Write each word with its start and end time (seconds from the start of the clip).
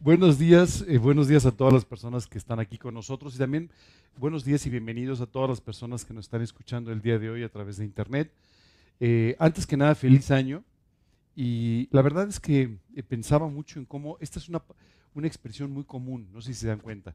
buenos 0.00 0.38
días, 0.38 0.84
eh, 0.88 0.98
buenos 0.98 1.28
días 1.28 1.46
a 1.46 1.52
todas 1.52 1.72
las 1.72 1.84
personas 1.84 2.26
que 2.26 2.38
están 2.38 2.60
aquí 2.60 2.78
con 2.78 2.94
nosotros 2.94 3.34
y 3.34 3.38
también 3.38 3.70
buenos 4.16 4.44
días 4.44 4.66
y 4.66 4.70
bienvenidos 4.70 5.20
a 5.20 5.26
todas 5.26 5.48
las 5.48 5.60
personas 5.60 6.04
que 6.04 6.14
nos 6.14 6.26
están 6.26 6.42
escuchando 6.42 6.92
el 6.92 7.00
día 7.00 7.18
de 7.18 7.30
hoy 7.30 7.42
a 7.42 7.48
través 7.48 7.76
de 7.76 7.84
internet. 7.84 8.32
Eh, 8.98 9.36
antes 9.38 9.66
que 9.66 9.76
nada, 9.76 9.94
feliz 9.94 10.30
año. 10.30 10.64
Y 11.36 11.88
la 11.92 12.02
verdad 12.02 12.28
es 12.28 12.40
que 12.40 12.78
eh, 12.94 13.02
pensaba 13.02 13.48
mucho 13.48 13.78
en 13.78 13.86
cómo 13.86 14.18
esta 14.20 14.38
es 14.38 14.48
una, 14.48 14.62
una 15.14 15.26
expresión 15.26 15.70
muy 15.70 15.84
común, 15.84 16.28
no 16.32 16.40
sé 16.42 16.52
si 16.52 16.60
se 16.60 16.68
dan 16.68 16.80
cuenta. 16.80 17.14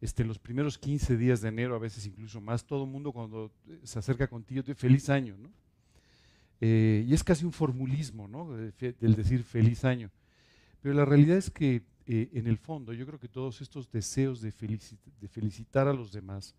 Este, 0.00 0.24
los 0.24 0.38
primeros 0.38 0.78
15 0.78 1.16
días 1.16 1.40
de 1.40 1.48
enero, 1.48 1.74
a 1.74 1.78
veces 1.78 2.06
incluso 2.06 2.40
más, 2.40 2.64
todo 2.64 2.84
el 2.84 2.90
mundo 2.90 3.12
cuando 3.12 3.50
se 3.82 3.98
acerca 3.98 4.28
contigo 4.28 4.62
te 4.62 4.74
feliz 4.74 5.10
año, 5.10 5.36
¿no? 5.36 5.50
y 6.60 7.14
es 7.14 7.22
casi 7.22 7.44
un 7.44 7.52
formulismo, 7.52 8.26
¿no? 8.26 8.56
El 8.56 9.14
decir 9.14 9.44
feliz 9.44 9.84
año. 9.84 10.10
Pero 10.82 10.94
la 10.94 11.04
realidad 11.04 11.36
es 11.36 11.50
que 11.50 11.82
eh, 12.10 12.30
en 12.32 12.46
el 12.46 12.56
fondo 12.56 12.94
yo 12.94 13.04
creo 13.04 13.20
que 13.20 13.28
todos 13.28 13.60
estos 13.60 13.92
deseos 13.92 14.40
de, 14.40 14.50
felicitar 14.50 15.86
a 15.86 15.92
los 15.92 16.10
demás 16.10 16.54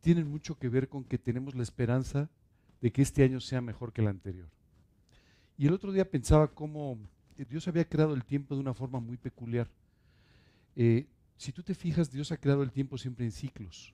tienen 0.00 0.28
mucho 0.28 0.56
que 0.56 0.68
ver 0.68 0.88
con 0.88 1.02
que 1.02 1.18
tenemos 1.18 1.56
la 1.56 1.64
esperanza 1.64 2.30
de 2.80 2.92
que 2.92 3.02
este 3.02 3.24
año 3.24 3.40
sea 3.40 3.60
mejor 3.60 3.92
que 3.92 4.02
el 4.02 4.06
anterior. 4.06 4.48
Y 5.56 5.66
el 5.66 5.72
otro 5.72 5.90
día 5.90 6.08
pensaba 6.08 6.46
cómo 6.46 6.96
eh, 7.36 7.44
Dios 7.50 7.66
había 7.66 7.88
creado 7.88 8.14
el 8.14 8.24
tiempo 8.24 8.54
de 8.54 8.60
una 8.60 8.72
forma 8.72 9.00
muy 9.00 9.16
peculiar. 9.16 9.68
Eh, 10.76 11.08
si 11.36 11.50
tú 11.50 11.64
te 11.64 11.74
fijas, 11.74 12.12
Dios 12.12 12.30
ha 12.30 12.36
creado 12.36 12.62
el 12.62 12.70
tiempo 12.70 12.96
siempre 12.96 13.24
en 13.24 13.32
ciclos, 13.32 13.92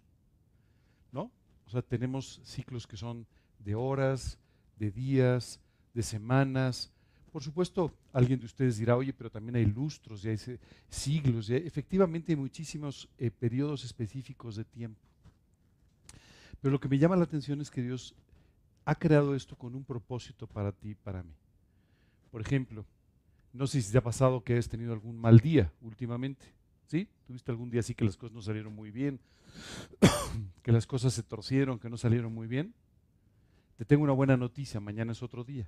¿no? 1.10 1.30
O 1.66 1.70
sea, 1.70 1.80
tenemos 1.80 2.42
ciclos 2.44 2.86
que 2.86 2.98
son 2.98 3.26
de 3.58 3.74
horas, 3.74 4.38
de 4.78 4.90
días, 4.90 5.60
de 5.94 6.02
semanas, 6.02 6.92
por 7.34 7.42
supuesto, 7.42 7.92
alguien 8.12 8.38
de 8.38 8.46
ustedes 8.46 8.76
dirá, 8.76 8.96
oye, 8.96 9.12
pero 9.12 9.28
también 9.28 9.56
hay 9.56 9.66
lustros, 9.66 10.22
ya 10.22 10.30
hay 10.30 10.38
siglos, 10.88 11.48
ya 11.48 11.56
efectivamente 11.56 12.30
hay 12.30 12.36
muchísimos 12.36 13.08
eh, 13.18 13.28
periodos 13.28 13.82
específicos 13.84 14.54
de 14.54 14.64
tiempo. 14.64 15.00
Pero 16.60 16.70
lo 16.70 16.78
que 16.78 16.88
me 16.88 16.96
llama 16.96 17.16
la 17.16 17.24
atención 17.24 17.60
es 17.60 17.72
que 17.72 17.82
Dios 17.82 18.14
ha 18.84 18.94
creado 18.94 19.34
esto 19.34 19.56
con 19.56 19.74
un 19.74 19.82
propósito 19.82 20.46
para 20.46 20.70
ti 20.70 20.90
y 20.90 20.94
para 20.94 21.24
mí. 21.24 21.34
Por 22.30 22.40
ejemplo, 22.40 22.86
no 23.52 23.66
sé 23.66 23.82
si 23.82 23.90
te 23.90 23.98
ha 23.98 24.04
pasado 24.04 24.44
que 24.44 24.56
has 24.56 24.68
tenido 24.68 24.92
algún 24.92 25.18
mal 25.18 25.40
día 25.40 25.72
últimamente. 25.80 26.46
¿Sí? 26.86 27.08
¿Tuviste 27.26 27.50
algún 27.50 27.68
día 27.68 27.80
así 27.80 27.96
que 27.96 28.04
las 28.04 28.16
cosas 28.16 28.32
no 28.32 28.42
salieron 28.42 28.72
muy 28.72 28.92
bien? 28.92 29.18
que 30.62 30.70
las 30.70 30.86
cosas 30.86 31.12
se 31.12 31.24
torcieron, 31.24 31.80
que 31.80 31.90
no 31.90 31.96
salieron 31.96 32.32
muy 32.32 32.46
bien. 32.46 32.74
Te 33.76 33.84
tengo 33.84 34.04
una 34.04 34.12
buena 34.12 34.36
noticia, 34.36 34.78
mañana 34.78 35.10
es 35.10 35.20
otro 35.20 35.42
día. 35.42 35.66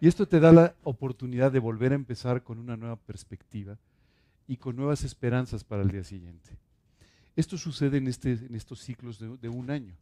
Y 0.00 0.08
esto 0.08 0.26
te 0.26 0.40
da 0.40 0.50
la 0.50 0.74
oportunidad 0.82 1.52
de 1.52 1.58
volver 1.58 1.92
a 1.92 1.96
empezar 1.96 2.42
con 2.42 2.58
una 2.58 2.74
nueva 2.74 2.96
perspectiva 2.96 3.76
y 4.48 4.56
con 4.56 4.74
nuevas 4.74 5.04
esperanzas 5.04 5.62
para 5.62 5.82
el 5.82 5.90
día 5.90 6.02
siguiente. 6.02 6.56
Esto 7.36 7.58
sucede 7.58 7.98
en, 7.98 8.08
este, 8.08 8.38
estos 8.54 8.80
ciclos 8.80 9.18
de, 9.18 9.48
un 9.48 9.70
año. 9.70 9.94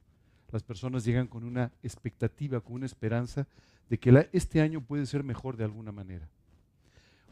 Las 0.53 0.63
personas 0.63 1.05
llegan 1.05 1.27
con 1.27 1.43
una 1.43 1.73
expectativa, 1.83 2.61
con 2.61 2.75
una 2.75 2.87
esperanza 2.87 3.49
de 3.91 3.99
que 3.99 4.29
este 4.33 4.61
año 4.61 4.81
puede 4.81 5.05
ser 5.05 5.25
mejor 5.25 5.57
de 5.57 5.65
alguna 5.65 5.91
manera. 5.91 6.29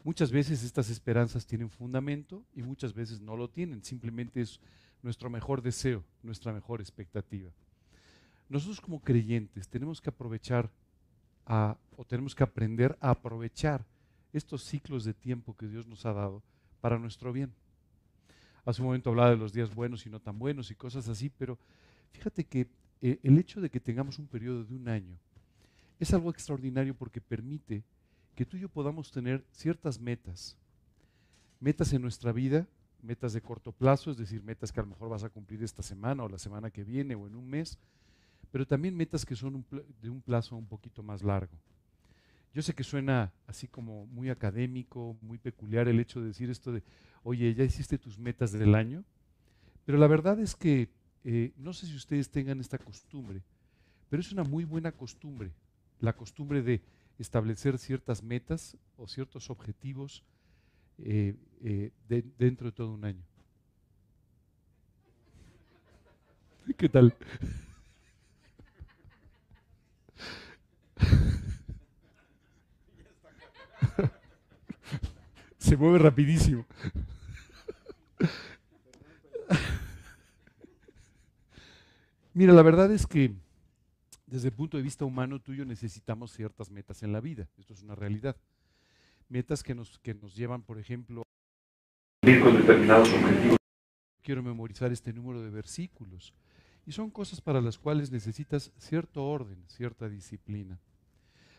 Muchas 0.03 0.33
veces 0.33 0.64
estas 0.64 0.91
esperanzas 0.91 1.47
tienen 1.47 1.70
fundamento 1.70 2.45
y 2.53 2.62
muchas 2.62 2.92
veces 2.95 3.20
no 3.20 3.36
lo 3.36 3.48
tienen. 3.48 3.84
Simplemente 3.84 4.41
es 4.41 4.61
nuestro 5.03 5.30
mejor 5.30 5.62
deseo, 5.62 6.03
nuestra 6.23 6.53
mejor 6.53 6.80
expectativa. 6.80 7.51
Nosotros 8.48 8.80
como 8.80 9.01
creyentes 9.01 9.69
tenemos 9.69 10.01
que 10.01 10.11
aprovechar 10.11 10.69
o 11.47 12.05
tenemos 12.05 12.34
que 12.34 12.42
aprender 12.42 12.97
a 13.00 13.11
aprovechar 13.11 13.84
estos 14.33 14.62
ciclos 14.64 15.05
de 15.05 15.14
tiempo 15.14 15.56
que 15.56 15.69
Dios 15.69 15.86
nos 15.86 16.05
ha 16.05 16.12
dado 16.12 16.42
para 16.80 16.98
nuestro 16.98 17.33
bien. 17.33 17.52
Hace 18.64 18.83
un 18.83 18.86
momento 18.86 19.11
hablaba 19.11 19.30
de 19.30 19.36
los 19.36 19.52
días 19.52 19.74
buenos 19.74 20.05
y 20.06 20.11
no 20.11 20.20
tan 20.20 20.39
buenos 20.39 20.70
y 20.70 20.74
cosas 20.74 21.08
así, 21.08 21.30
pero 21.30 21.58
fíjate 22.12 22.44
que 22.44 22.67
eh, 23.00 23.20
el 23.22 23.39
hecho 23.39 23.61
de 23.61 23.70
que 23.70 23.80
tengamos 23.80 24.19
un 24.19 24.27
periodo 24.27 24.64
de 24.64 24.74
un 24.74 24.89
año 24.89 25.17
es 26.01 26.12
algo 26.12 26.30
extraordinario 26.30 26.95
porque 26.95 27.20
permite 27.20 27.85
que 28.35 28.45
tú 28.45 28.56
y 28.56 28.61
yo 28.61 28.68
podamos 28.68 29.11
tener 29.11 29.45
ciertas 29.52 30.01
metas, 30.01 30.56
metas 31.61 31.92
en 31.92 32.02
nuestra 32.02 32.33
vida, 32.33 32.67
metas 33.02 33.33
de 33.33 33.40
corto 33.40 33.73
plazo, 33.73 34.11
es 34.11 34.17
decir, 34.17 34.42
metas 34.42 34.73
que 34.73 34.80
a 34.80 34.83
lo 34.83 34.90
mejor 34.90 35.08
vas 35.08 35.24
a 35.24 35.30
cumplir 35.30 35.62
esta 35.62 35.83
semana 35.83 36.24
o 36.24 36.29
la 36.29 36.39
semana 36.39 36.70
que 36.70 36.85
viene 36.85 37.14
o 37.14 37.27
en 37.27 37.36
un 37.36 37.48
mes, 37.48 37.79
pero 38.51 38.67
también 38.67 38.96
metas 38.96 39.24
que 39.24 39.36
son 39.36 39.64
de 40.02 40.11
un 40.11 40.20
plazo 40.20 40.57
un 40.57 40.67
poquito 40.67 41.02
más 41.02 41.23
largo. 41.23 41.52
Yo 42.55 42.62
sé 42.62 42.74
que 42.74 42.84
suena 42.84 43.33
así 43.46 43.68
como 43.68 44.07
muy 44.07 44.30
académico, 44.30 45.17
muy 45.20 45.36
peculiar 45.36 45.89
el 45.89 46.01
hecho 46.01 46.20
de 46.20 46.29
decir 46.29 46.48
esto 46.48 46.73
de, 46.73 46.83
oye, 47.23 47.55
ya 47.55 47.64
hiciste 47.64 47.98
tus 47.98 48.18
metas 48.18 48.52
del 48.52 48.74
año, 48.74 49.05
pero 49.85 49.98
la 49.98 50.06
verdad 50.06 50.40
es 50.40 50.56
que 50.56 50.89
eh, 51.24 51.52
no 51.58 51.73
sé 51.73 51.86
si 51.86 51.95
ustedes 51.95 52.30
tengan 52.30 52.58
esta 52.61 52.79
costumbre, 52.79 53.42
pero 54.08 54.20
es 54.20 54.33
una 54.33 54.42
muy 54.42 54.64
buena 54.64 54.90
costumbre, 54.90 55.52
la 56.01 56.14
costumbre 56.14 56.62
de 56.62 56.80
establecer 57.18 57.79
ciertas 57.79 58.23
metas 58.23 58.77
o 58.96 59.06
ciertos 59.06 59.51
objetivos 59.51 60.23
eh, 60.98 61.35
eh, 61.62 61.90
dentro 62.39 62.68
de 62.68 62.73
todo 62.73 62.95
un 62.95 63.05
año. 63.05 63.24
¿Qué 66.79 66.89
tal? 66.89 67.14
Se 75.59 75.77
mueve 75.77 75.98
rapidísimo. 75.98 76.64
Mira, 82.35 82.53
la 82.53 82.63
verdad 82.63 82.92
es 82.92 83.07
que 83.07 83.35
desde 84.27 84.48
el 84.48 84.55
punto 84.55 84.77
de 84.77 84.83
vista 84.83 85.05
humano 85.05 85.41
tuyo 85.41 85.65
necesitamos 85.65 86.33
ciertas 86.33 86.70
metas 86.70 87.03
en 87.03 87.13
la 87.13 87.20
vida. 87.20 87.48
Esto 87.57 87.73
es 87.73 87.83
una 87.83 87.95
realidad. 87.95 88.36
Metas 89.29 89.63
que 89.63 89.75
nos, 89.75 89.98
que 90.01 90.15
nos 90.15 90.35
llevan, 90.36 90.63
por 90.63 90.79
ejemplo, 90.79 91.23
a 91.23 92.41
con 92.41 92.57
determinados 92.57 93.13
objetivos. 93.13 93.57
Quiero 94.23 94.42
memorizar 94.42 94.92
este 94.92 95.13
número 95.13 95.41
de 95.41 95.51
versículos. 95.51 96.35
Y 96.85 96.92
son 96.92 97.11
cosas 97.11 97.41
para 97.41 97.61
las 97.61 97.79
cuales 97.79 98.11
necesitas 98.11 98.73
cierto 98.79 99.25
orden, 99.25 99.65
cierta 99.69 100.09
disciplina. 100.09 100.79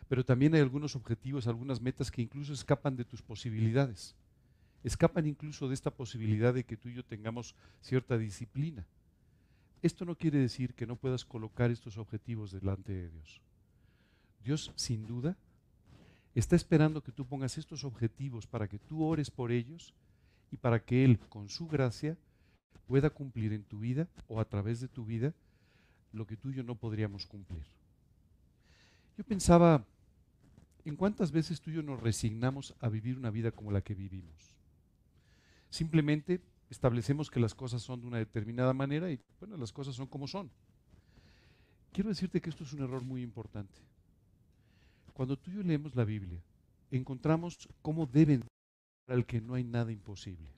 Pero 0.08 0.24
también 0.24 0.54
hay 0.54 0.60
algunos 0.60 0.96
objetivos, 0.96 1.46
algunas 1.46 1.80
metas 1.80 2.10
que 2.10 2.22
incluso 2.22 2.52
escapan 2.52 2.96
de 2.96 3.04
tus 3.04 3.20
posibilidades. 3.22 4.16
Escapan 4.82 5.26
incluso 5.26 5.68
de 5.68 5.74
esta 5.74 5.90
posibilidad 5.90 6.54
de 6.54 6.64
que 6.64 6.76
tú 6.76 6.88
y 6.88 6.94
yo 6.94 7.04
tengamos 7.04 7.54
cierta 7.80 8.16
disciplina. 8.16 8.86
Esto 9.82 10.04
no 10.04 10.16
quiere 10.16 10.38
decir 10.38 10.74
que 10.74 10.86
no 10.86 10.96
puedas 10.96 11.24
colocar 11.24 11.70
estos 11.70 11.98
objetivos 11.98 12.50
delante 12.52 12.92
de 12.92 13.10
Dios. 13.10 13.40
Dios, 14.42 14.72
sin 14.76 15.06
duda, 15.06 15.36
está 16.34 16.56
esperando 16.56 17.02
que 17.02 17.12
tú 17.12 17.26
pongas 17.26 17.58
estos 17.58 17.84
objetivos 17.84 18.46
para 18.46 18.66
que 18.66 18.78
tú 18.78 19.04
ores 19.04 19.30
por 19.30 19.52
ellos 19.52 19.94
y 20.50 20.56
para 20.56 20.82
que 20.82 21.04
Él, 21.04 21.18
con 21.28 21.48
su 21.48 21.68
gracia, 21.68 22.16
pueda 22.86 23.10
cumplir 23.10 23.52
en 23.52 23.64
tu 23.64 23.80
vida 23.80 24.08
o 24.26 24.40
a 24.40 24.44
través 24.46 24.80
de 24.80 24.88
tu 24.88 25.04
vida 25.04 25.34
lo 26.12 26.26
que 26.26 26.36
tú 26.36 26.50
y 26.50 26.54
yo 26.54 26.62
no 26.62 26.74
podríamos 26.74 27.26
cumplir. 27.26 27.64
Yo 29.16 29.24
pensaba 29.24 29.84
en 30.88 30.96
cuántas 30.96 31.32
veces 31.32 31.60
tú 31.60 31.70
y 31.70 31.74
yo 31.74 31.82
nos 31.82 32.00
resignamos 32.00 32.74
a 32.80 32.88
vivir 32.88 33.18
una 33.18 33.30
vida 33.30 33.50
como 33.50 33.70
la 33.70 33.82
que 33.82 33.94
vivimos. 33.94 34.56
Simplemente 35.68 36.40
establecemos 36.70 37.30
que 37.30 37.40
las 37.40 37.54
cosas 37.54 37.82
son 37.82 38.00
de 38.00 38.06
una 38.06 38.16
determinada 38.16 38.72
manera 38.72 39.10
y 39.12 39.20
bueno, 39.38 39.58
las 39.58 39.70
cosas 39.70 39.94
son 39.94 40.06
como 40.06 40.26
son. 40.26 40.50
Quiero 41.92 42.08
decirte 42.08 42.40
que 42.40 42.48
esto 42.48 42.64
es 42.64 42.72
un 42.72 42.82
error 42.82 43.02
muy 43.02 43.22
importante. 43.22 43.78
Cuando 45.12 45.36
tú 45.36 45.50
y 45.50 45.56
yo 45.56 45.62
leemos 45.62 45.94
la 45.94 46.04
Biblia, 46.04 46.40
encontramos 46.90 47.68
cómo 47.82 48.06
deben 48.06 48.44
para 49.04 49.18
el 49.18 49.26
que 49.26 49.42
no 49.42 49.54
hay 49.54 49.64
nada 49.64 49.92
imposible. 49.92 50.50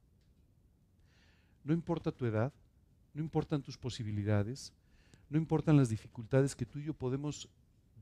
No 1.65 1.73
importa 1.73 2.13
tu 2.13 2.25
edad, 2.25 2.53
no 3.15 3.21
importan 3.21 3.63
tus 3.63 3.77
posibilidades, 3.77 4.73
no 5.29 5.39
importan 5.39 5.77
las 5.77 5.89
dificultades 5.89 6.55
que 6.55 6.67
tú 6.67 6.79
y 6.79 6.85
yo 6.85 6.95
podemos 6.95 7.49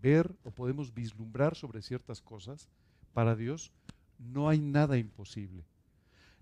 ver 0.00 0.35
o 0.45 0.50
podemos 0.50 0.95
vislumbrar 0.95 1.55
sobre 1.55 1.83
ciertas 1.83 2.21
cosas, 2.21 2.69
para 3.12 3.37
Dios 3.37 3.73
no 4.19 4.49
hay 4.49 4.61
nada 4.61 4.99
imposible. 4.99 5.65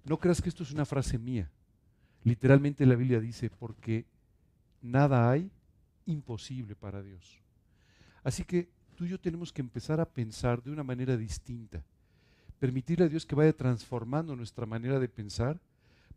No 0.05 0.19
creas 0.19 0.41
que 0.41 0.49
esto 0.49 0.63
es 0.63 0.73
una 0.73 0.85
frase 0.85 1.19
mía. 1.19 1.51
Literalmente 2.25 2.87
la 2.87 2.97
Biblia 2.97 3.21
dice, 3.21 3.51
porque 3.51 4.05
nada 4.83 5.31
hay 5.31 5.51
imposible 6.07 6.75
para 6.75 7.03
Dios. 7.03 7.41
Así 8.23 8.45
que 8.45 8.69
tú 8.97 9.05
y 9.05 9.09
yo 9.09 9.21
tenemos 9.21 9.53
que 9.53 9.61
empezar 9.61 10.01
a 10.01 10.09
pensar 10.09 10.63
de 10.63 10.71
una 10.71 10.83
manera 10.83 11.17
distinta. 11.17 11.85
Permitirle 12.59 13.05
a 13.05 13.09
Dios 13.09 13.27
que 13.27 13.35
vaya 13.35 13.53
transformando 13.53 14.35
nuestra 14.35 14.67
manera 14.67 14.99
de 14.99 15.09
pensar 15.09 15.61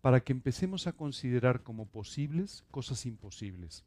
para 0.01 0.21
que 0.21 0.31
empecemos 0.31 0.87
a 0.87 0.93
considerar 0.93 1.61
como 1.61 1.85
posibles 1.85 2.63
cosas 2.71 3.05
imposibles. 3.05 3.83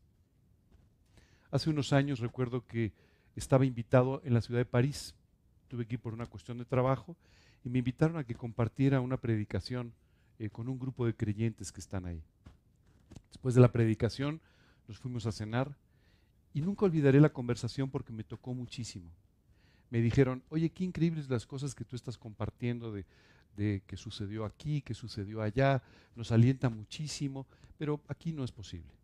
Hace 1.50 1.70
unos 1.70 1.92
años 1.92 2.20
recuerdo 2.20 2.66
que 2.66 2.92
estaba 3.36 3.64
invitado 3.64 4.20
en 4.24 4.34
la 4.34 4.40
ciudad 4.40 4.60
de 4.60 4.64
París. 4.64 5.14
Tuve 5.68 5.86
que 5.86 5.94
ir 5.94 6.00
por 6.00 6.14
una 6.14 6.26
cuestión 6.26 6.58
de 6.58 6.64
trabajo 6.64 7.16
y 7.64 7.68
me 7.68 7.78
invitaron 7.78 8.16
a 8.16 8.24
que 8.24 8.34
compartiera 8.34 9.00
una 9.00 9.16
predicación 9.16 9.92
eh, 10.38 10.50
con 10.50 10.68
un 10.68 10.78
grupo 10.78 11.06
de 11.06 11.14
creyentes 11.14 11.72
que 11.72 11.80
están 11.80 12.06
ahí. 12.06 12.22
Después 13.28 13.54
de 13.54 13.60
la 13.60 13.72
predicación 13.72 14.40
nos 14.88 14.98
fuimos 14.98 15.26
a 15.26 15.32
cenar 15.32 15.76
y 16.52 16.60
nunca 16.60 16.84
olvidaré 16.84 17.20
la 17.20 17.32
conversación 17.32 17.90
porque 17.90 18.12
me 18.12 18.24
tocó 18.24 18.54
muchísimo. 18.54 19.10
Me 19.90 20.00
dijeron, 20.00 20.42
oye, 20.48 20.70
qué 20.70 20.84
increíbles 20.84 21.28
las 21.28 21.46
cosas 21.46 21.74
que 21.74 21.84
tú 21.84 21.96
estás 21.96 22.18
compartiendo 22.18 22.92
de, 22.92 23.04
de 23.56 23.82
que 23.86 23.96
sucedió 23.96 24.44
aquí, 24.44 24.82
que 24.82 24.94
sucedió 24.94 25.42
allá, 25.42 25.82
nos 26.16 26.32
alienta 26.32 26.68
muchísimo, 26.68 27.46
pero 27.78 28.00
aquí 28.08 28.32
no 28.32 28.44
es 28.44 28.52
posible. 28.52 29.01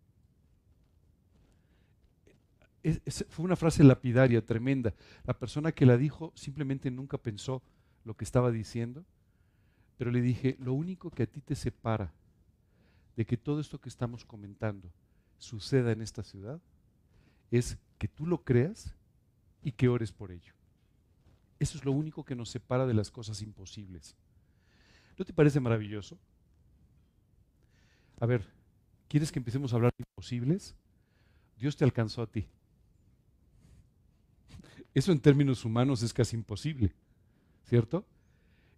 Fue 3.28 3.44
una 3.44 3.56
frase 3.56 3.82
lapidaria, 3.84 4.44
tremenda. 4.44 4.94
La 5.24 5.38
persona 5.38 5.72
que 5.72 5.86
la 5.86 5.96
dijo 5.96 6.32
simplemente 6.34 6.90
nunca 6.90 7.18
pensó 7.18 7.62
lo 8.04 8.16
que 8.16 8.24
estaba 8.24 8.50
diciendo, 8.50 9.04
pero 9.96 10.10
le 10.10 10.20
dije, 10.20 10.56
lo 10.60 10.72
único 10.72 11.10
que 11.10 11.24
a 11.24 11.26
ti 11.26 11.40
te 11.40 11.54
separa 11.54 12.12
de 13.16 13.26
que 13.26 13.36
todo 13.36 13.60
esto 13.60 13.80
que 13.80 13.88
estamos 13.88 14.24
comentando 14.24 14.92
suceda 15.38 15.92
en 15.92 16.02
esta 16.02 16.22
ciudad 16.22 16.60
es 17.50 17.78
que 17.98 18.08
tú 18.08 18.26
lo 18.26 18.44
creas 18.44 18.94
y 19.62 19.72
que 19.72 19.88
ores 19.88 20.12
por 20.12 20.30
ello. 20.30 20.52
Eso 21.58 21.76
es 21.76 21.84
lo 21.84 21.92
único 21.92 22.24
que 22.24 22.36
nos 22.36 22.50
separa 22.50 22.86
de 22.86 22.94
las 22.94 23.10
cosas 23.10 23.42
imposibles. 23.42 24.14
¿No 25.18 25.24
te 25.24 25.32
parece 25.32 25.58
maravilloso? 25.58 26.16
A 28.20 28.26
ver, 28.26 28.46
¿quieres 29.08 29.32
que 29.32 29.40
empecemos 29.40 29.72
a 29.72 29.76
hablar 29.76 29.92
de 29.98 30.04
imposibles? 30.08 30.76
Dios 31.56 31.76
te 31.76 31.84
alcanzó 31.84 32.22
a 32.22 32.26
ti. 32.28 32.46
Eso 34.94 35.12
en 35.12 35.20
términos 35.20 35.64
humanos 35.64 36.02
es 36.02 36.12
casi 36.12 36.36
imposible, 36.36 36.92
¿cierto? 37.64 38.04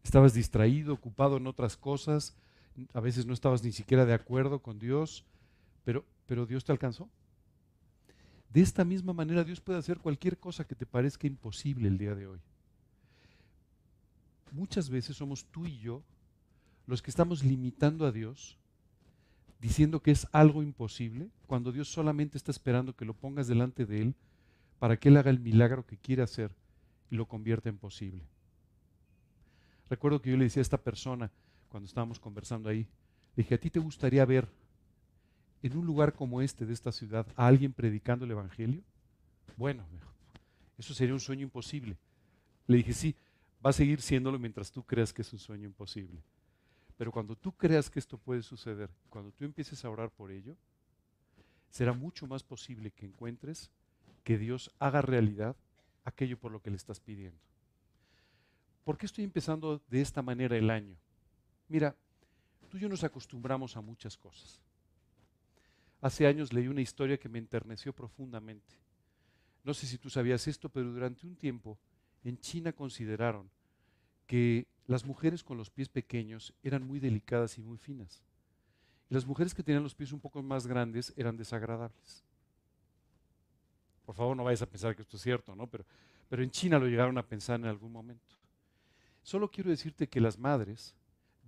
Estabas 0.02 0.34
distraído, 0.34 0.94
ocupado 0.94 1.36
en 1.36 1.46
otras 1.46 1.76
cosas, 1.76 2.36
a 2.92 3.00
veces 3.00 3.26
no 3.26 3.34
estabas 3.34 3.62
ni 3.62 3.72
siquiera 3.72 4.06
de 4.06 4.14
acuerdo 4.14 4.60
con 4.60 4.78
Dios, 4.78 5.24
pero, 5.84 6.04
pero 6.26 6.46
Dios 6.46 6.64
te 6.64 6.72
alcanzó. 6.72 7.08
De 8.52 8.60
esta 8.60 8.84
misma 8.84 9.12
manera 9.12 9.44
Dios 9.44 9.60
puede 9.60 9.78
hacer 9.78 9.98
cualquier 9.98 10.38
cosa 10.38 10.66
que 10.66 10.74
te 10.74 10.86
parezca 10.86 11.26
imposible 11.26 11.88
el 11.88 11.98
día 11.98 12.14
de 12.14 12.26
hoy. 12.26 12.40
Muchas 14.52 14.90
veces 14.90 15.16
somos 15.16 15.44
tú 15.44 15.66
y 15.66 15.78
yo 15.78 16.02
los 16.86 17.02
que 17.02 17.10
estamos 17.10 17.44
limitando 17.44 18.04
a 18.04 18.10
Dios, 18.10 18.58
diciendo 19.60 20.02
que 20.02 20.10
es 20.10 20.26
algo 20.32 20.62
imposible, 20.62 21.30
cuando 21.46 21.70
Dios 21.70 21.88
solamente 21.88 22.36
está 22.36 22.50
esperando 22.50 22.96
que 22.96 23.04
lo 23.04 23.14
pongas 23.14 23.46
delante 23.46 23.86
de 23.86 24.02
Él 24.02 24.14
para 24.80 24.96
que 24.96 25.10
Él 25.10 25.16
haga 25.18 25.30
el 25.30 25.38
milagro 25.38 25.86
que 25.86 25.98
quiere 25.98 26.22
hacer 26.22 26.50
y 27.10 27.14
lo 27.14 27.26
convierta 27.26 27.68
en 27.68 27.76
posible. 27.76 28.24
Recuerdo 29.88 30.22
que 30.22 30.30
yo 30.30 30.36
le 30.36 30.44
decía 30.44 30.60
a 30.60 30.62
esta 30.62 30.78
persona, 30.78 31.30
cuando 31.68 31.86
estábamos 31.86 32.18
conversando 32.18 32.68
ahí, 32.68 32.88
le 33.36 33.44
dije, 33.44 33.54
¿a 33.54 33.60
ti 33.60 33.70
te 33.70 33.78
gustaría 33.78 34.24
ver 34.24 34.48
en 35.62 35.76
un 35.76 35.84
lugar 35.84 36.14
como 36.14 36.40
este 36.40 36.64
de 36.64 36.72
esta 36.72 36.92
ciudad 36.92 37.26
a 37.36 37.46
alguien 37.46 37.74
predicando 37.74 38.24
el 38.24 38.30
Evangelio? 38.30 38.82
Bueno, 39.56 39.84
eso 40.78 40.94
sería 40.94 41.12
un 41.12 41.20
sueño 41.20 41.42
imposible. 41.42 41.98
Le 42.66 42.78
dije, 42.78 42.94
sí, 42.94 43.14
va 43.64 43.70
a 43.70 43.74
seguir 43.74 44.00
siéndolo 44.00 44.38
mientras 44.38 44.72
tú 44.72 44.82
creas 44.82 45.12
que 45.12 45.20
es 45.20 45.32
un 45.32 45.38
sueño 45.38 45.66
imposible. 45.66 46.22
Pero 46.96 47.12
cuando 47.12 47.36
tú 47.36 47.52
creas 47.52 47.90
que 47.90 47.98
esto 47.98 48.16
puede 48.16 48.42
suceder, 48.42 48.88
cuando 49.10 49.30
tú 49.30 49.44
empieces 49.44 49.84
a 49.84 49.90
orar 49.90 50.10
por 50.10 50.30
ello, 50.30 50.56
será 51.68 51.92
mucho 51.92 52.26
más 52.26 52.42
posible 52.42 52.90
que 52.92 53.04
encuentres 53.04 53.70
que 54.30 54.38
Dios 54.38 54.70
haga 54.78 55.02
realidad 55.02 55.56
aquello 56.04 56.38
por 56.38 56.52
lo 56.52 56.62
que 56.62 56.70
le 56.70 56.76
estás 56.76 57.00
pidiendo. 57.00 57.40
¿Por 58.84 58.96
qué 58.96 59.06
estoy 59.06 59.24
empezando 59.24 59.82
de 59.88 60.00
esta 60.00 60.22
manera 60.22 60.56
el 60.56 60.70
año? 60.70 60.94
Mira, 61.66 61.96
tú 62.68 62.76
y 62.76 62.80
yo 62.82 62.88
nos 62.88 63.02
acostumbramos 63.02 63.76
a 63.76 63.80
muchas 63.80 64.16
cosas. 64.16 64.60
Hace 66.00 66.28
años 66.28 66.52
leí 66.52 66.68
una 66.68 66.80
historia 66.80 67.18
que 67.18 67.28
me 67.28 67.40
enterneció 67.40 67.92
profundamente. 67.92 68.76
No 69.64 69.74
sé 69.74 69.88
si 69.88 69.98
tú 69.98 70.08
sabías 70.08 70.46
esto, 70.46 70.68
pero 70.68 70.92
durante 70.92 71.26
un 71.26 71.34
tiempo 71.34 71.76
en 72.22 72.38
China 72.38 72.72
consideraron 72.72 73.50
que 74.28 74.68
las 74.86 75.04
mujeres 75.04 75.42
con 75.42 75.56
los 75.56 75.70
pies 75.70 75.88
pequeños 75.88 76.54
eran 76.62 76.86
muy 76.86 77.00
delicadas 77.00 77.58
y 77.58 77.62
muy 77.62 77.78
finas. 77.78 78.22
Y 79.08 79.14
las 79.14 79.26
mujeres 79.26 79.54
que 79.54 79.64
tenían 79.64 79.82
los 79.82 79.96
pies 79.96 80.12
un 80.12 80.20
poco 80.20 80.40
más 80.40 80.68
grandes 80.68 81.12
eran 81.16 81.36
desagradables. 81.36 82.29
Por 84.10 84.16
favor, 84.16 84.36
no 84.36 84.42
vayas 84.42 84.62
a 84.62 84.66
pensar 84.66 84.96
que 84.96 85.02
esto 85.02 85.16
es 85.16 85.22
cierto, 85.22 85.54
¿no? 85.54 85.68
Pero, 85.68 85.84
pero 86.28 86.42
en 86.42 86.50
China 86.50 86.80
lo 86.80 86.88
llegaron 86.88 87.16
a 87.16 87.22
pensar 87.22 87.60
en 87.60 87.66
algún 87.66 87.92
momento. 87.92 88.34
Solo 89.22 89.48
quiero 89.48 89.70
decirte 89.70 90.08
que 90.08 90.20
las 90.20 90.36
madres 90.36 90.96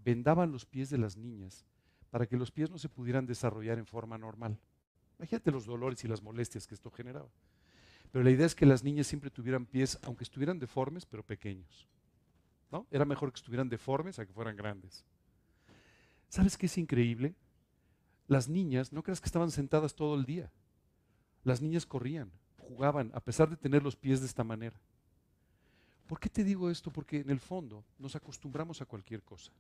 vendaban 0.05 0.53
los 0.53 0.65
pies 0.65 0.89
de 0.89 0.97
las 0.97 1.17
niñas 1.17 1.67
para 2.09 2.25
que 2.25 2.37
los 2.37 2.53
pies 2.53 2.71
no 2.71 2.79
se 2.79 2.89
pudieran 2.89 3.27
desarrollar 3.27 3.79
en 3.79 3.87
forma 3.87 4.17
normal. 4.17 4.57
Imagínate 5.19 5.51
los 5.51 5.67
dolores 5.67 6.05
y 6.05 6.07
las 6.07 6.23
molestias 6.23 6.69
que 6.69 6.77
esto 6.77 6.89
generaba. 6.93 7.27
Pero 8.13 8.23
la 8.23 8.31
idea 8.31 8.47
es 8.47 8.55
que 8.55 8.65
las 8.65 8.85
niñas 8.85 9.09
siempre 9.09 9.29
tuvieran 9.29 9.67
pies, 9.67 9.99
aunque 10.03 10.23
estuvieran 10.23 10.61
deformes, 10.61 11.05
pero 11.05 11.25
pequeños. 11.25 11.89
Era 12.93 13.05
mejor 13.05 13.33
que 13.33 13.39
estuvieran 13.39 13.69
deformes 13.69 14.21
a 14.21 14.25
que 14.25 14.33
fueran 14.33 14.55
grandes. 14.55 15.05
¿Sabes 16.29 16.57
qué 16.57 16.67
es 16.67 16.79
increíble? 16.79 17.35
Las 18.29 18.49
niñas, 18.49 18.93
no 18.93 19.03
creas 19.03 19.21
que 19.21 19.27
estaban 19.27 19.51
sentadas 19.51 19.97
todo 19.97 20.15
el 20.15 20.25
día. 20.25 20.53
Las 21.43 21.61
niñas 21.61 21.87
corrían, 21.87 22.31
jugaban, 22.73 23.11
a 23.15 23.21
pesar 23.21 23.49
de 23.49 23.57
tener 23.57 23.83
los 23.83 23.97
pies 23.97 24.21
de 24.21 24.27
esta 24.27 24.45
manera. 24.45 24.77
¿Por 26.07 26.19
qué 26.19 26.29
te 26.29 26.45
digo 26.45 26.71
esto? 26.71 26.91
Porque 26.91 27.21
en 27.21 27.31
el 27.31 27.41
fondo 27.41 27.85
nos 27.99 28.17
acostumbramos 28.17 28.81
a 28.81 28.87
cualquier 28.87 29.23
cosa. 29.23 29.53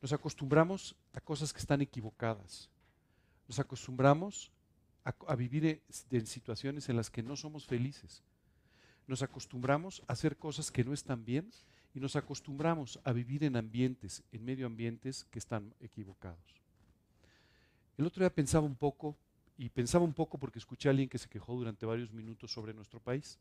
Nos 0.00 0.12
acostumbramos 0.12 0.94
a 1.12 1.20
cosas 1.20 1.52
que 1.52 1.58
están 1.58 1.80
equivocadas. 1.80 2.68
Nos 3.48 3.58
acostumbramos 3.58 4.50
a, 5.04 5.36
vivir 5.36 5.82
en 6.10 6.26
situaciones 6.26 6.88
en 6.88 6.96
las 6.96 7.10
que 7.10 7.22
no 7.22 7.36
somos 7.36 7.64
felices. 7.66 8.22
Nos 9.06 9.22
acostumbramos 9.22 10.02
a 10.08 10.12
hacer 10.14 10.36
cosas 10.36 10.70
que 10.70 10.84
no 10.84 10.92
están 10.92 11.24
bien 11.24 11.50
y 11.94 12.00
nos 12.00 12.16
acostumbramos 12.16 12.98
a 13.04 13.12
vivir 13.12 13.44
en 13.44 13.56
ambientes, 13.56 14.22
en 14.32 14.44
medio 14.44 14.66
ambientes 14.66 15.24
que 15.30 15.38
están 15.38 15.74
equivocados. 15.80 16.60
El 17.96 18.06
otro 18.06 18.22
día 18.22 18.34
pensaba 18.34 18.66
un 18.66 18.74
poco, 18.74 19.16
y 19.58 19.70
pensaba 19.70 20.04
un 20.04 20.12
poco 20.12 20.38
porque 20.38 20.58
escuché 20.58 20.88
a 20.88 20.90
alguien 20.90 21.08
que 21.08 21.18
se 21.18 21.28
quejó 21.28 21.54
durante 21.54 21.86
varios 21.86 22.12
minutos 22.12 22.52
sobre 22.52 22.74
nuestro 22.74 23.00
país. 23.00 23.38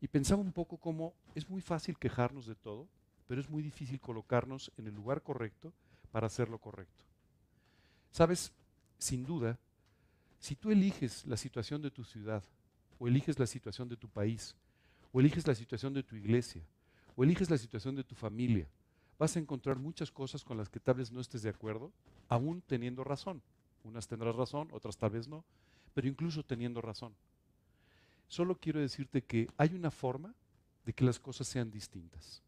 Y 0.00 0.08
pensaba 0.08 0.42
un 0.42 0.52
poco 0.52 0.76
cómo 0.76 1.14
es 1.34 1.48
muy 1.48 1.62
fácil 1.62 1.98
quejarnos 1.98 2.46
de 2.46 2.54
todo, 2.54 2.86
pero 3.26 3.40
es 3.40 3.48
muy 3.48 3.62
difícil 3.62 4.00
colocarnos 4.00 4.70
en 4.76 4.86
el 4.86 4.94
lugar 4.94 5.22
correcto 5.22 5.72
para 6.12 6.26
hacer 6.26 6.48
lo 6.48 6.58
correcto. 6.58 7.04
Sabes, 8.10 8.52
sin 8.98 9.24
duda, 9.24 9.58
si 10.38 10.54
tú 10.54 10.70
eliges 10.70 11.24
la 11.26 11.38
situación 11.38 11.80
de 11.80 11.90
tu 11.90 12.04
ciudad, 12.04 12.44
o 12.98 13.08
eliges 13.08 13.38
la 13.38 13.46
situación 13.46 13.88
de 13.88 13.96
tu 13.96 14.08
país, 14.08 14.54
o 15.12 15.20
eliges 15.20 15.46
la 15.46 15.54
situación 15.54 15.94
de 15.94 16.02
tu 16.02 16.16
iglesia, 16.16 16.62
o 17.16 17.24
eliges 17.24 17.48
la 17.48 17.58
situación 17.58 17.96
de 17.96 18.04
tu 18.04 18.14
familia, 18.14 18.68
vas 19.18 19.36
a 19.36 19.38
encontrar 19.38 19.78
muchas 19.78 20.10
cosas 20.10 20.44
con 20.44 20.58
las 20.58 20.68
que 20.68 20.80
tal 20.80 20.96
vez 20.96 21.10
no 21.10 21.20
estés 21.20 21.42
de 21.42 21.48
acuerdo, 21.48 21.92
aún 22.28 22.62
teniendo 22.66 23.04
razón. 23.04 23.42
Unas 23.84 24.08
tendrás 24.08 24.34
razón, 24.34 24.68
otras 24.72 24.96
tal 24.96 25.10
vez 25.10 25.28
no, 25.28 25.44
pero 25.92 26.08
incluso 26.08 26.42
teniendo 26.42 26.80
razón. 26.80 27.14
Solo 28.28 28.56
quiero 28.56 28.80
decirte 28.80 29.22
que 29.22 29.48
hay 29.56 29.74
una 29.74 29.90
forma 29.90 30.34
de 30.84 30.92
que 30.92 31.04
las 31.04 31.20
cosas 31.20 31.46
sean 31.46 31.70
distintas. 31.70 32.42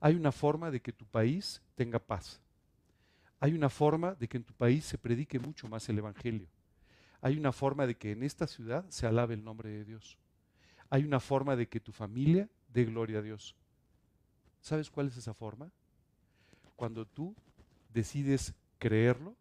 Hay 0.00 0.14
una 0.14 0.32
forma 0.32 0.70
de 0.70 0.80
que 0.80 0.92
tu 0.92 1.06
país 1.06 1.62
tenga 1.74 1.98
paz. 1.98 2.40
Hay 3.40 3.54
una 3.54 3.70
forma 3.70 4.14
de 4.14 4.28
que 4.28 4.36
en 4.36 4.44
tu 4.44 4.54
país 4.54 4.84
se 4.84 4.98
predique 4.98 5.38
mucho 5.38 5.68
más 5.68 5.88
el 5.88 5.98
Evangelio. 5.98 6.48
Hay 7.20 7.38
una 7.38 7.52
forma 7.52 7.86
de 7.86 7.96
que 7.96 8.12
en 8.12 8.22
esta 8.22 8.46
ciudad 8.46 8.84
se 8.88 9.06
alabe 9.06 9.34
el 9.34 9.44
nombre 9.44 9.70
de 9.70 9.84
Dios. 9.84 10.18
Hay 10.90 11.04
una 11.04 11.20
forma 11.20 11.56
de 11.56 11.68
que 11.68 11.80
tu 11.80 11.92
familia 11.92 12.48
de 12.68 12.84
gloria 12.84 13.18
a 13.18 13.22
Dios. 13.22 13.54
¿Sabes 14.60 14.90
cuál 14.90 15.08
es 15.08 15.16
esa 15.16 15.34
forma? 15.34 15.70
Cuando 16.74 17.06
tú 17.06 17.34
decides 17.92 18.54
creerlo 18.78 19.34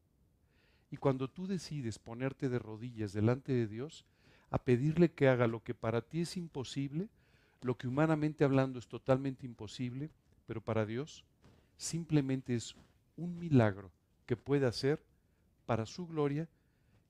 y 0.92 0.98
cuando 0.98 1.30
tú 1.30 1.48
decides 1.48 2.00
ponerte 2.00 2.50
de 2.50 2.60
rodillas 2.60 3.14
delante 3.14 3.54
de 3.54 3.68
Dios 3.68 4.06
a 4.50 4.60
pedirle 4.60 5.12
que 5.12 5.28
haga 5.28 5.48
lo 5.48 5.64
que 5.64 5.74
para 5.74 6.02
ti 6.02 6.22
es 6.22 6.38
imposible, 6.38 7.10
lo 7.62 7.78
que 7.78 7.88
humanamente 7.88 8.44
hablando 8.44 8.80
es 8.80 8.88
totalmente 8.88 9.46
imposible, 9.46 10.12
pero 10.46 10.62
para 10.62 10.86
Dios 10.86 11.26
simplemente 11.78 12.56
es 12.56 12.76
un 13.18 13.38
milagro 13.40 13.92
que 14.26 14.38
puede 14.38 14.66
hacer 14.66 15.04
para 15.66 15.86
su 15.86 16.08
gloria 16.08 16.48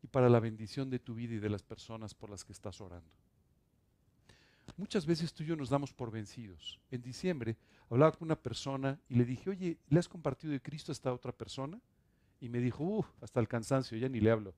y 0.02 0.08
para 0.08 0.30
la 0.30 0.40
bendición 0.40 0.90
de 0.90 1.00
tu 1.00 1.16
vida 1.16 1.36
y 1.36 1.40
de 1.40 1.50
las 1.50 1.64
personas 1.64 2.14
por 2.14 2.30
las 2.30 2.46
que 2.46 2.54
estás 2.54 2.80
orando. 2.80 3.10
Muchas 4.78 5.06
veces 5.06 5.34
tú 5.34 5.44
y 5.44 5.48
yo 5.48 5.56
nos 5.56 5.70
damos 5.70 5.94
por 5.94 6.12
vencidos. 6.12 6.80
En 6.92 7.02
diciembre 7.02 7.56
hablaba 7.90 8.12
con 8.12 8.28
una 8.28 8.36
persona 8.36 9.00
y 9.10 9.16
le 9.16 9.26
dije, 9.26 9.50
oye, 9.50 9.78
¿le 9.90 10.00
has 10.00 10.10
compartido 10.10 10.52
de 10.52 10.62
Cristo 10.62 10.92
a 10.92 10.94
esta 10.94 11.14
otra 11.14 11.32
persona? 11.32 11.80
Y 12.46 12.50
me 12.50 12.60
dijo, 12.60 12.84
uff, 12.84 13.08
hasta 13.22 13.40
el 13.40 13.48
cansancio, 13.48 13.98
ya 13.98 14.08
ni 14.08 14.20
le 14.20 14.30
hablo. 14.30 14.54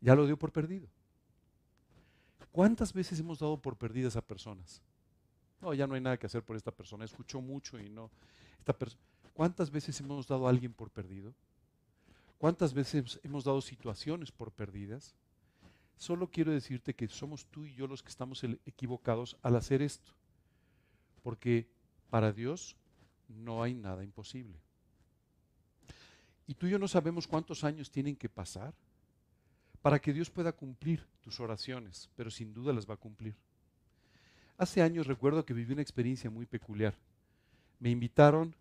Ya 0.00 0.14
lo 0.14 0.24
dio 0.24 0.38
por 0.38 0.50
perdido. 0.50 0.88
¿Cuántas 2.50 2.90
veces 2.94 3.20
hemos 3.20 3.38
dado 3.38 3.60
por 3.60 3.76
perdidas 3.76 4.16
a 4.16 4.22
personas? 4.22 4.80
no, 5.60 5.74
ya 5.74 5.86
no 5.86 5.94
hay 5.94 6.00
nada 6.00 6.16
que 6.16 6.24
hacer 6.24 6.42
por 6.42 6.56
esta 6.56 6.70
persona, 6.70 7.04
escuchó 7.04 7.42
mucho 7.42 7.78
y 7.78 7.90
no. 7.90 8.10
Esta 8.58 8.74
¿Cuántas 9.34 9.70
veces 9.70 10.00
hemos 10.00 10.26
dado 10.26 10.46
a 10.46 10.50
alguien 10.50 10.72
por 10.72 10.90
perdido? 10.90 11.34
¿Cuántas 12.38 12.72
veces 12.72 13.20
hemos 13.22 13.44
dado 13.44 13.60
situaciones 13.60 14.32
por 14.32 14.52
perdidas? 14.52 15.14
Solo 15.98 16.30
quiero 16.30 16.50
decirte 16.50 16.94
que 16.94 17.08
somos 17.08 17.44
tú 17.44 17.66
y 17.66 17.74
yo 17.74 17.86
los 17.86 18.02
que 18.02 18.08
estamos 18.08 18.42
equivocados 18.64 19.36
al 19.42 19.56
hacer 19.56 19.82
esto. 19.82 20.12
Porque 21.22 21.68
para 22.08 22.32
Dios 22.32 22.74
no 23.28 23.62
hay 23.62 23.74
nada 23.74 24.02
imposible. 24.02 24.65
Y 26.46 26.54
tú 26.54 26.66
y 26.66 26.70
yo 26.70 26.78
no 26.78 26.88
sabemos 26.88 27.26
cuántos 27.26 27.64
años 27.64 27.90
tienen 27.90 28.16
que 28.16 28.28
pasar 28.28 28.72
para 29.82 29.98
que 29.98 30.12
Dios 30.12 30.30
pueda 30.30 30.52
cumplir 30.52 31.06
tus 31.22 31.40
oraciones, 31.40 32.08
pero 32.16 32.30
sin 32.30 32.52
duda 32.52 32.72
las 32.72 32.88
va 32.88 32.94
a 32.94 32.98
cumplir. 32.98 33.34
Hace 34.58 34.80
años 34.80 35.06
recuerdo 35.06 35.44
que 35.44 35.54
viví 35.54 35.72
una 35.72 35.82
experiencia 35.82 36.30
muy 36.30 36.46
peculiar. 36.46 36.94
Me 37.78 37.90
invitaron, 37.90 38.54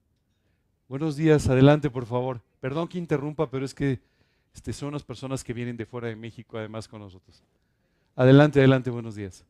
buenos 0.90 1.16
días, 1.16 1.48
adelante 1.48 1.90
por 1.90 2.06
favor. 2.06 2.42
Perdón 2.60 2.88
que 2.88 2.98
interrumpa, 2.98 3.50
pero 3.50 3.66
es 3.66 3.74
que 3.74 4.00
este, 4.54 4.74
son 4.74 4.94
las 4.94 5.04
personas 5.04 5.44
que 5.44 5.54
vienen 5.54 5.78
de 5.78 5.86
fuera 5.86 6.08
de 6.08 6.16
México 6.16 6.58
además 6.58 6.88
con 6.88 7.02
nosotros. 7.02 7.42
Adelante, 8.16 8.60
adelante, 8.60 8.90
buenos 8.90 9.16
días. 9.16 9.44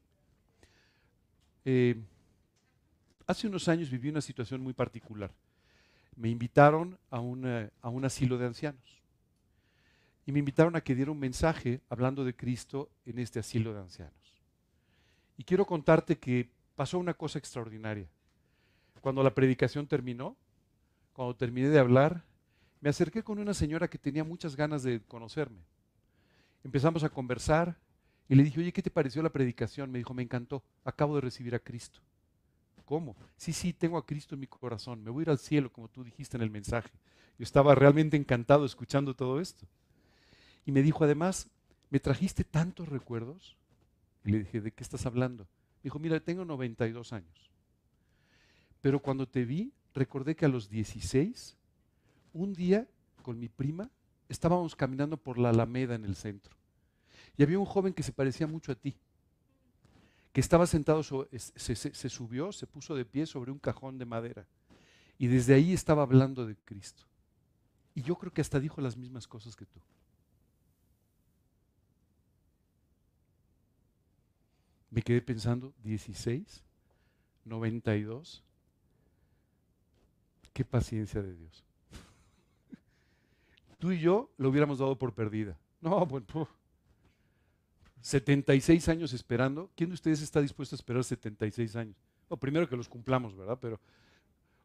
Eh, 1.63 1.95
hace 3.25 3.47
unos 3.47 3.67
años 3.67 3.89
viví 3.89 4.09
una 4.09 4.21
situación 4.21 4.61
muy 4.61 4.73
particular. 4.73 5.31
Me 6.15 6.29
invitaron 6.29 6.97
a, 7.11 7.17
a 7.17 7.89
un 7.89 8.05
asilo 8.05 8.37
de 8.37 8.45
ancianos 8.45 9.01
y 10.25 10.31
me 10.31 10.39
invitaron 10.39 10.75
a 10.75 10.81
que 10.81 10.95
diera 10.95 11.11
un 11.11 11.19
mensaje 11.19 11.81
hablando 11.89 12.23
de 12.23 12.35
Cristo 12.35 12.89
en 13.05 13.19
este 13.19 13.39
asilo 13.39 13.73
de 13.73 13.81
ancianos. 13.81 14.13
Y 15.37 15.43
quiero 15.43 15.65
contarte 15.65 16.17
que 16.17 16.49
pasó 16.75 16.97
una 16.97 17.13
cosa 17.13 17.37
extraordinaria. 17.37 18.07
Cuando 19.01 19.21
la 19.21 19.35
predicación 19.35 19.85
terminó, 19.85 20.35
cuando 21.13 21.35
terminé 21.35 21.69
de 21.69 21.79
hablar, 21.79 22.23
me 22.81 22.89
acerqué 22.89 23.23
con 23.23 23.39
una 23.39 23.53
señora 23.53 23.87
que 23.87 23.97
tenía 23.97 24.23
muchas 24.23 24.55
ganas 24.55 24.83
de 24.83 25.01
conocerme. 25.01 25.61
Empezamos 26.63 27.03
a 27.03 27.09
conversar 27.09 27.77
y 28.27 28.35
le 28.35 28.43
dije, 28.43 28.59
oye, 28.59 28.73
¿qué 28.73 28.81
te 28.81 28.89
pareció 28.89 29.21
la 29.21 29.29
predicación? 29.29 29.91
Me 29.91 29.99
dijo, 29.99 30.13
me 30.13 30.23
encantó, 30.23 30.63
acabo 30.83 31.15
de 31.15 31.21
recibir 31.21 31.53
a 31.53 31.59
Cristo. 31.59 31.99
¿Cómo? 32.85 33.15
Sí, 33.35 33.51
sí, 33.51 33.73
tengo 33.73 33.97
a 33.97 34.05
Cristo 34.05 34.35
en 34.35 34.41
mi 34.41 34.47
corazón, 34.47 35.03
me 35.03 35.09
voy 35.09 35.21
a 35.21 35.23
ir 35.23 35.29
al 35.31 35.39
cielo, 35.39 35.71
como 35.71 35.87
tú 35.87 36.03
dijiste 36.03 36.37
en 36.37 36.43
el 36.43 36.51
mensaje. 36.51 36.91
Yo 37.37 37.43
estaba 37.43 37.75
realmente 37.75 38.15
encantado 38.15 38.65
escuchando 38.65 39.15
todo 39.15 39.41
esto. 39.41 39.65
Y 40.65 40.71
me 40.71 40.81
dijo, 40.81 41.03
además, 41.03 41.49
¿me 41.89 41.99
trajiste 41.99 42.43
tantos 42.43 42.87
recuerdos? 42.87 43.57
Y 44.23 44.31
le 44.31 44.39
dije, 44.39 44.61
¿de 44.61 44.71
qué 44.71 44.83
estás 44.83 45.05
hablando? 45.05 45.43
Me 45.43 45.83
dijo, 45.85 45.99
mira, 45.99 46.19
tengo 46.19 46.45
92 46.45 47.11
años. 47.13 47.51
Pero 48.81 48.99
cuando 48.99 49.27
te 49.27 49.45
vi, 49.45 49.73
recordé 49.93 50.35
que 50.35 50.45
a 50.45 50.49
los 50.49 50.69
16, 50.69 51.57
un 52.33 52.53
día 52.53 52.87
con 53.23 53.39
mi 53.39 53.49
prima, 53.49 53.89
estábamos 54.29 54.75
caminando 54.75 55.17
por 55.17 55.39
la 55.39 55.49
Alameda 55.49 55.95
en 55.95 56.05
el 56.05 56.15
centro. 56.15 56.55
Y 57.37 57.43
había 57.43 57.59
un 57.59 57.65
joven 57.65 57.93
que 57.93 58.03
se 58.03 58.11
parecía 58.11 58.47
mucho 58.47 58.71
a 58.71 58.75
ti, 58.75 58.95
que 60.35 60.41
estaba 60.41 60.67
sentado, 60.67 61.01
se, 61.01 62.09
subió, 62.09 62.51
se 62.51 62.67
puso 62.67 62.93
de 62.93 63.05
pie 63.05 63.25
sobre 63.25 63.51
un 63.51 63.57
cajón 63.57 63.97
de 63.97 64.03
madera. 64.03 64.45
Y 65.17 65.27
desde 65.27 65.53
ahí 65.53 65.71
estaba 65.71 66.03
hablando 66.03 66.45
de 66.45 66.57
Cristo. 66.57 67.05
Y 67.93 68.01
yo 68.01 68.17
creo 68.17 68.33
que 68.33 68.41
hasta 68.41 68.59
dijo 68.59 68.81
las 68.81 68.97
mismas 68.97 69.29
cosas 69.29 69.55
que 69.55 69.65
tú. 69.65 69.79
Me 74.89 75.01
quedé 75.01 75.21
pensando, 75.21 75.73
16, 75.83 76.65
92. 77.45 78.43
Qué 80.51 80.65
paciencia 80.65 81.21
de 81.21 81.33
Dios. 81.33 81.63
Tú 83.79 83.93
y 83.93 84.01
yo 84.01 84.29
lo 84.35 84.49
hubiéramos 84.49 84.79
dado 84.79 84.97
por 84.97 85.13
perdida. 85.13 85.57
No, 85.79 86.05
bueno, 86.05 86.27
76 88.05 88.87
años 88.89 89.13
esperando. 89.13 89.71
¿Quién 89.75 89.89
de 89.89 89.95
ustedes 89.95 90.21
está 90.21 90.39
dispuesto 90.39 90.75
a 90.75 90.77
esperar 90.77 91.03
76 91.03 91.75
años? 91.75 91.97
O 92.27 92.37
primero 92.37 92.69
que 92.69 92.77
los 92.77 92.87
cumplamos, 92.87 93.35
¿verdad? 93.35 93.57
Pero, 93.59 93.81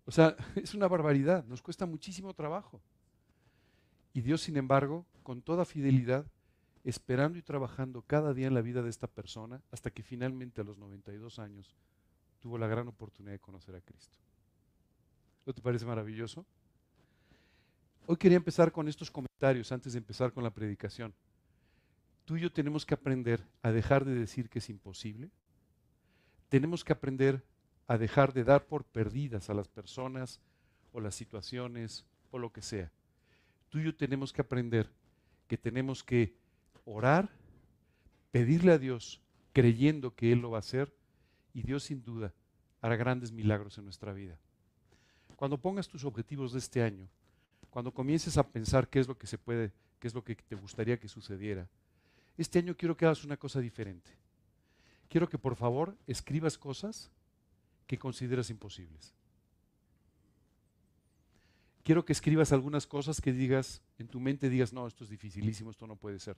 o 0.05 0.11
sea, 0.11 0.37
es 0.57 0.75
una 0.75 0.87
barbaridad, 0.87 1.43
nos 1.47 1.63
cuesta 1.63 1.87
muchísimo 1.87 2.35
trabajo. 2.35 2.83
Y 4.13 4.21
Dios, 4.21 4.43
sin 4.43 4.59
embargo, 4.59 5.07
con 5.23 5.41
toda 5.41 5.65
fidelidad, 5.65 6.27
esperando 6.85 7.39
y 7.39 7.43
trabajando 7.43 8.03
cada 8.03 8.35
día 8.35 8.47
en 8.47 8.53
la 8.53 8.61
vida 8.61 8.83
de 8.83 8.91
esta 8.91 9.07
persona 9.07 9.63
hasta 9.71 9.91
que 9.91 10.03
finalmente 10.03 10.61
a 10.61 10.65
los 10.65 10.77
92 10.77 11.39
años 11.39 11.75
tuvo 12.41 12.59
la 12.59 12.67
gran 12.67 12.89
oportunidad 12.89 13.33
de 13.33 13.39
conocer 13.39 13.75
a 13.75 13.81
Cristo. 13.81 14.19
¿No 15.47 15.55
te 15.55 15.63
parece 15.63 15.87
maravilloso? 15.87 16.45
Hoy 18.07 18.19
quería 18.19 18.37
empezar 18.37 18.71
con 18.71 18.87
estos 18.87 19.11
comentarios 19.11 19.73
antes 19.73 19.95
de 19.95 19.99
empezar 19.99 20.31
con 20.31 20.45
la 20.45 20.51
predicación. 20.51 21.15
Tú 22.25 22.37
y 22.37 22.41
yo 22.41 22.53
tenemos 22.53 22.87
que 22.87 22.95
aprender 22.95 23.47
a 23.63 23.73
dejar 23.73 24.05
de 24.05 24.15
decir 24.15 24.49
que 24.49 24.61
es 24.61 24.71
imposible. 24.71 25.31
Tenemos 26.49 26.85
que 26.85 26.93
aprender 26.93 27.45
a 27.87 27.99
dejar 27.99 28.33
de 28.33 28.45
dar 28.45 28.67
por 28.67 28.85
perdidas 28.85 29.51
a 29.51 29.55
las 29.55 29.69
personas 29.69 30.41
o 30.93 31.01
las 31.01 31.15
situaciones 31.15 32.07
o 32.31 32.39
lo 32.39 32.53
que 32.53 32.63
sea. 32.63 32.93
Tú 33.69 33.79
y 33.79 33.85
yo 33.85 33.95
tenemos 33.97 34.33
que 34.33 34.43
aprender 34.43 34.91
que 35.49 35.59
tenemos 35.59 36.05
que 36.05 36.37
orar, 36.85 37.29
pedirle 38.31 38.73
a 38.73 38.79
Dios, 38.79 39.21
creyendo 39.53 40.15
que 40.15 40.33
Él 40.33 40.41
lo 40.41 40.51
va 40.51 40.59
a 40.59 40.61
hacer, 40.61 40.95
y 41.53 41.63
Dios 41.63 41.85
sin 41.85 42.05
duda 42.05 42.33
hará 42.81 42.97
grandes 42.97 43.33
milagros 43.33 43.77
en 43.79 43.85
nuestra 43.85 44.13
vida. 44.13 44.39
Cuando 45.37 45.59
pongas 45.59 45.89
tus 45.89 46.05
objetivos 46.05 46.53
de 46.53 46.59
este 46.61 46.83
año, 46.83 47.09
cuando 47.71 47.93
comiences 47.93 48.37
a 48.37 48.47
pensar 48.49 48.89
qué 48.89 49.01
es 49.01 49.09
lo 49.09 49.19
que 49.19 49.27
se 49.27 49.39
puede, 49.39 49.73
qué 49.99 50.09
es 50.09 50.15
lo 50.15 50.23
que 50.23 50.35
te 50.35 50.55
gustaría 50.55 50.99
que 50.99 51.09
sucediera, 51.09 51.69
este 52.43 52.59
año 52.59 52.77
quiero 52.77 52.97
que 52.97 53.05
hagas 53.05 53.25
una 53.25 53.37
cosa 53.37 53.61
diferente. 53.61 54.11
Quiero 55.09 55.29
que 55.29 55.39
por 55.39 55.57
favor 55.57 55.97
escribas 56.07 56.57
cosas 56.57 57.11
que 57.87 57.99
consideras 57.99 58.49
imposibles. 58.49 59.13
Quiero 61.83 62.05
que 62.05 62.13
escribas 62.13 62.53
algunas 62.53 62.87
cosas 62.87 63.21
que 63.21 63.33
digas, 63.33 63.83
en 63.99 64.09
tu 64.09 64.21
mente 64.21 64.49
digas, 64.49 64.73
no, 64.73 64.87
esto 64.87 65.05
es 65.05 65.11
dificilísimo, 65.11 65.71
esto 65.71 65.87
no 65.87 65.97
puede 65.97 66.19
ser. 66.19 66.37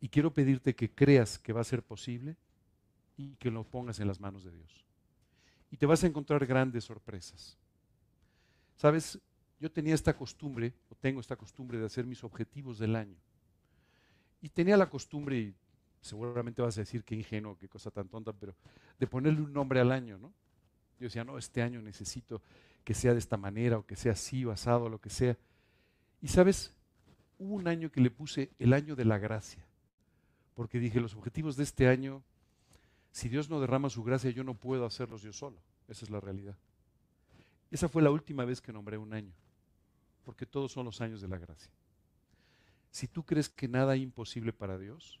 Y 0.00 0.08
quiero 0.08 0.32
pedirte 0.32 0.74
que 0.74 0.90
creas 0.90 1.38
que 1.38 1.52
va 1.52 1.62
a 1.62 1.64
ser 1.64 1.82
posible 1.82 2.36
y 3.16 3.34
que 3.36 3.50
lo 3.50 3.64
pongas 3.64 3.98
en 3.98 4.08
las 4.08 4.20
manos 4.20 4.44
de 4.44 4.52
Dios. 4.52 4.84
Y 5.70 5.76
te 5.78 5.86
vas 5.86 6.04
a 6.04 6.06
encontrar 6.06 6.44
grandes 6.46 6.84
sorpresas. 6.84 7.56
Sabes, 8.76 9.18
yo 9.58 9.70
tenía 9.70 9.94
esta 9.94 10.16
costumbre, 10.16 10.74
o 10.90 10.94
tengo 10.94 11.20
esta 11.20 11.36
costumbre 11.36 11.78
de 11.78 11.86
hacer 11.86 12.04
mis 12.04 12.22
objetivos 12.24 12.78
del 12.78 12.94
año. 12.94 13.16
Y 14.42 14.50
tenía 14.50 14.76
la 14.76 14.90
costumbre, 14.90 15.38
y 15.38 15.54
seguramente 16.02 16.60
vas 16.60 16.76
a 16.76 16.82
decir 16.82 17.02
que 17.04 17.14
ingenuo, 17.14 17.56
qué 17.56 17.68
cosa 17.68 17.90
tan 17.90 18.08
tonta, 18.08 18.32
pero 18.34 18.54
de 18.98 19.06
ponerle 19.06 19.40
un 19.40 19.52
nombre 19.52 19.80
al 19.80 19.90
año, 19.90 20.18
¿no? 20.18 20.28
Yo 20.98 21.06
decía, 21.06 21.24
no, 21.24 21.38
este 21.38 21.62
año 21.62 21.80
necesito 21.80 22.42
que 22.84 22.92
sea 22.92 23.12
de 23.14 23.18
esta 23.18 23.36
manera, 23.38 23.78
o 23.78 23.86
que 23.86 23.96
sea 23.96 24.12
así, 24.12 24.44
basado, 24.44 24.90
lo 24.90 25.00
que 25.00 25.08
sea. 25.08 25.38
Y 26.20 26.28
sabes, 26.28 26.74
hubo 27.38 27.54
un 27.54 27.66
año 27.66 27.90
que 27.90 28.00
le 28.00 28.10
puse 28.10 28.50
el 28.58 28.74
año 28.74 28.94
de 28.94 29.04
la 29.04 29.16
gracia 29.16 29.64
porque 30.54 30.78
dije, 30.78 31.00
los 31.00 31.14
objetivos 31.14 31.56
de 31.56 31.64
este 31.64 31.88
año, 31.88 32.22
si 33.10 33.28
Dios 33.28 33.48
no 33.48 33.60
derrama 33.60 33.90
su 33.90 34.02
gracia, 34.02 34.30
yo 34.30 34.44
no 34.44 34.54
puedo 34.54 34.84
hacerlos 34.84 35.22
yo 35.22 35.32
solo. 35.32 35.58
Esa 35.88 36.04
es 36.04 36.10
la 36.10 36.20
realidad. 36.20 36.56
Esa 37.70 37.88
fue 37.88 38.02
la 38.02 38.10
última 38.10 38.44
vez 38.44 38.60
que 38.60 38.72
nombré 38.72 38.98
un 38.98 39.14
año, 39.14 39.32
porque 40.24 40.46
todos 40.46 40.72
son 40.72 40.84
los 40.84 41.00
años 41.00 41.20
de 41.20 41.28
la 41.28 41.38
gracia. 41.38 41.72
Si 42.92 43.08
tú 43.08 43.24
crees 43.24 43.48
que 43.48 43.68
nada 43.68 43.96
es 43.96 44.02
imposible 44.02 44.52
para 44.52 44.78
Dios, 44.78 45.18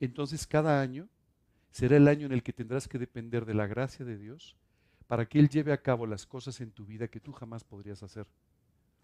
entonces 0.00 0.46
cada 0.46 0.82
año 0.82 1.08
será 1.70 1.96
el 1.96 2.06
año 2.06 2.26
en 2.26 2.32
el 2.32 2.42
que 2.42 2.52
tendrás 2.52 2.86
que 2.86 2.98
depender 2.98 3.46
de 3.46 3.54
la 3.54 3.66
gracia 3.66 4.04
de 4.04 4.18
Dios 4.18 4.54
para 5.08 5.26
que 5.26 5.38
Él 5.38 5.48
lleve 5.48 5.72
a 5.72 5.80
cabo 5.80 6.06
las 6.06 6.26
cosas 6.26 6.60
en 6.60 6.70
tu 6.70 6.84
vida 6.84 7.08
que 7.08 7.20
tú 7.20 7.32
jamás 7.32 7.64
podrías 7.64 8.02
hacer 8.02 8.26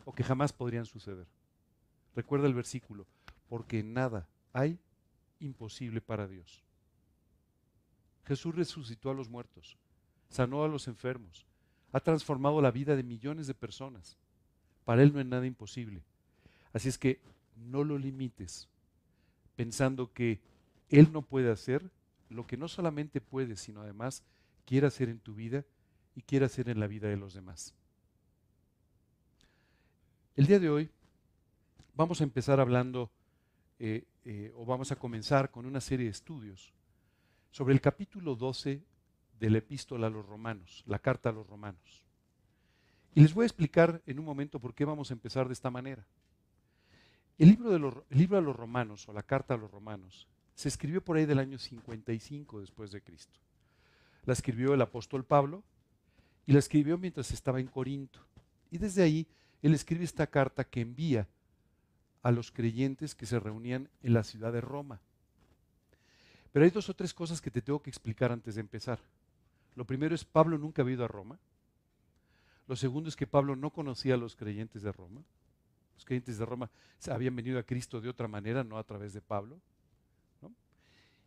o 0.05 0.13
que 0.13 0.23
jamás 0.23 0.53
podrían 0.53 0.85
suceder. 0.85 1.27
Recuerda 2.15 2.47
el 2.47 2.55
versículo, 2.55 3.07
porque 3.49 3.83
nada 3.83 4.29
hay 4.53 4.79
imposible 5.39 6.03
para 6.03 6.29
Dios. 6.29 6.63
Jesús 8.27 8.55
resucitó 8.55 9.11
a 9.11 9.15
los 9.15 9.31
muertos, 9.31 9.79
sanó 10.29 10.65
a 10.65 10.69
los 10.69 10.87
enfermos, 10.87 11.47
ha 11.93 12.01
transformado 12.01 12.61
la 12.61 12.71
vida 12.71 12.95
de 12.95 13.03
millones 13.03 13.47
de 13.47 13.55
personas. 13.55 14.19
Para 14.85 15.03
Él 15.03 15.15
no 15.15 15.21
es 15.21 15.27
nada 15.27 15.47
imposible. 15.47 16.03
Así 16.73 16.89
es 16.89 16.99
que 16.99 17.21
no 17.61 17.85
lo 17.85 17.99
limites 17.99 18.69
pensando 19.57 20.13
que 20.13 20.41
Él 20.89 21.13
no 21.13 21.23
puede 21.23 21.51
hacer 21.51 21.91
lo 22.29 22.47
que 22.47 22.57
no 22.57 22.69
solamente 22.69 23.21
puede, 23.21 23.57
sino 23.57 23.83
además 23.83 24.23
quiere 24.65 24.87
hacer 24.87 25.09
en 25.09 25.19
tu 25.19 25.35
vida 25.35 25.65
y 26.15 26.23
quiere 26.23 26.47
hacer 26.47 26.69
en 26.69 26.81
la 26.81 26.87
vida 26.87 27.09
de 27.09 27.17
los 27.17 27.35
demás. 27.35 27.75
El 30.37 30.47
día 30.47 30.59
de 30.59 30.71
hoy 30.71 30.91
vamos 31.95 32.21
a 32.21 32.25
empezar 32.25 32.61
hablando 32.61 33.11
eh, 33.79 34.05
eh, 34.25 34.53
o 34.57 34.65
vamos 34.65 34.93
a 34.93 34.97
comenzar 34.97 35.51
con 35.51 35.67
una 35.67 35.81
serie 35.81 36.07
de 36.07 36.13
estudios 36.13 36.73
sobre 37.51 37.75
el 37.75 37.81
capítulo 37.81 38.37
12 38.37 38.83
de 39.39 39.51
la 39.51 39.59
epístola 39.59 40.07
a 40.07 40.11
los 40.11 40.25
romanos, 40.27 40.85
la 40.87 40.99
carta 40.99 41.31
a 41.31 41.33
los 41.33 41.47
romanos. 41.47 42.07
Y 43.15 43.23
les 43.23 43.35
voy 43.35 43.43
a 43.43 43.47
explicar 43.47 44.01
en 44.07 44.19
un 44.19 44.25
momento 44.25 44.61
por 44.61 44.75
qué 44.75 44.85
vamos 44.85 45.11
a 45.11 45.15
empezar 45.15 45.49
de 45.49 45.53
esta 45.53 45.71
manera. 45.71 46.07
El 47.41 47.49
libro, 47.49 47.71
de 47.71 47.79
los, 47.79 47.95
los 48.45 48.55
romanos 48.55 49.09
o 49.09 49.15
la 49.15 49.23
carta 49.23 49.55
a 49.55 49.57
los 49.57 49.71
romanos 49.71 50.29
se 50.55 50.69
escribió 50.69 51.03
por 51.03 51.17
ahí 51.17 51.25
del 51.25 51.39
año 51.39 51.59
55 51.59 52.61
después 52.61 52.93
de 52.93 53.01
Cristo. 53.01 53.41
La 54.27 54.35
escribió 54.35 54.75
el 54.75 54.83
apóstol 54.83 55.25
Pablo 55.25 55.65
y 56.45 56.53
la 56.53 56.59
escribió 56.59 56.99
mientras 56.99 57.31
estaba 57.31 57.59
en 57.59 57.69
Corinto. 57.69 58.21
Y 58.71 58.77
desde 58.77 59.03
ahí 59.03 59.27
él 59.63 59.73
escribe 59.73 60.05
esta 60.05 60.27
carta 60.27 60.65
que 60.65 60.83
envía 60.83 61.29
a 62.23 62.31
los 62.31 62.53
creyentes 62.53 63.15
que 63.15 63.25
se 63.25 63.41
reunían 63.41 63.89
en 64.03 64.13
la 64.13 64.23
ciudad 64.23 64.53
de 64.53 64.61
Roma. 64.61 65.01
Pero 66.53 66.67
hay 66.67 66.71
dos 66.71 66.91
o 66.91 66.95
tres 66.95 67.15
cosas 67.15 67.41
que 67.41 67.51
te 67.51 67.63
tengo 67.63 67.81
que 67.81 67.89
explicar 67.89 68.33
antes 68.33 68.57
de 68.57 68.61
empezar. 68.61 68.99
Lo 69.77 69.87
primero 69.87 70.15
es, 70.15 70.27
Pablo 70.27 70.59
nunca 70.59 70.83
había 70.83 70.97
ido 70.97 71.07
a 71.07 71.09
Roma. 71.09 71.39
Lo 72.69 72.77
segundo 72.77 73.09
es 73.09 73.17
que 73.17 73.27
Pablo 73.27 73.57
no 73.57 73.71
conocía 73.71 74.13
a 74.13 74.19
los 74.19 74.37
creyentes 74.37 74.83
de 74.83 74.93
Roma. 74.93 75.23
Los 76.01 76.07
creyentes 76.07 76.39
de 76.39 76.47
Roma 76.47 76.71
habían 77.11 77.37
venido 77.37 77.59
a 77.59 77.63
Cristo 77.63 78.01
de 78.01 78.09
otra 78.09 78.27
manera, 78.27 78.65
no 78.65 78.79
a 78.79 78.85
través 78.85 79.13
de 79.13 79.21
Pablo. 79.21 79.61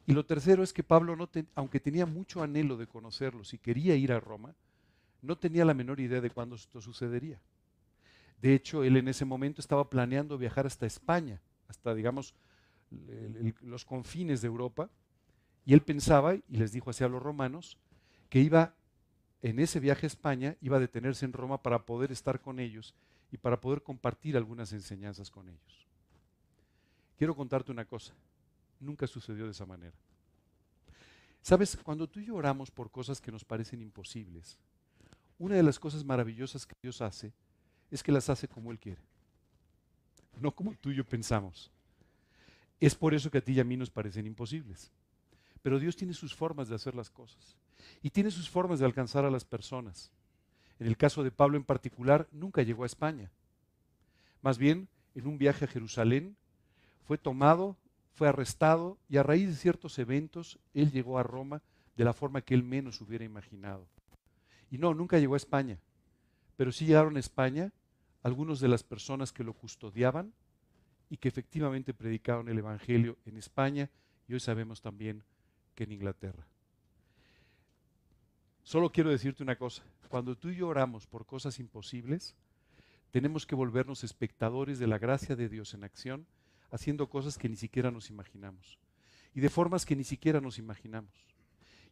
Y 0.07 0.13
lo 0.13 0.25
tercero 0.25 0.63
es 0.63 0.73
que 0.73 0.81
Pablo, 0.81 1.15
aunque 1.53 1.79
tenía 1.79 2.07
mucho 2.07 2.41
anhelo 2.41 2.75
de 2.75 2.87
conocerlos 2.87 3.53
y 3.53 3.59
quería 3.59 3.95
ir 3.95 4.11
a 4.11 4.19
Roma, 4.19 4.55
no 5.21 5.37
tenía 5.37 5.63
la 5.63 5.75
menor 5.75 5.99
idea 5.99 6.21
de 6.21 6.31
cuándo 6.31 6.55
esto 6.55 6.81
sucedería. 6.81 7.39
De 8.41 8.55
hecho, 8.55 8.83
él 8.83 8.97
en 8.97 9.09
ese 9.09 9.25
momento 9.25 9.61
estaba 9.61 9.87
planeando 9.91 10.39
viajar 10.39 10.65
hasta 10.65 10.87
España, 10.87 11.39
hasta, 11.67 11.93
digamos, 11.93 12.33
los 13.61 13.85
confines 13.85 14.41
de 14.41 14.47
Europa, 14.47 14.89
y 15.67 15.73
él 15.73 15.81
pensaba, 15.81 16.33
y 16.33 16.43
les 16.49 16.71
dijo 16.71 16.89
así 16.89 17.03
a 17.03 17.07
los 17.07 17.21
romanos, 17.21 17.77
que 18.27 18.39
iba 18.39 18.73
en 19.43 19.59
ese 19.59 19.79
viaje 19.79 20.07
a 20.07 20.07
España, 20.07 20.57
iba 20.61 20.77
a 20.77 20.79
detenerse 20.79 21.25
en 21.25 21.33
Roma 21.33 21.61
para 21.61 21.85
poder 21.85 22.11
estar 22.11 22.41
con 22.41 22.59
ellos 22.59 22.95
y 23.33 23.37
para 23.37 23.59
poder 23.59 23.81
compartir 23.81 24.37
algunas 24.37 24.71
enseñanzas 24.73 25.31
con 25.31 25.49
ellos. 25.49 25.87
Quiero 27.17 27.35
contarte 27.35 27.71
una 27.71 27.83
cosa, 27.83 28.13
nunca 28.79 29.07
sucedió 29.07 29.45
de 29.45 29.51
esa 29.51 29.65
manera. 29.65 29.95
Sabes, 31.41 31.75
cuando 31.81 32.07
tú 32.07 32.19
y 32.19 32.25
yo 32.25 32.35
oramos 32.35 32.69
por 32.69 32.91
cosas 32.91 33.19
que 33.19 33.31
nos 33.31 33.43
parecen 33.43 33.81
imposibles, 33.81 34.59
una 35.39 35.55
de 35.55 35.63
las 35.63 35.79
cosas 35.79 36.05
maravillosas 36.05 36.67
que 36.67 36.75
Dios 36.83 37.01
hace 37.01 37.33
es 37.89 38.03
que 38.03 38.11
las 38.11 38.29
hace 38.29 38.47
como 38.47 38.71
Él 38.71 38.77
quiere, 38.77 39.01
no 40.39 40.51
como 40.51 40.75
tú 40.75 40.91
y 40.91 40.95
yo 40.95 41.03
pensamos. 41.03 41.71
Es 42.79 42.93
por 42.93 43.15
eso 43.15 43.31
que 43.31 43.39
a 43.39 43.43
ti 43.43 43.53
y 43.53 43.59
a 43.59 43.63
mí 43.63 43.75
nos 43.75 43.89
parecen 43.89 44.27
imposibles. 44.27 44.91
Pero 45.63 45.79
Dios 45.79 45.95
tiene 45.95 46.13
sus 46.13 46.35
formas 46.35 46.69
de 46.69 46.75
hacer 46.75 46.93
las 46.93 47.09
cosas 47.09 47.57
y 48.03 48.11
tiene 48.11 48.29
sus 48.29 48.47
formas 48.47 48.77
de 48.77 48.85
alcanzar 48.85 49.25
a 49.25 49.31
las 49.31 49.43
personas. 49.43 50.11
En 50.79 50.87
el 50.87 50.97
caso 50.97 51.23
de 51.23 51.31
Pablo 51.31 51.57
en 51.57 51.63
particular, 51.63 52.27
nunca 52.31 52.63
llegó 52.63 52.83
a 52.83 52.87
España. 52.87 53.31
Más 54.41 54.57
bien, 54.57 54.87
en 55.15 55.27
un 55.27 55.37
viaje 55.37 55.65
a 55.65 55.67
Jerusalén, 55.67 56.35
fue 57.05 57.17
tomado, 57.17 57.77
fue 58.13 58.27
arrestado 58.27 58.97
y 59.09 59.17
a 59.17 59.23
raíz 59.23 59.47
de 59.47 59.55
ciertos 59.55 59.97
eventos, 59.99 60.59
él 60.73 60.91
llegó 60.91 61.17
a 61.17 61.23
Roma 61.23 61.61
de 61.95 62.03
la 62.03 62.13
forma 62.13 62.41
que 62.41 62.53
él 62.53 62.63
menos 62.63 63.01
hubiera 63.01 63.23
imaginado. 63.23 63.87
Y 64.71 64.77
no, 64.77 64.93
nunca 64.93 65.19
llegó 65.19 65.35
a 65.35 65.37
España, 65.37 65.77
pero 66.55 66.71
sí 66.71 66.85
llegaron 66.85 67.17
a 67.17 67.19
España 67.19 67.71
algunos 68.23 68.59
de 68.59 68.67
las 68.67 68.83
personas 68.83 69.31
que 69.31 69.43
lo 69.43 69.53
custodiaban 69.53 70.33
y 71.09 71.17
que 71.17 71.27
efectivamente 71.27 71.93
predicaron 71.93 72.49
el 72.49 72.57
Evangelio 72.57 73.17
en 73.25 73.37
España 73.37 73.89
y 74.27 74.33
hoy 74.33 74.39
sabemos 74.39 74.81
también 74.81 75.23
que 75.75 75.83
en 75.83 75.91
Inglaterra. 75.91 76.47
Solo 78.63 78.91
quiero 78.91 79.09
decirte 79.09 79.43
una 79.43 79.57
cosa, 79.57 79.83
cuando 80.09 80.37
tú 80.37 80.49
y 80.49 80.55
yo 80.55 80.67
oramos 80.67 81.05
por 81.05 81.25
cosas 81.25 81.59
imposibles, 81.59 82.35
tenemos 83.11 83.45
que 83.45 83.55
volvernos 83.55 84.03
espectadores 84.03 84.79
de 84.79 84.87
la 84.87 84.97
gracia 84.97 85.35
de 85.35 85.49
Dios 85.49 85.73
en 85.73 85.83
acción, 85.83 86.25
haciendo 86.71 87.09
cosas 87.09 87.37
que 87.37 87.49
ni 87.49 87.57
siquiera 87.57 87.91
nos 87.91 88.09
imaginamos 88.09 88.79
y 89.35 89.41
de 89.41 89.49
formas 89.49 89.85
que 89.85 89.95
ni 89.95 90.03
siquiera 90.03 90.41
nos 90.41 90.57
imaginamos. 90.59 91.13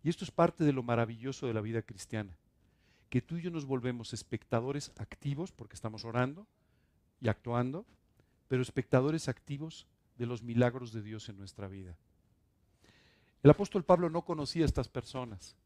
Y 0.03 0.09
esto 0.09 0.23
es 0.23 0.31
parte 0.31 0.63
de 0.63 0.73
lo 0.73 0.83
maravilloso 0.83 1.47
de 1.47 1.53
la 1.53 1.61
vida 1.61 1.81
cristiana 1.81 2.35
que 3.11 3.21
tú 3.21 3.35
y 3.35 3.41
yo 3.41 3.51
nos 3.51 3.65
volvemos 3.65 4.13
espectadores 4.13 4.93
activos, 4.95 5.51
porque 5.51 5.75
estamos 5.75 6.05
orando 6.05 6.47
y 7.19 7.27
actuando, 7.27 7.85
pero 8.47 8.61
espectadores 8.61 9.27
activos 9.27 9.85
de 10.17 10.25
los 10.25 10.41
milagros 10.41 10.93
de 10.93 11.01
Dios 11.01 11.27
en 11.27 11.37
nuestra 11.37 11.67
vida. 11.67 11.97
El 13.43 13.51
apóstol 13.51 13.83
Pablo 13.83 14.09
no 14.09 14.23
conocía 14.23 14.63
a 14.63 14.65
estas 14.65 14.87
personas, 14.87 15.57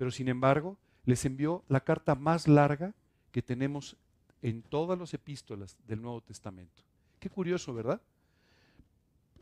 pero 0.00 0.10
sin 0.10 0.28
embargo 0.28 0.78
les 1.04 1.26
envió 1.26 1.62
la 1.68 1.80
carta 1.80 2.14
más 2.14 2.48
larga 2.48 2.94
que 3.32 3.42
tenemos 3.42 3.98
en 4.40 4.62
todas 4.62 4.98
las 4.98 5.12
epístolas 5.12 5.76
del 5.86 6.00
Nuevo 6.00 6.22
Testamento. 6.22 6.82
Qué 7.18 7.28
curioso, 7.28 7.74
¿verdad? 7.74 8.00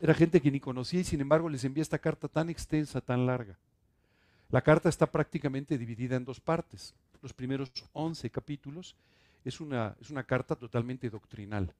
Era 0.01 0.13
gente 0.13 0.41
que 0.41 0.51
ni 0.51 0.59
conocía 0.59 0.99
y 0.99 1.05
sin 1.05 1.21
embargo 1.21 1.47
les 1.47 1.63
envía 1.63 1.81
esta 1.81 1.99
carta 1.99 2.27
tan 2.27 2.49
extensa, 2.49 2.99
tan 2.99 3.25
larga. 3.25 3.57
La 4.49 4.61
carta 4.61 4.89
está 4.89 5.09
prácticamente 5.09 5.77
dividida 5.77 6.17
en 6.17 6.25
dos 6.25 6.41
partes 6.41 6.93
los 7.21 7.31
primeros 7.31 7.71
11 7.93 8.29
capítulos, 8.29 8.97
es 9.45 9.61
una, 9.61 9.95
es 10.01 10.09
una 10.09 10.25
carta 10.25 10.57
totalmente 10.57 11.09
doctrinal. 11.09 11.73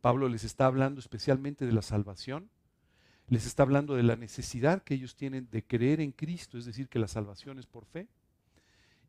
Pablo 0.00 0.28
les 0.28 0.42
está 0.42 0.66
hablando 0.66 0.98
especialmente 0.98 1.66
de 1.66 1.72
la 1.72 1.82
salvación, 1.82 2.50
les 3.28 3.46
está 3.46 3.62
hablando 3.62 3.94
de 3.94 4.02
la 4.02 4.16
necesidad 4.16 4.82
que 4.82 4.94
ellos 4.94 5.14
tienen 5.14 5.48
de 5.52 5.62
creer 5.62 6.00
en 6.00 6.10
Cristo, 6.10 6.58
es 6.58 6.64
decir, 6.64 6.88
que 6.88 6.98
la 6.98 7.06
salvación 7.06 7.60
es 7.60 7.66
por 7.66 7.84
fe, 7.84 8.08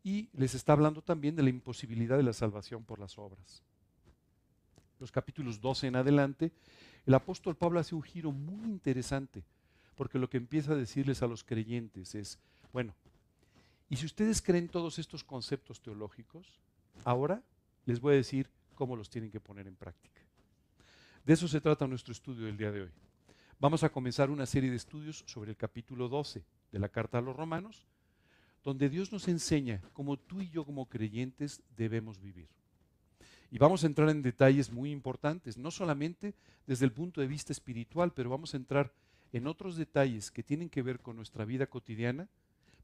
y 0.06 0.30
les 0.34 0.54
está 0.54 0.74
hablando 0.74 1.02
también 1.02 1.36
de 1.36 1.42
la 1.42 1.50
imposibilidad 1.50 2.16
de 2.16 2.22
la 2.22 2.32
salvación 2.32 2.84
por 2.84 3.00
las 3.00 3.18
obras. 3.18 3.64
Los 5.00 5.12
capítulos 5.12 5.60
12 5.60 5.88
en 5.88 5.96
adelante, 5.96 6.52
el 7.08 7.16
apóstol 7.16 7.56
Pablo 7.56 7.80
hace 7.80 7.96
un 7.96 8.04
giro 8.04 8.32
muy 8.32 8.70
interesante, 8.70 9.44
porque 9.96 10.20
lo 10.20 10.30
que 10.30 10.38
empieza 10.38 10.74
a 10.74 10.76
decirles 10.76 11.24
a 11.24 11.28
los 11.28 11.44
creyentes 11.44 12.14
es, 12.14 12.38
bueno, 12.72 12.94
y 13.90 13.96
si 13.96 14.06
ustedes 14.06 14.44
creen 14.44 14.70
todos 14.70 15.00
estos 15.00 15.24
conceptos 15.24 15.82
teológicos, 15.82 16.60
ahora 17.04 17.42
les 17.88 18.00
voy 18.00 18.14
a 18.14 18.18
decir 18.18 18.48
cómo 18.76 18.96
los 18.96 19.10
tienen 19.10 19.32
que 19.32 19.40
poner 19.40 19.66
en 19.66 19.76
práctica. 19.76 20.22
De 21.26 21.34
eso 21.34 21.48
se 21.48 21.62
trata 21.62 21.88
nuestro 21.88 22.12
estudio 22.12 22.46
del 22.46 22.58
día 22.58 22.72
de 22.72 22.84
hoy. 22.84 22.92
Vamos 23.60 23.84
a 23.84 23.90
comenzar 23.90 24.30
una 24.30 24.46
serie 24.46 24.70
de 24.70 24.76
estudios 24.76 25.24
sobre 25.26 25.50
el 25.50 25.58
capítulo 25.58 26.10
12 26.10 26.44
de 26.72 26.80
la 26.80 26.90
carta 26.90 27.18
a 27.18 27.22
los 27.22 27.36
romanos, 27.36 27.88
donde 28.66 28.90
Dios 28.90 29.14
nos 29.14 29.30
enseña 29.30 29.82
cómo 29.94 30.18
tú 30.18 30.42
y 30.42 30.50
yo 30.50 30.66
como 30.66 30.88
creyentes 30.88 31.62
debemos 31.78 32.20
vivir. 32.20 32.50
Y 33.50 33.58
vamos 33.58 33.84
a 33.84 33.88
entrar 33.88 34.10
en 34.10 34.22
detalles 34.22 34.70
muy 34.70 34.92
importantes, 34.92 35.56
no 35.56 35.72
solamente 35.72 36.34
desde 36.68 36.84
el 36.84 36.92
punto 36.92 37.22
de 37.22 37.28
vista 37.28 37.54
espiritual, 37.54 38.12
pero 38.14 38.30
vamos 38.30 38.54
a 38.54 38.58
entrar 38.58 38.92
en 39.32 39.48
otros 39.48 39.78
detalles 39.78 40.30
que 40.30 40.44
tienen 40.44 40.70
que 40.70 40.82
ver 40.82 41.00
con 41.00 41.16
nuestra 41.16 41.46
vida 41.46 41.68
cotidiana 41.68 42.28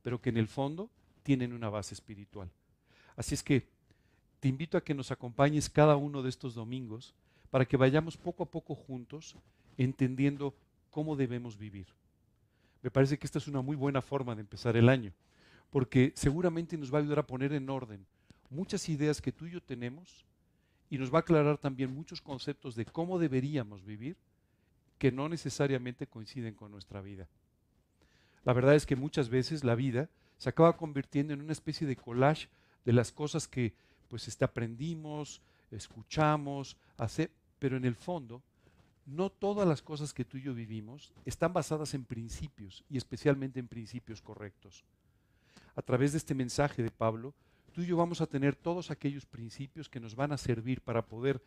pero 0.02 0.22
que 0.22 0.30
en 0.30 0.38
el 0.38 0.48
fondo 0.48 0.90
tienen 1.24 1.54
una 1.54 1.70
base 1.70 1.94
espiritual. 1.94 2.50
Así 3.16 3.36
es 3.36 3.44
que 3.44 3.68
te 4.40 4.48
invito 4.48 4.78
a 4.78 4.84
que 4.84 4.94
nos 4.94 5.12
acompañes 5.12 5.70
cada 5.70 5.96
uno 5.96 6.24
de 6.24 6.30
estos 6.30 6.56
domingos 6.56 7.14
para 7.50 7.66
que 7.66 7.78
vayamos 7.78 8.18
poco 8.18 8.44
a 8.44 8.50
poco 8.50 8.76
juntos 8.76 9.36
entendiendo 9.78 10.56
cómo 10.90 11.16
debemos 11.16 11.58
vivir. 11.58 11.88
Me 12.82 12.90
parece 12.90 13.18
que 13.20 13.28
esta 13.28 13.38
es 13.38 13.48
una 13.48 13.62
muy 13.62 13.76
buena 13.76 14.02
forma 14.02 14.34
de 14.34 14.42
empezar 14.42 14.76
el 14.76 14.90
año, 14.90 15.14
porque 15.72 16.14
seguramente 16.16 16.78
nos 16.78 16.94
va 16.94 17.00
a 17.00 17.02
ayudar 17.02 17.20
a 17.20 17.28
poner 17.28 17.54
en 17.54 17.70
orden 17.70 18.06
muchas 18.52 18.88
ideas 18.90 19.22
que 19.22 19.32
tú 19.32 19.48
y 19.48 19.52
yo 19.52 19.62
tenemos 19.62 20.26
y 20.90 20.98
nos 20.98 21.12
va 21.12 21.20
a 21.20 21.22
aclarar 21.22 21.58
también 21.58 21.96
muchos 21.96 22.22
conceptos 22.22 22.76
de 22.76 22.86
cómo 22.86 23.18
deberíamos 23.18 23.84
vivir 23.84 24.18
que 25.00 25.12
no 25.12 25.30
necesariamente 25.30 26.06
coinciden 26.06 26.54
con 26.54 26.70
nuestra 26.70 27.02
vida. 27.02 27.28
La 28.44 28.54
verdad 28.54 28.76
es 28.76 28.86
que 28.86 28.96
muchas 28.96 29.30
veces 29.30 29.64
la 29.64 29.74
vida 29.74 30.10
se 30.38 30.50
acaba 30.50 30.76
convirtiendo 30.76 31.34
en 31.34 31.42
una 31.42 31.54
especie 31.54 31.88
de 31.88 31.96
collage 31.96 32.50
de 32.84 32.94
las 32.94 33.12
cosas 33.12 33.48
que 33.48 33.74
pues 34.10 34.28
este, 34.28 34.44
aprendimos, 34.44 35.42
escuchamos, 35.72 36.76
hacer, 36.98 37.32
pero 37.58 37.78
en 37.78 37.86
el 37.86 37.96
fondo 37.96 38.44
no 39.06 39.30
todas 39.30 39.68
las 39.68 39.82
cosas 39.82 40.14
que 40.14 40.26
tú 40.26 40.38
y 40.38 40.42
yo 40.42 40.54
vivimos 40.54 41.14
están 41.26 41.54
basadas 41.54 41.94
en 41.94 42.04
principios 42.04 42.84
y 42.90 42.98
especialmente 42.98 43.60
en 43.60 43.68
principios 43.68 44.22
correctos. 44.22 44.84
A 45.76 45.82
través 45.82 46.12
de 46.12 46.18
este 46.18 46.34
mensaje 46.34 46.84
de 46.84 46.92
Pablo, 46.92 47.34
tú 47.74 47.82
y 47.82 47.88
yo 47.88 47.98
vamos 47.98 48.22
a 48.22 48.28
tener 48.28 48.56
todos 48.56 48.92
aquellos 48.92 49.26
principios 49.26 49.90
que 49.90 50.00
nos 50.00 50.16
van 50.16 50.32
a 50.32 50.38
servir 50.38 50.82
para 50.82 51.06
poder 51.06 51.42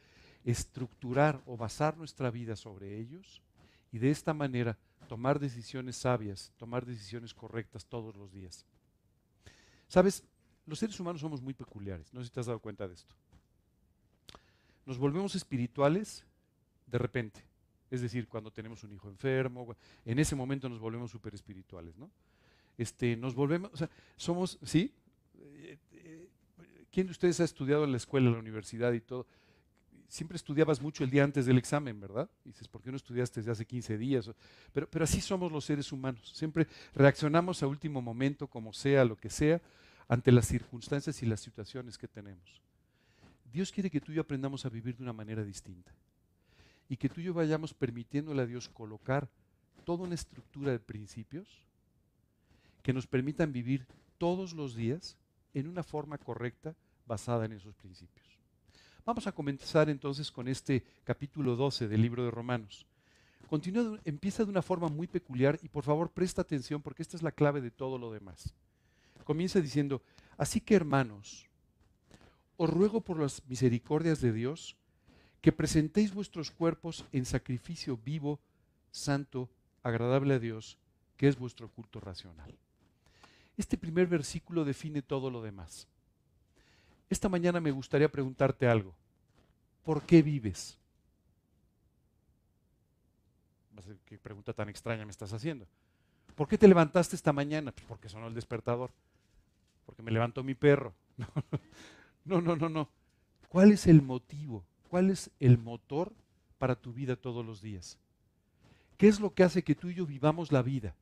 estructurar 0.45 1.43
o 1.47 1.57
basar 1.57 1.97
nuestra 1.97 2.31
vida 2.31 2.57
sobre 2.57 2.99
ellos 2.99 3.43
y 3.93 3.99
de 3.99 4.11
esta 4.11 4.35
manera 4.35 4.79
tomar 5.09 5.39
decisiones 5.39 5.97
sabias, 5.97 6.53
tomar 6.57 6.85
decisiones 6.85 7.35
correctas 7.35 7.87
todos 7.87 8.17
los 8.17 8.33
días. 8.33 8.67
Sabes, 9.89 10.25
los 10.67 10.79
seres 10.79 10.99
humanos 10.99 11.21
somos 11.21 11.43
muy 11.43 11.55
peculiares, 11.55 12.13
no 12.13 12.21
sé 12.21 12.27
si 12.27 12.33
te 12.33 12.41
has 12.41 12.47
dado 12.47 12.59
cuenta 12.59 12.89
de 12.89 12.95
esto. 12.95 13.15
Nos 14.87 14.99
volvemos 14.99 15.35
espirituales 15.35 16.25
de 16.87 16.99
repente, 16.99 17.43
es 17.91 18.01
decir, 18.01 18.29
cuando 18.29 18.51
tenemos 18.51 18.83
un 18.85 18.93
hijo 18.93 19.09
enfermo, 19.09 19.77
en 20.05 20.19
ese 20.19 20.35
momento 20.35 20.69
nos 20.69 20.79
volvemos 20.79 21.11
súper 21.11 21.35
espirituales, 21.35 21.97
¿no? 21.97 22.11
Este, 22.79 23.17
nos 23.17 23.35
volvemos, 23.35 23.71
o 23.73 23.77
sea, 23.77 23.91
somos, 24.17 24.59
¿sí? 24.63 24.93
Eh, 25.39 25.79
eh, 25.93 26.29
¿Quién 26.91 27.07
de 27.07 27.13
ustedes 27.13 27.41
ha 27.41 27.45
estudiado 27.45 27.85
en 27.85 27.91
la 27.91 27.97
escuela, 27.97 28.27
en 28.29 28.35
la 28.35 28.39
universidad 28.39 28.93
y 28.93 29.01
todo? 29.01 29.27
Siempre 30.09 30.37
estudiabas 30.37 30.81
mucho 30.81 31.03
el 31.03 31.11
día 31.11 31.25
antes 31.25 31.47
del 31.47 31.59
examen, 31.59 32.01
¿verdad? 32.01 32.31
Y 32.45 32.51
dices, 32.51 32.69
¿por 32.69 32.83
qué 32.83 32.91
no 32.91 32.97
estudiaste 32.97 33.41
desde 33.41 33.53
hace 33.53 33.67
15 33.67 33.99
días? 33.99 34.31
Pero, 34.73 34.89
pero 34.89 35.05
así 35.05 35.21
somos 35.21 35.51
los 35.51 35.65
seres 35.65 35.91
humanos. 35.91 36.31
Siempre 36.35 36.69
reaccionamos 36.95 37.63
a 37.63 37.67
último 37.67 38.01
momento, 38.01 38.47
como 38.47 38.73
sea, 38.73 39.05
lo 39.05 39.17
que 39.17 39.31
sea, 39.31 39.61
ante 40.07 40.31
las 40.31 40.47
circunstancias 40.47 41.23
y 41.23 41.27
las 41.27 41.41
situaciones 41.41 41.99
que 41.99 42.07
tenemos. 42.07 42.63
Dios 43.53 43.73
quiere 43.73 43.91
que 43.91 44.01
tú 44.01 44.13
y 44.13 44.17
yo 44.17 44.23
aprendamos 44.23 44.65
a 44.67 44.69
vivir 44.69 44.97
de 44.97 45.03
una 45.03 45.13
manera 45.13 45.45
distinta. 45.45 45.93
Y 46.89 46.97
que 46.97 47.09
tú 47.09 47.21
y 47.21 47.25
yo 47.25 47.35
vayamos 47.35 47.73
permitiéndole 47.73 48.43
a 48.43 48.47
Dios 48.47 48.69
colocar 48.69 49.29
toda 49.85 50.05
una 50.05 50.15
estructura 50.15 50.73
de 50.73 50.81
principios 50.81 51.65
que 52.85 52.92
nos 52.92 53.07
permitan 53.07 53.51
vivir 53.51 53.87
todos 54.18 54.53
los 54.53 54.77
días 54.77 55.16
en 55.55 55.68
una 55.68 55.83
forma 55.83 56.18
correcta 56.18 56.77
basada 57.07 57.47
en 57.47 57.53
esos 57.53 57.75
principios. 57.75 58.27
Vamos 59.07 59.27
a 59.27 59.33
comenzar 59.33 59.88
entonces 59.88 60.31
con 60.31 60.49
este 60.49 60.85
capítulo 61.03 61.57
12 61.57 61.88
del 61.88 62.03
libro 62.03 62.25
de 62.25 62.31
Romanos. 62.31 62.87
Empieza 64.05 64.44
de 64.44 64.51
una 64.51 64.61
forma 64.61 64.88
muy 64.88 65.07
peculiar 65.07 65.59
y 65.62 65.68
por 65.68 65.83
favor 65.83 66.11
presta 66.11 66.42
atención 66.42 66.83
porque 66.83 67.01
esta 67.01 67.16
es 67.16 67.23
la 67.23 67.33
clave 67.33 67.62
de 67.62 67.70
todo 67.70 67.97
lo 67.97 68.12
demás. 68.12 68.53
Comienza 69.25 69.62
diciendo, 69.62 70.03
así 70.37 70.61
que 70.61 70.75
hermanos, 70.75 71.49
os 72.59 72.68
ruego 72.68 73.01
por 73.01 73.18
las 73.18 73.42
misericordias 73.47 74.20
de 74.20 74.33
Dios 74.33 74.77
que 75.40 75.53
presentéis 75.53 76.12
vuestros 76.12 76.51
cuerpos 76.51 77.07
en 77.12 77.25
sacrificio 77.25 77.97
vivo, 77.97 78.40
santo, 78.90 79.49
agradable 79.83 80.35
a 80.35 80.38
Dios, 80.38 80.77
que 81.16 81.29
es 81.29 81.38
vuestro 81.38 81.70
culto 81.70 82.01
racional. 82.01 82.55
Este 83.57 83.77
primer 83.77 84.07
versículo 84.07 84.64
define 84.64 85.03
todo 85.03 85.31
lo 85.31 85.43
demás. 85.43 85.87
Esta 87.09 87.29
mañana 87.29 87.61
me 87.61 87.71
gustaría 87.71 88.11
preguntarte 88.11 88.67
algo. 88.67 88.95
¿Por 89.85 90.03
qué 90.03 90.23
vives? 90.23 90.79
¿Qué 94.07 94.19
pregunta 94.19 94.53
tan 94.53 94.69
extraña 94.69 95.05
me 95.05 95.11
estás 95.11 95.33
haciendo? 95.33 95.67
¿Por 96.35 96.49
qué 96.49 96.59
te 96.59 96.67
levantaste 96.67 97.17
esta 97.17 97.33
mañana? 97.33 97.73
Pues 97.73 97.87
porque 97.87 98.09
sonó 98.09 98.27
el 98.29 98.35
despertador. 98.35 98.90
Porque 99.85 100.03
me 100.03 100.11
levantó 100.11 100.43
mi 100.43 100.55
perro. 100.55 100.95
No, 102.27 102.40
no, 102.40 102.57
no, 102.57 102.71
no. 102.71 102.88
¿Cuál 103.51 103.73
es 103.73 103.87
el 103.87 104.01
motivo? 104.01 104.64
¿Cuál 104.88 105.11
es 105.11 105.31
el 105.40 105.59
motor 105.59 106.14
para 106.57 106.75
tu 106.75 106.95
vida 106.95 107.17
todos 107.17 107.45
los 107.45 107.61
días? 107.61 107.99
¿Qué 108.97 109.09
es 109.09 109.21
lo 109.21 109.35
que 109.35 109.43
hace 109.43 109.62
que 109.62 109.75
tú 109.75 109.90
y 109.90 109.95
yo 109.95 110.07
vivamos 110.07 110.51
la 110.51 110.62
vida? 110.62 110.97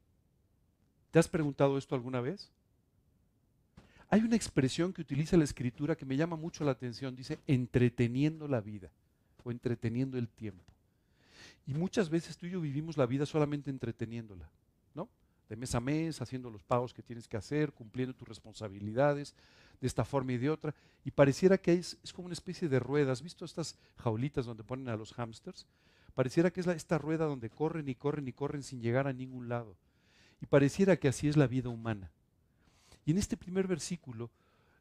¿Te 1.12 1.18
has 1.18 1.28
preguntado 1.28 1.78
esto 1.78 1.94
alguna 1.94 2.20
vez? 2.22 2.50
Hay 4.08 4.22
una 4.22 4.34
expresión 4.34 4.92
que 4.92 5.02
utiliza 5.02 5.36
la 5.36 5.44
escritura 5.44 5.94
que 5.94 6.06
me 6.06 6.16
llama 6.16 6.36
mucho 6.36 6.64
la 6.64 6.72
atención. 6.72 7.14
Dice 7.14 7.38
entreteniendo 7.46 8.48
la 8.48 8.62
vida 8.62 8.90
o 9.44 9.50
entreteniendo 9.50 10.16
el 10.18 10.28
tiempo. 10.28 10.64
Y 11.66 11.74
muchas 11.74 12.08
veces 12.08 12.36
tú 12.36 12.46
y 12.46 12.50
yo 12.50 12.60
vivimos 12.60 12.96
la 12.96 13.06
vida 13.06 13.26
solamente 13.26 13.70
entreteniéndola, 13.70 14.48
¿no? 14.94 15.08
De 15.50 15.56
mes 15.56 15.74
a 15.74 15.80
mes, 15.80 16.20
haciendo 16.22 16.50
los 16.50 16.62
pagos 16.62 16.94
que 16.94 17.02
tienes 17.02 17.28
que 17.28 17.36
hacer, 17.36 17.72
cumpliendo 17.72 18.14
tus 18.14 18.26
responsabilidades 18.26 19.34
de 19.82 19.86
esta 19.86 20.06
forma 20.06 20.32
y 20.32 20.38
de 20.38 20.48
otra. 20.48 20.74
Y 21.04 21.10
pareciera 21.10 21.58
que 21.58 21.74
es, 21.74 21.98
como 22.14 22.26
una 22.26 22.34
especie 22.34 22.70
de 22.70 22.80
rueda. 22.80 23.12
¿Has 23.12 23.22
visto 23.22 23.44
estas 23.44 23.78
jaulitas 23.98 24.46
donde 24.46 24.64
ponen 24.64 24.88
a 24.88 24.96
los 24.96 25.12
hámsters? 25.12 25.66
Pareciera 26.14 26.50
que 26.50 26.60
es 26.62 26.66
esta 26.68 26.96
rueda 26.96 27.26
donde 27.26 27.50
corren 27.50 27.86
y 27.86 27.94
corren 27.94 28.26
y 28.28 28.32
corren 28.32 28.62
sin 28.62 28.80
llegar 28.80 29.06
a 29.06 29.12
ningún 29.12 29.50
lado. 29.50 29.76
Y 30.42 30.46
pareciera 30.46 30.96
que 30.96 31.06
así 31.06 31.28
es 31.28 31.36
la 31.36 31.46
vida 31.46 31.68
humana. 31.68 32.10
Y 33.06 33.12
en 33.12 33.18
este 33.18 33.36
primer 33.36 33.68
versículo, 33.68 34.28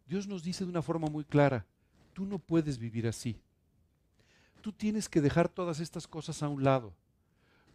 Dios 0.07 0.27
nos 0.27 0.43
dice 0.43 0.63
de 0.65 0.71
una 0.71 0.81
forma 0.81 1.07
muy 1.07 1.23
clara, 1.23 1.65
tú 2.13 2.25
no 2.25 2.39
puedes 2.39 2.79
vivir 2.79 3.07
así. 3.07 3.39
Tú 4.61 4.71
tienes 4.71 5.07
que 5.07 5.21
dejar 5.21 5.49
todas 5.49 5.79
estas 5.79 6.07
cosas 6.07 6.41
a 6.41 6.49
un 6.49 6.63
lado. 6.63 6.93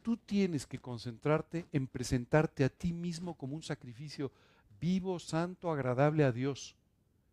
Tú 0.03 0.17
tienes 0.17 0.67
que 0.67 0.79
concentrarte 0.79 1.67
en 1.73 1.87
presentarte 1.87 2.65
a 2.65 2.69
ti 2.69 2.93
mismo 2.93 3.35
como 3.35 3.55
un 3.55 3.63
sacrificio 3.63 4.33
vivo, 4.81 5.19
santo, 5.21 5.71
agradable 5.71 6.25
a 6.25 6.33
Dios. 6.33 6.75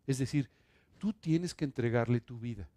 Es 0.05 0.19
decir, 0.19 0.49
tú 0.99 1.13
tienes 1.13 1.55
que 1.55 1.65
entregarle 1.65 2.21
tu 2.21 2.39
vida. 2.39 2.69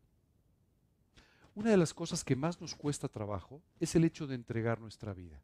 Una 1.55 1.71
de 1.71 1.77
las 1.77 1.93
cosas 1.93 2.25
que 2.25 2.37
más 2.37 2.59
nos 2.61 2.75
cuesta 2.75 3.09
trabajo 3.09 3.61
es 3.81 3.95
el 3.95 4.05
hecho 4.05 4.27
de 4.27 4.35
entregar 4.35 4.81
nuestra 4.81 5.13
vida. 5.13 5.41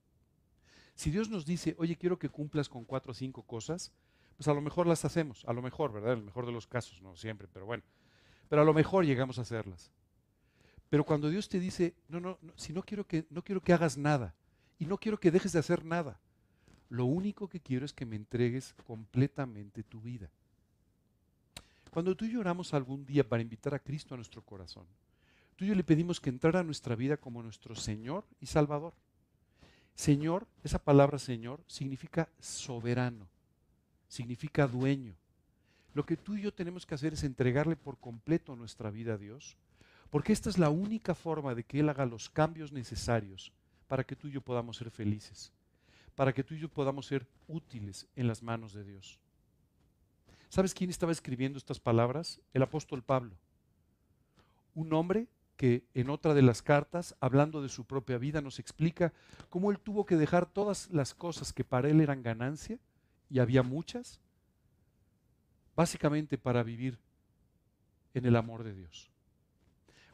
Si 1.02 1.10
Dios 1.10 1.28
nos 1.28 1.44
dice, 1.44 1.74
oye, 1.78 1.96
quiero 1.96 2.16
que 2.16 2.28
cumplas 2.28 2.68
con 2.68 2.84
cuatro 2.84 3.10
o 3.10 3.14
cinco 3.14 3.42
cosas, 3.42 3.90
pues 4.36 4.46
a 4.46 4.54
lo 4.54 4.60
mejor 4.60 4.86
las 4.86 5.04
hacemos, 5.04 5.44
a 5.46 5.52
lo 5.52 5.60
mejor, 5.60 5.92
¿verdad? 5.92 6.12
En 6.12 6.20
el 6.20 6.24
mejor 6.24 6.46
de 6.46 6.52
los 6.52 6.68
casos, 6.68 7.02
no 7.02 7.16
siempre, 7.16 7.48
pero 7.52 7.66
bueno. 7.66 7.82
Pero 8.48 8.62
a 8.62 8.64
lo 8.64 8.72
mejor 8.72 9.04
llegamos 9.04 9.36
a 9.36 9.42
hacerlas. 9.42 9.90
Pero 10.88 11.02
cuando 11.02 11.28
Dios 11.28 11.48
te 11.48 11.58
dice, 11.58 11.96
no, 12.06 12.20
no, 12.20 12.38
si 12.54 12.72
no 12.72 12.84
quiero 12.84 13.04
que 13.04 13.26
no 13.30 13.42
quiero 13.42 13.60
que 13.60 13.72
hagas 13.72 13.98
nada 13.98 14.36
y 14.78 14.86
no 14.86 14.96
quiero 14.96 15.18
que 15.18 15.32
dejes 15.32 15.50
de 15.50 15.58
hacer 15.58 15.84
nada. 15.84 16.20
Lo 16.88 17.04
único 17.04 17.48
que 17.48 17.58
quiero 17.58 17.84
es 17.84 17.92
que 17.92 18.06
me 18.06 18.14
entregues 18.14 18.72
completamente 18.86 19.82
tu 19.82 20.00
vida. 20.00 20.30
Cuando 21.90 22.14
tú 22.14 22.26
y 22.26 22.30
yo 22.30 22.38
oramos 22.38 22.74
algún 22.74 23.04
día 23.04 23.28
para 23.28 23.42
invitar 23.42 23.74
a 23.74 23.80
Cristo 23.80 24.14
a 24.14 24.18
nuestro 24.18 24.42
corazón, 24.42 24.86
tú 25.56 25.64
y 25.64 25.68
yo 25.68 25.74
le 25.74 25.82
pedimos 25.82 26.20
que 26.20 26.30
entrara 26.30 26.60
a 26.60 26.62
nuestra 26.62 26.94
vida 26.94 27.16
como 27.16 27.42
nuestro 27.42 27.74
Señor 27.74 28.24
y 28.38 28.46
Salvador. 28.46 28.94
Señor, 29.94 30.46
esa 30.64 30.78
palabra 30.78 31.18
Señor 31.18 31.62
significa 31.66 32.28
soberano, 32.40 33.28
significa 34.08 34.66
dueño. 34.66 35.14
Lo 35.94 36.04
que 36.06 36.16
tú 36.16 36.36
y 36.36 36.42
yo 36.42 36.52
tenemos 36.52 36.86
que 36.86 36.94
hacer 36.94 37.12
es 37.12 37.22
entregarle 37.22 37.76
por 37.76 37.98
completo 37.98 38.56
nuestra 38.56 38.90
vida 38.90 39.14
a 39.14 39.18
Dios, 39.18 39.56
porque 40.10 40.32
esta 40.32 40.50
es 40.50 40.58
la 40.58 40.70
única 40.70 41.14
forma 41.14 41.54
de 41.54 41.64
que 41.64 41.80
Él 41.80 41.88
haga 41.88 42.06
los 42.06 42.30
cambios 42.30 42.72
necesarios 42.72 43.52
para 43.88 44.04
que 44.04 44.16
tú 44.16 44.28
y 44.28 44.32
yo 44.32 44.40
podamos 44.40 44.78
ser 44.78 44.90
felices, 44.90 45.52
para 46.14 46.32
que 46.32 46.42
tú 46.42 46.54
y 46.54 46.58
yo 46.58 46.68
podamos 46.68 47.06
ser 47.06 47.26
útiles 47.46 48.06
en 48.16 48.26
las 48.26 48.42
manos 48.42 48.72
de 48.72 48.84
Dios. 48.84 49.18
¿Sabes 50.48 50.74
quién 50.74 50.90
estaba 50.90 51.12
escribiendo 51.12 51.58
estas 51.58 51.80
palabras? 51.80 52.40
El 52.52 52.62
apóstol 52.62 53.02
Pablo. 53.02 53.34
Un 54.74 54.92
hombre 54.92 55.26
que 55.56 55.84
en 55.94 56.10
otra 56.10 56.34
de 56.34 56.42
las 56.42 56.62
cartas, 56.62 57.14
hablando 57.20 57.62
de 57.62 57.68
su 57.68 57.84
propia 57.84 58.18
vida, 58.18 58.40
nos 58.40 58.58
explica 58.58 59.12
cómo 59.48 59.70
él 59.70 59.78
tuvo 59.78 60.06
que 60.06 60.16
dejar 60.16 60.46
todas 60.46 60.90
las 60.90 61.14
cosas 61.14 61.52
que 61.52 61.64
para 61.64 61.88
él 61.88 62.00
eran 62.00 62.22
ganancia, 62.22 62.78
y 63.28 63.38
había 63.38 63.62
muchas, 63.62 64.20
básicamente 65.74 66.36
para 66.36 66.62
vivir 66.62 66.98
en 68.12 68.26
el 68.26 68.36
amor 68.36 68.62
de 68.62 68.74
Dios. 68.74 69.10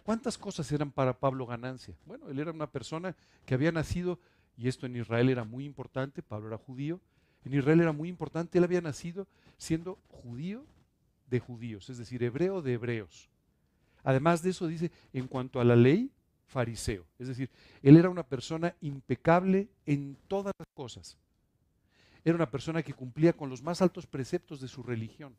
¿Cuántas 0.04 0.38
cosas 0.38 0.70
eran 0.72 0.90
para 0.90 1.18
Pablo 1.18 1.46
ganancia? 1.46 1.96
Bueno, 2.06 2.30
él 2.30 2.38
era 2.38 2.52
una 2.52 2.70
persona 2.70 3.16
que 3.44 3.54
había 3.54 3.72
nacido, 3.72 4.18
y 4.56 4.68
esto 4.68 4.86
en 4.86 4.96
Israel 4.96 5.28
era 5.28 5.44
muy 5.44 5.64
importante, 5.64 6.22
Pablo 6.22 6.48
era 6.48 6.58
judío, 6.58 7.00
en 7.44 7.54
Israel 7.54 7.80
era 7.80 7.92
muy 7.92 8.08
importante, 8.08 8.58
él 8.58 8.64
había 8.64 8.80
nacido 8.80 9.26
siendo 9.56 9.98
judío 10.08 10.64
de 11.28 11.40
judíos, 11.40 11.90
es 11.90 11.98
decir, 11.98 12.22
hebreo 12.22 12.62
de 12.62 12.74
hebreos. 12.74 13.28
Además 14.08 14.40
de 14.40 14.48
eso 14.48 14.66
dice, 14.66 14.90
en 15.12 15.28
cuanto 15.28 15.60
a 15.60 15.64
la 15.64 15.76
ley, 15.76 16.10
fariseo. 16.46 17.04
Es 17.18 17.28
decir, 17.28 17.50
él 17.82 17.94
era 17.94 18.08
una 18.08 18.22
persona 18.22 18.74
impecable 18.80 19.68
en 19.84 20.16
todas 20.28 20.54
las 20.58 20.66
cosas. 20.72 21.18
Era 22.24 22.34
una 22.34 22.50
persona 22.50 22.82
que 22.82 22.94
cumplía 22.94 23.34
con 23.34 23.50
los 23.50 23.62
más 23.62 23.82
altos 23.82 24.06
preceptos 24.06 24.62
de 24.62 24.68
su 24.68 24.82
religión. 24.82 25.36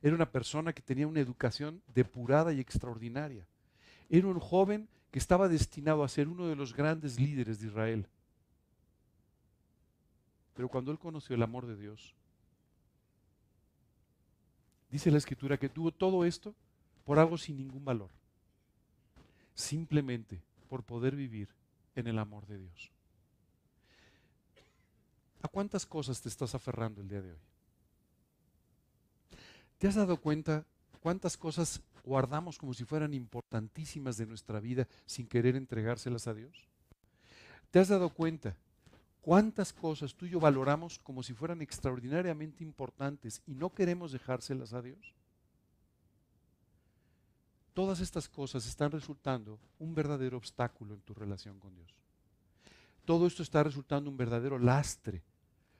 Era 0.00 0.14
una 0.14 0.24
persona 0.24 0.72
que 0.72 0.80
tenía 0.80 1.06
una 1.06 1.20
educación 1.20 1.82
depurada 1.94 2.54
y 2.54 2.60
extraordinaria. 2.60 3.44
Era 4.08 4.26
un 4.26 4.40
joven 4.40 4.88
que 5.10 5.18
estaba 5.18 5.46
destinado 5.46 6.02
a 6.02 6.08
ser 6.08 6.28
uno 6.28 6.48
de 6.48 6.56
los 6.56 6.74
grandes 6.74 7.20
líderes 7.20 7.60
de 7.60 7.66
Israel. 7.66 8.06
Pero 10.54 10.70
cuando 10.70 10.92
él 10.92 10.98
conoció 10.98 11.36
el 11.36 11.42
amor 11.42 11.66
de 11.66 11.76
Dios, 11.76 12.14
dice 14.90 15.10
la 15.10 15.18
escritura 15.18 15.58
que 15.58 15.68
tuvo 15.68 15.92
todo 15.92 16.24
esto 16.24 16.54
por 17.04 17.18
algo 17.18 17.38
sin 17.38 17.56
ningún 17.56 17.84
valor. 17.84 18.10
Simplemente 19.54 20.40
por 20.68 20.82
poder 20.82 21.14
vivir 21.14 21.48
en 21.94 22.06
el 22.06 22.18
amor 22.18 22.46
de 22.46 22.58
Dios. 22.58 22.90
¿A 25.42 25.48
cuántas 25.48 25.84
cosas 25.84 26.20
te 26.20 26.28
estás 26.28 26.54
aferrando 26.54 27.00
el 27.00 27.08
día 27.08 27.20
de 27.20 27.32
hoy? 27.32 27.38
¿Te 29.78 29.88
has 29.88 29.96
dado 29.96 30.16
cuenta 30.16 30.64
cuántas 31.00 31.36
cosas 31.36 31.82
guardamos 32.04 32.56
como 32.56 32.72
si 32.72 32.84
fueran 32.84 33.12
importantísimas 33.14 34.16
de 34.16 34.26
nuestra 34.26 34.60
vida 34.60 34.86
sin 35.06 35.26
querer 35.26 35.56
entregárselas 35.56 36.28
a 36.28 36.34
Dios? 36.34 36.68
¿Te 37.72 37.80
has 37.80 37.88
dado 37.88 38.10
cuenta 38.10 38.56
cuántas 39.20 39.72
cosas 39.72 40.14
tú 40.14 40.26
y 40.26 40.30
yo 40.30 40.38
valoramos 40.38 40.98
como 41.00 41.22
si 41.22 41.34
fueran 41.34 41.62
extraordinariamente 41.62 42.62
importantes 42.62 43.42
y 43.46 43.54
no 43.54 43.70
queremos 43.70 44.12
dejárselas 44.12 44.72
a 44.72 44.82
Dios? 44.82 45.12
Todas 47.74 48.00
estas 48.00 48.28
cosas 48.28 48.66
están 48.66 48.90
resultando 48.90 49.58
un 49.78 49.94
verdadero 49.94 50.36
obstáculo 50.36 50.94
en 50.94 51.00
tu 51.00 51.14
relación 51.14 51.58
con 51.58 51.74
Dios. 51.74 51.94
Todo 53.04 53.26
esto 53.26 53.42
está 53.42 53.62
resultando 53.62 54.10
un 54.10 54.16
verdadero 54.16 54.58
lastre 54.58 55.22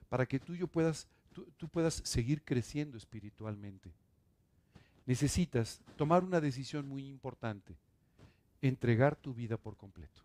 para 0.08 0.26
que 0.26 0.40
tú 0.40 0.54
y 0.54 0.58
yo 0.58 0.66
puedas 0.66 1.06
tú, 1.32 1.68
puedas 1.68 1.94
seguir 2.04 2.42
creciendo 2.42 2.96
espiritualmente, 2.96 3.90
necesitas 5.06 5.80
tomar 5.96 6.22
una 6.22 6.40
decisión 6.40 6.86
muy 6.86 7.08
importante, 7.08 7.74
entregar 8.60 9.16
tu 9.16 9.34
vida 9.34 9.56
por 9.56 9.76
completo. 9.76 10.22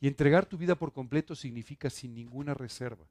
Y 0.00 0.08
entregar 0.08 0.46
tu 0.46 0.58
vida 0.58 0.74
por 0.74 0.92
completo 0.92 1.36
significa 1.36 1.88
sin 1.88 2.12
ninguna 2.12 2.54
reserva. 2.54 3.06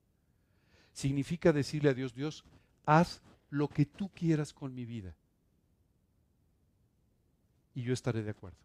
Significa 0.92 1.54
decirle 1.54 1.90
a 1.90 1.94
Dios, 1.94 2.14
Dios, 2.14 2.44
haz 2.86 3.22
lo 3.50 3.70
que 3.70 3.86
tú 3.86 4.10
quieras 4.10 4.52
con 4.52 4.76
mi 4.76 4.84
vida. 4.84 5.16
Y 7.74 7.84
yo 7.84 7.94
estaré 7.94 8.24
de 8.24 8.32
acuerdo. 8.32 8.58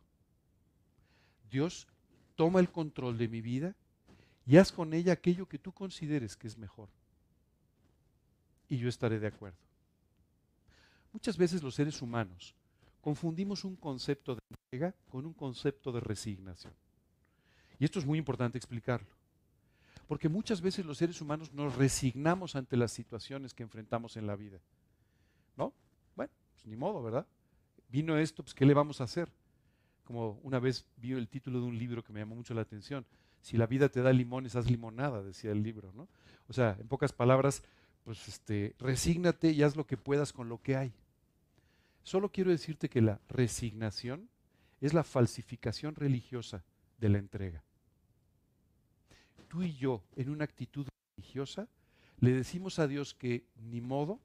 Dios, 1.51 1.87
toma 2.35 2.61
el 2.61 2.71
control 2.71 3.19
de 3.19 3.29
mi 3.29 3.41
vida 3.41 3.75
y 4.47 4.57
haz 4.57 4.73
con 4.73 4.95
ella 4.95 5.13
aquello 5.13 5.49
que 5.49 5.59
tú 5.59 5.73
consideres 5.73 6.37
que 6.37 6.47
es 6.47 6.57
mejor. 6.57 6.89
Y 8.69 8.79
yo 8.79 8.89
estaré 8.89 9.19
de 9.19 9.27
acuerdo. 9.27 9.59
Muchas 11.13 11.37
veces 11.37 11.63
los 11.63 11.75
seres 11.75 12.03
humanos 12.03 12.55
confundimos 13.01 13.65
un 13.65 13.77
concepto 13.77 14.35
de 14.35 14.41
entrega 14.51 14.95
con 15.09 15.25
un 15.25 15.33
concepto 15.33 15.93
de 15.93 16.01
resignación. 16.01 16.75
Y 17.79 17.85
esto 17.85 17.99
es 17.99 18.07
muy 18.07 18.19
importante 18.19 18.59
explicarlo. 18.59 19.09
Porque 20.09 20.29
muchas 20.29 20.61
veces 20.61 20.85
los 20.85 20.99
seres 20.99 21.21
humanos 21.21 21.53
nos 21.53 21.75
resignamos 21.77 22.55
ante 22.55 22.77
las 22.77 22.93
situaciones 22.93 23.55
que 23.55 23.63
enfrentamos 23.63 24.17
en 24.17 24.27
la 24.27 24.37
vida. 24.37 24.61
¿No? 25.57 25.73
Bueno, 26.15 26.33
pues 26.53 26.67
ni 26.67 26.77
modo, 26.77 27.03
¿verdad? 27.03 27.27
Vino 27.89 28.19
esto, 28.19 28.43
pues 28.43 28.55
¿qué 28.55 28.67
le 28.67 28.75
vamos 28.75 29.01
a 29.01 29.05
hacer? 29.05 29.31
Como 30.05 30.39
una 30.43 30.59
vez 30.59 30.87
vi 30.97 31.13
el 31.13 31.29
título 31.29 31.61
de 31.61 31.67
un 31.67 31.79
libro 31.79 32.03
que 32.03 32.13
me 32.13 32.21
llamó 32.21 32.35
mucho 32.35 32.55
la 32.55 32.63
atención. 32.63 33.07
Si 33.43 33.57
la 33.57 33.67
vida 33.67 33.89
te 33.89 34.03
da 34.03 34.13
limones, 34.13 34.57
haz 34.57 34.71
limonada, 34.71 35.23
decía 35.23 35.53
el 35.53 35.63
libro, 35.63 35.93
¿no? 35.93 36.09
O 36.49 36.53
sea, 36.53 36.77
en 36.81 36.89
pocas 36.89 37.13
palabras, 37.13 37.63
pues 38.05 38.29
este, 38.29 38.75
resígnate 38.79 39.51
y 39.51 39.63
haz 39.63 39.77
lo 39.77 39.87
que 39.87 39.97
puedas 39.97 40.33
con 40.33 40.49
lo 40.49 40.61
que 40.63 40.77
hay. 40.77 40.93
Solo 42.03 42.31
quiero 42.31 42.51
decirte 42.51 42.89
que 42.89 43.03
la 43.03 43.21
resignación 43.29 44.29
es 44.81 44.95
la 44.95 45.05
falsificación 45.05 45.95
religiosa 45.95 46.65
de 46.99 47.09
la 47.09 47.19
entrega. 47.19 47.65
Tú 49.49 49.63
y 49.63 49.75
yo, 49.75 50.03
en 50.17 50.31
una 50.31 50.45
actitud 50.45 50.87
religiosa, 51.17 51.69
le 52.19 52.33
decimos 52.33 52.79
a 52.79 52.87
Dios 52.87 53.15
que 53.15 53.47
ni 53.57 53.81
modo, 53.81 54.21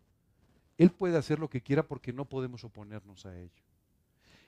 Él 0.82 0.89
puede 0.89 1.15
hacer 1.15 1.38
lo 1.38 1.48
que 1.48 1.62
quiera 1.62 1.88
porque 1.88 2.12
no 2.12 2.26
podemos 2.26 2.63
oponernos 2.63 3.28
a 3.28 3.39
ello. 3.39 3.62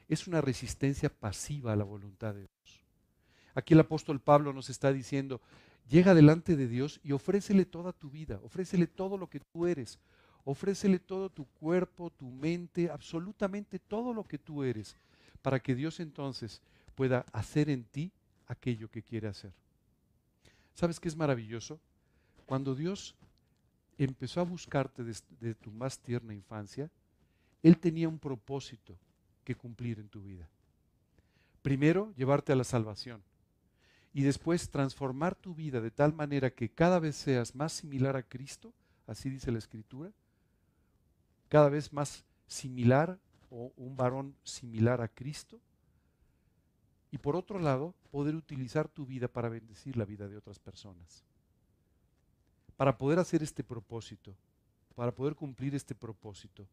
Es 0.10 0.26
una 0.26 0.42
resistencia 0.42 1.08
pasiva 1.08 1.74
a 1.74 1.76
la 1.76 1.84
voluntad 1.84 2.34
de 2.34 2.40
Dios. 2.40 2.84
Aquí 3.54 3.76
el 3.76 3.82
apóstol 3.82 4.20
Pablo 4.20 4.52
nos 4.52 4.72
está 4.72 4.92
diciendo, 4.92 5.42
llega 5.88 6.16
delante 6.16 6.56
de 6.56 6.68
Dios 6.68 7.00
y 7.04 7.12
ofrécele 7.12 7.66
toda 7.66 7.94
tu 7.94 8.10
vida, 8.10 8.40
ofrécele 8.42 8.88
todo 8.88 9.16
lo 9.16 9.30
que 9.30 9.42
tú 9.42 9.68
eres, 9.68 10.00
ofrécele 10.44 10.98
todo 10.98 11.30
tu 11.30 11.46
cuerpo, 11.46 12.10
tu 12.10 12.32
mente, 12.32 12.90
absolutamente 12.90 13.78
todo 13.78 14.12
lo 14.12 14.24
que 14.24 14.40
tú 14.40 14.64
eres, 14.64 14.98
para 15.44 15.60
que 15.60 15.76
Dios 15.76 16.00
entonces 16.00 16.64
pueda 16.96 17.28
hacer 17.32 17.70
en 17.70 17.84
ti 17.84 18.12
aquello 18.48 18.90
que 18.90 19.04
quiere 19.04 19.28
hacer. 19.28 19.54
¿Sabes 20.74 21.00
qué 21.00 21.10
es 21.10 21.16
maravilloso? 21.16 21.80
Cuando 22.48 22.74
Dios 22.74 23.14
empezó 23.98 24.42
a 24.42 24.46
buscarte 24.46 25.04
desde 25.04 25.56
tu 25.56 25.72
más 25.72 26.00
tierna 26.00 26.34
infancia, 26.34 26.90
Él 27.62 27.78
tenía 27.78 28.10
un 28.10 28.20
propósito 28.20 28.98
que 29.44 29.56
cumplir 29.56 30.00
en 30.00 30.10
tu 30.10 30.22
vida. 30.22 30.48
Primero, 31.62 32.14
llevarte 32.16 32.52
a 32.52 32.56
la 32.56 32.64
salvación 32.64 33.24
y 34.14 34.24
después 34.24 34.70
transformar 34.70 35.36
tu 35.36 35.56
vida 35.56 35.82
de 35.82 35.92
tal 35.92 36.14
manera 36.14 36.52
que 36.52 36.70
cada 36.70 37.00
vez 37.00 37.16
seas 37.16 37.56
más 37.56 37.74
similar 37.74 38.16
a 38.16 38.24
Cristo, 38.24 38.74
así 39.08 39.30
dice 39.30 39.52
la 39.52 39.60
Escritura, 39.60 40.12
cada 41.50 41.70
vez 41.70 41.92
más 41.94 42.24
similar 42.48 43.18
o 43.50 43.72
un 43.78 43.96
varón 43.96 44.36
similar 44.44 45.02
a 45.02 45.08
Cristo, 45.08 45.60
y 47.12 47.20
por 47.20 47.36
otro 47.36 47.60
lado, 47.60 47.94
poder 48.10 48.36
utilizar 48.36 48.88
tu 48.88 49.06
vida 49.06 49.28
para 49.28 49.48
bendecir 49.48 49.96
la 49.98 50.06
vida 50.06 50.28
de 50.28 50.36
otras 50.36 50.58
personas. 50.58 51.24
Para 52.78 52.98
poder 52.98 53.20
hacer 53.20 53.44
este 53.44 53.64
propósito, 53.64 54.36
para 54.96 55.12
poder 55.12 55.36
cumplir 55.36 55.76
este 55.76 55.96
propósito, 55.96 56.68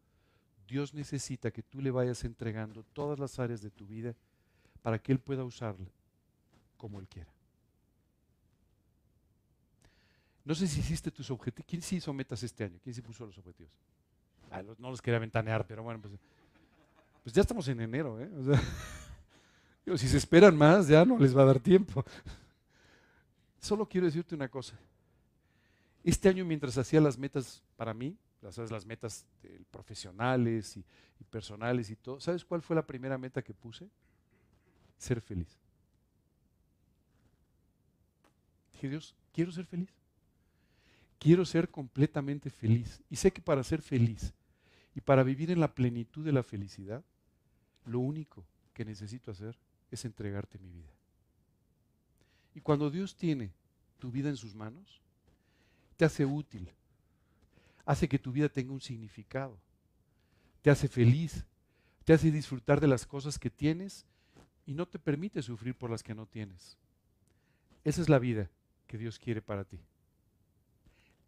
Dios 0.67 0.95
necesita 0.95 1.51
que 1.51 1.63
tú 1.63 1.81
le 1.81 1.91
vayas 1.91 2.25
entregando 2.25 2.85
todas 2.93 3.19
las 3.19 3.39
áreas 3.39 3.61
de 3.61 3.71
tu 3.71 3.87
vida 3.87 4.15
para 4.83 4.99
que 4.99 5.13
Él 5.13 5.19
pueda 5.19 5.45
usarla 5.45 5.87
como 6.77 7.01
Él 7.01 7.09
quiera. 7.09 7.31
No 10.45 10.55
sé 10.55 10.67
si 10.67 10.81
hiciste 10.81 11.11
tus 11.11 11.31
objetivos. 11.31 11.67
¿Quién 11.69 11.83
sí 11.83 11.97
hizo 11.97 12.13
metas 12.13 12.43
este 12.43 12.65
año? 12.65 12.79
¿Quién 12.83 12.95
sí 12.95 13.03
puso 13.03 13.27
los 13.27 13.37
objetivos? 13.37 13.73
Ah, 14.51 14.63
no 14.63 14.91
los 14.91 15.03
quería 15.03 15.19
ventanear, 15.19 15.67
pero 15.67 15.83
bueno, 15.83 16.01
pues, 16.01 16.15
pues 17.23 17.35
ya 17.35 17.43
estamos 17.43 17.69
en 17.69 17.81
enero. 17.81 18.21
¿eh? 18.21 18.29
si 19.97 20.09
se 20.09 20.17
esperan 20.17 20.57
más, 20.57 20.89
ya 20.89 21.05
no 21.05 21.19
les 21.19 21.37
va 21.37 21.43
a 21.43 21.47
dar 21.47 21.61
tiempo. 21.61 22.05
Solo 23.61 23.87
quiero 23.87 24.07
decirte 24.07 24.35
una 24.35 24.49
cosa. 24.49 24.77
Este 26.03 26.29
año, 26.29 26.45
mientras 26.45 26.77
hacía 26.79 27.01
las 27.01 27.19
metas 27.19 27.63
para 27.77 27.93
mí, 27.93 28.17
las, 28.41 28.87
metas 28.87 29.27
profesionales 29.71 30.77
y, 30.77 30.85
y 31.19 31.25
personales 31.25 31.91
y 31.91 31.97
todo, 31.97 32.21
¿sabes 32.21 32.45
cuál 32.45 32.63
fue 32.63 32.75
la 32.75 32.87
primera 32.87 33.19
meta 33.19 33.43
que 33.43 33.53
puse? 33.53 33.89
Ser 34.97 35.21
feliz. 35.21 35.59
Dije, 38.73 38.89
Dios, 38.89 39.15
quiero 39.33 39.53
ser 39.53 39.67
feliz. 39.67 39.91
Quiero 41.19 41.45
ser 41.45 41.69
completamente 41.69 42.49
feliz. 42.49 43.03
Y 43.11 43.17
sé 43.17 43.31
que 43.31 43.43
para 43.43 43.63
ser 43.63 43.83
feliz 43.83 44.33
y 44.95 45.03
para 45.03 45.23
vivir 45.23 45.51
en 45.51 45.61
la 45.61 45.75
plenitud 45.75 46.25
de 46.25 46.33
la 46.33 46.43
felicidad, 46.43 47.05
lo 47.85 48.01
único 48.01 48.45
que 48.73 48.87
necesito 48.87 49.31
hacer 49.31 49.59
es 49.91 50.05
entregarte 50.07 50.59
mi 50.59 50.71
vida. 50.71 50.91
Y 52.55 52.61
cuando 52.61 52.91
Dios 52.91 53.17
tiene 53.17 53.53
tu 53.99 54.11
vida 54.11 54.31
en 54.31 54.37
sus 54.37 54.55
manos, 54.55 55.03
te 56.01 56.07
hace 56.07 56.25
útil, 56.25 56.67
hace 57.85 58.09
que 58.09 58.19
tu 58.19 58.33
vida 58.33 58.49
tenga 58.49 58.73
un 58.73 58.81
significado, 58.81 59.59
te 60.63 60.71
hace 60.71 60.89
feliz, 60.89 61.45
te 62.07 62.15
hace 62.15 62.31
disfrutar 62.31 62.81
de 62.81 62.87
las 62.87 63.05
cosas 63.05 63.39
que 63.39 63.51
tienes 63.51 64.07
y 64.65 64.73
no 64.73 64.89
te 64.89 64.99
permite 64.99 65.43
sufrir 65.43 65.75
por 65.75 65.91
las 65.91 66.03
que 66.03 66.15
no 66.15 66.25
tienes. 66.25 66.79
Esa 67.85 68.01
es 68.01 68.09
la 68.09 68.19
vida 68.19 68.49
que 68.87 68.97
Dios 68.97 69.19
quiere 69.19 69.43
para 69.43 69.65
ti. 69.65 69.79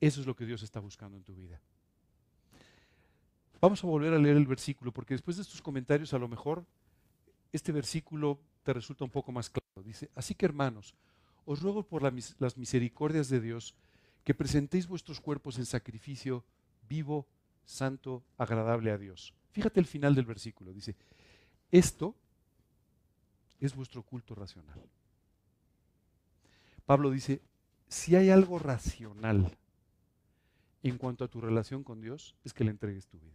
Eso 0.01 0.23
es 0.23 0.27
lo 0.27 0.35
que 0.35 0.47
Dios 0.47 0.63
está 0.63 0.81
buscando 0.81 1.19
en 1.19 1.23
tu 1.23 1.35
vida. 1.35 1.61
Vamos 3.61 3.85
a 3.85 3.89
volver 3.89 4.15
a 4.15 4.19
leer 4.19 4.39
el 4.39 4.47
versículo 4.47 4.91
porque 4.91 5.13
después 5.13 5.37
de 5.37 5.43
estos 5.43 5.61
comentarios 5.61 6.15
a 6.15 6.19
lo 6.19 6.29
mejor 6.29 6.65
este 7.53 7.73
versículo 7.73 8.41
te 8.63 8.73
resulta 8.73 9.05
un 9.05 9.11
poco 9.11 9.33
más 9.33 9.51
claro. 9.51 9.85
Dice, 9.85 10.11
así 10.15 10.35
que 10.35 10.47
hermanos, 10.47 10.95
os 11.45 11.61
ruego 11.61 11.83
por 11.83 12.03
las 12.03 12.57
misericordias 12.57 13.29
de 13.29 13.43
Dios 13.43 13.75
que 14.25 14.35
presentéis 14.35 14.87
vuestros 14.87 15.21
cuerpos 15.21 15.59
en 15.59 15.67
sacrificio 15.67 16.45
vivo, 16.89 17.27
santo, 17.65 18.23
agradable 18.39 18.91
a 18.91 18.99
Dios. 18.99 19.35
Fíjate 19.53 19.81
el 19.81 19.87
final 19.87 20.15
del 20.15 20.27
versículo. 20.27 20.73
Dice, 20.73 20.95
esto 21.71 22.15
es 23.61 23.75
vuestro 23.75 24.03
culto 24.03 24.35
racional. 24.35 24.81
Pablo 26.87 27.11
dice, 27.11 27.41
si 27.89 28.17
hay 28.17 28.31
algo 28.31 28.59
racional 28.59 29.57
en 30.83 30.99
cuanto 30.99 31.25
a 31.25 31.29
tu 31.29 31.41
relación 31.41 31.85
con 31.85 32.01
Dios, 32.01 32.35
es 32.45 32.53
que 32.53 32.65
le 32.65 32.71
entregues 32.71 33.07
tu 33.07 33.19
vida. 33.19 33.33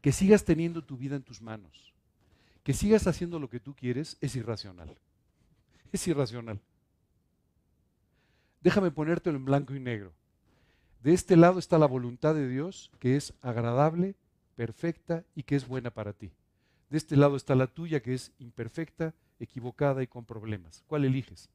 Que 0.00 0.12
sigas 0.12 0.44
teniendo 0.44 0.82
tu 0.82 0.96
vida 0.96 1.16
en 1.16 1.22
tus 1.22 1.40
manos 1.40 1.92
que 2.62 2.72
sigas 2.72 3.06
haciendo 3.06 3.38
lo 3.38 3.48
que 3.48 3.60
tú 3.60 3.74
quieres 3.74 4.16
es 4.20 4.36
irracional. 4.36 4.96
Es 5.90 6.06
irracional. 6.06 6.60
Déjame 8.62 8.90
ponértelo 8.90 9.36
en 9.36 9.44
blanco 9.44 9.74
y 9.74 9.80
negro. 9.80 10.12
De 11.02 11.12
este 11.12 11.36
lado 11.36 11.58
está 11.58 11.78
la 11.78 11.86
voluntad 11.86 12.34
de 12.34 12.48
Dios, 12.48 12.90
que 13.00 13.16
es 13.16 13.34
agradable, 13.42 14.14
perfecta 14.54 15.24
y 15.34 15.42
que 15.42 15.56
es 15.56 15.66
buena 15.66 15.90
para 15.90 16.12
ti. 16.12 16.30
De 16.90 16.98
este 16.98 17.16
lado 17.16 17.36
está 17.36 17.54
la 17.54 17.66
tuya, 17.66 18.00
que 18.00 18.14
es 18.14 18.32
imperfecta, 18.38 19.14
equivocada 19.40 20.02
y 20.02 20.06
con 20.06 20.24
problemas. 20.24 20.84
¿Cuál 20.86 21.04
eliges? 21.04 21.48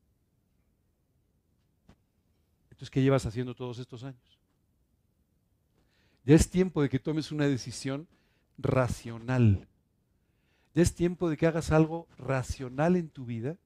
Entonces, 2.70 2.90
¿qué 2.90 3.02
llevas 3.02 3.26
haciendo 3.26 3.56
todos 3.56 3.80
estos 3.80 4.04
años? 4.04 4.40
Ya 6.26 6.36
es 6.36 6.50
tiempo 6.50 6.82
de 6.82 6.90
que 6.90 7.00
tomes 7.00 7.32
una 7.32 7.48
decisión 7.48 8.08
racional 8.58 9.68
es 10.82 10.94
tiempo 10.94 11.30
de 11.30 11.38
que 11.38 11.48
hagas 11.48 11.72
algo 11.72 12.08
racional 12.18 12.96
en 12.96 13.10
tu 13.10 13.26
vida 13.26 13.58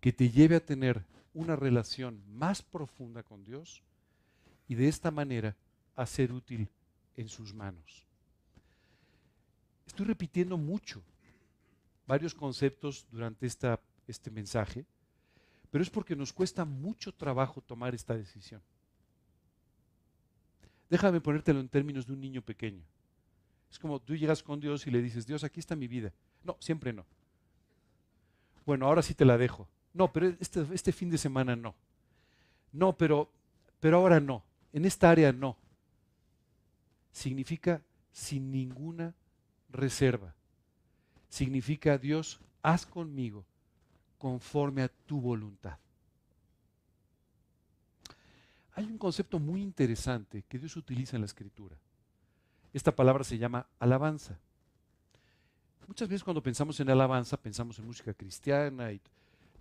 que 0.00 0.12
te 0.12 0.30
lleve 0.30 0.56
a 0.56 0.64
tener 0.64 1.04
una 1.34 1.56
relación 1.56 2.22
más 2.28 2.62
profunda 2.62 3.22
con 3.22 3.44
Dios 3.44 3.82
y 4.68 4.74
de 4.74 4.88
esta 4.88 5.10
manera 5.10 5.56
a 5.96 6.06
ser 6.06 6.32
útil 6.32 6.68
en 7.16 7.28
sus 7.28 7.54
manos. 7.54 8.06
Estoy 9.86 10.06
repitiendo 10.06 10.56
mucho 10.56 11.02
varios 12.06 12.34
conceptos 12.34 13.06
durante 13.10 13.46
esta, 13.46 13.80
este 14.06 14.30
mensaje, 14.30 14.86
pero 15.70 15.82
es 15.82 15.90
porque 15.90 16.16
nos 16.16 16.32
cuesta 16.32 16.64
mucho 16.64 17.12
trabajo 17.12 17.60
tomar 17.60 17.94
esta 17.94 18.16
decisión. 18.16 18.62
Déjame 20.90 21.20
ponértelo 21.20 21.60
en 21.60 21.68
términos 21.68 22.06
de 22.06 22.12
un 22.12 22.20
niño 22.20 22.42
pequeño. 22.42 22.82
Es 23.70 23.78
como 23.78 23.98
tú 23.98 24.14
llegas 24.14 24.42
con 24.42 24.60
Dios 24.60 24.86
y 24.86 24.90
le 24.90 25.00
dices, 25.00 25.26
Dios, 25.26 25.44
aquí 25.44 25.60
está 25.60 25.74
mi 25.74 25.88
vida. 25.88 26.12
No, 26.44 26.58
siempre 26.60 26.92
no. 26.92 27.06
Bueno, 28.66 28.86
ahora 28.86 29.00
sí 29.00 29.14
te 29.14 29.24
la 29.24 29.38
dejo. 29.38 29.66
No, 29.94 30.12
pero 30.12 30.28
este, 30.40 30.66
este 30.72 30.92
fin 30.92 31.10
de 31.10 31.18
semana 31.18 31.54
no. 31.54 31.74
No, 32.72 32.96
pero, 32.96 33.30
pero 33.80 33.98
ahora 33.98 34.20
no. 34.20 34.42
En 34.72 34.84
esta 34.84 35.10
área 35.10 35.32
no. 35.32 35.56
Significa 37.12 37.82
sin 38.10 38.50
ninguna 38.50 39.14
reserva. 39.70 40.34
Significa, 41.28 41.98
Dios, 41.98 42.40
haz 42.62 42.86
conmigo 42.86 43.44
conforme 44.18 44.82
a 44.82 44.88
tu 44.88 45.20
voluntad. 45.20 45.78
Hay 48.74 48.84
un 48.84 48.96
concepto 48.96 49.38
muy 49.38 49.60
interesante 49.60 50.44
que 50.48 50.58
Dios 50.58 50.76
utiliza 50.76 51.16
en 51.16 51.22
la 51.22 51.26
escritura. 51.26 51.76
Esta 52.72 52.94
palabra 52.94 53.24
se 53.24 53.36
llama 53.36 53.66
alabanza. 53.78 54.38
Muchas 55.86 56.08
veces 56.08 56.24
cuando 56.24 56.42
pensamos 56.42 56.78
en 56.80 56.88
alabanza 56.88 57.36
pensamos 57.36 57.78
en 57.78 57.86
música 57.86 58.14
cristiana 58.14 58.92
y 58.92 59.00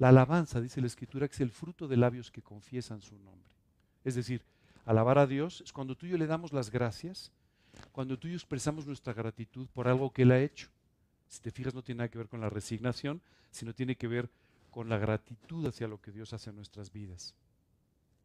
la 0.02 0.10
alabanza, 0.10 0.60
dice 0.60 0.82
la 0.82 0.88
escritura, 0.88 1.28
que 1.28 1.36
es 1.36 1.42
el 1.42 1.52
fruto 1.52 1.88
de 1.88 1.96
labios 1.96 2.32
que 2.32 2.42
confiesan 2.42 3.04
su 3.04 3.20
nombre. 3.20 3.52
Es 4.04 4.16
decir, 4.16 4.44
alabar 4.84 5.20
a 5.20 5.28
Dios 5.28 5.62
es 5.62 5.72
cuando 5.72 5.96
tú 5.96 6.08
y 6.08 6.10
yo 6.10 6.18
le 6.18 6.26
damos 6.26 6.54
las 6.54 6.72
gracias, 6.72 7.32
cuando 7.92 8.18
tú 8.18 8.28
y 8.28 8.32
yo 8.32 8.36
expresamos 8.36 8.88
nuestra 8.88 9.14
gratitud 9.14 9.68
por 9.68 9.88
algo 9.88 10.12
que 10.12 10.24
Él 10.24 10.32
ha 10.32 10.40
hecho. 10.40 10.70
Si 11.28 11.40
te 11.40 11.52
fijas, 11.52 11.76
no 11.76 11.84
tiene 11.84 12.00
nada 12.00 12.10
que 12.10 12.18
ver 12.18 12.30
con 12.30 12.42
la 12.42 12.50
resignación, 12.50 13.22
sino 13.52 13.76
tiene 13.76 13.96
que 13.96 14.08
ver 14.08 14.28
con 14.72 14.90
la 14.90 14.98
gratitud 14.98 15.68
hacia 15.68 15.88
lo 15.88 16.02
que 16.02 16.12
Dios 16.12 16.34
hace 16.34 16.50
en 16.50 16.56
nuestras 16.56 16.92
vidas. 16.92 17.36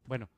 Bueno, 0.06 0.30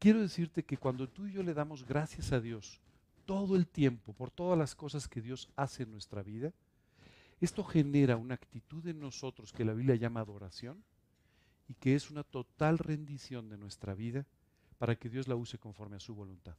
quiero 0.00 0.18
decirte 0.18 0.64
que 0.64 0.76
cuando 0.76 1.08
tú 1.08 1.28
y 1.28 1.34
yo 1.34 1.44
le 1.44 1.54
damos 1.54 1.86
gracias 1.86 2.32
a 2.32 2.40
Dios 2.40 2.80
todo 3.26 3.54
el 3.54 3.68
tiempo 3.68 4.12
por 4.12 4.32
todas 4.32 4.58
las 4.58 4.74
cosas 4.74 5.06
que 5.06 5.22
Dios 5.22 5.48
hace 5.54 5.84
en 5.84 5.92
nuestra 5.92 6.24
vida, 6.24 6.52
esto 7.44 7.64
genera 7.64 8.16
una 8.16 8.34
actitud 8.34 8.86
en 8.86 9.00
nosotros 9.00 9.52
que 9.52 9.64
la 9.64 9.74
Biblia 9.74 9.94
llama 9.94 10.20
adoración 10.20 10.82
y 11.68 11.74
que 11.74 11.94
es 11.94 12.10
una 12.10 12.24
total 12.24 12.78
rendición 12.78 13.48
de 13.48 13.58
nuestra 13.58 13.94
vida 13.94 14.26
para 14.78 14.96
que 14.96 15.08
Dios 15.08 15.28
la 15.28 15.36
use 15.36 15.58
conforme 15.58 15.96
a 15.96 16.00
su 16.00 16.14
voluntad. 16.14 16.56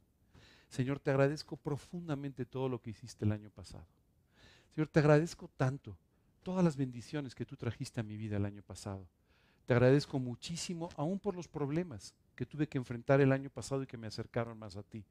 Señor, 0.70 1.00
te 1.00 1.10
agradezco 1.10 1.58
profundamente 1.58 2.46
todo 2.46 2.70
lo 2.70 2.82
que 2.82 2.92
hiciste 2.92 3.26
el 3.26 3.32
año 3.32 3.50
pasado. 3.50 3.86
Señor, 4.76 4.88
te 4.88 5.00
agradezco 5.00 5.50
tanto 5.58 5.98
todas 6.44 6.63
las 6.63 6.78
bendiciones 6.78 7.36
que 7.36 7.46
tú 7.46 7.56
trajiste 7.56 8.00
a 8.00 8.04
mi 8.04 8.18
vida 8.18 8.38
el 8.38 8.46
año 8.46 8.62
pasado. 8.62 9.08
Te 9.65 9.74
agradezco 9.74 10.20
muchísimo, 10.20 10.89
aún 10.96 11.20
por 11.20 11.36
los 11.36 11.48
problemas 11.48 12.13
que 12.36 12.46
tuve 12.46 12.68
que 12.68 12.78
enfrentar 12.78 13.22
el 13.22 13.32
año 13.32 13.50
pasado 13.50 13.84
y 13.84 13.88
que 13.88 13.98
me 13.98 14.08
acercaron 14.08 14.58
más 14.58 14.76
a 14.78 14.84
ti. 14.84 15.04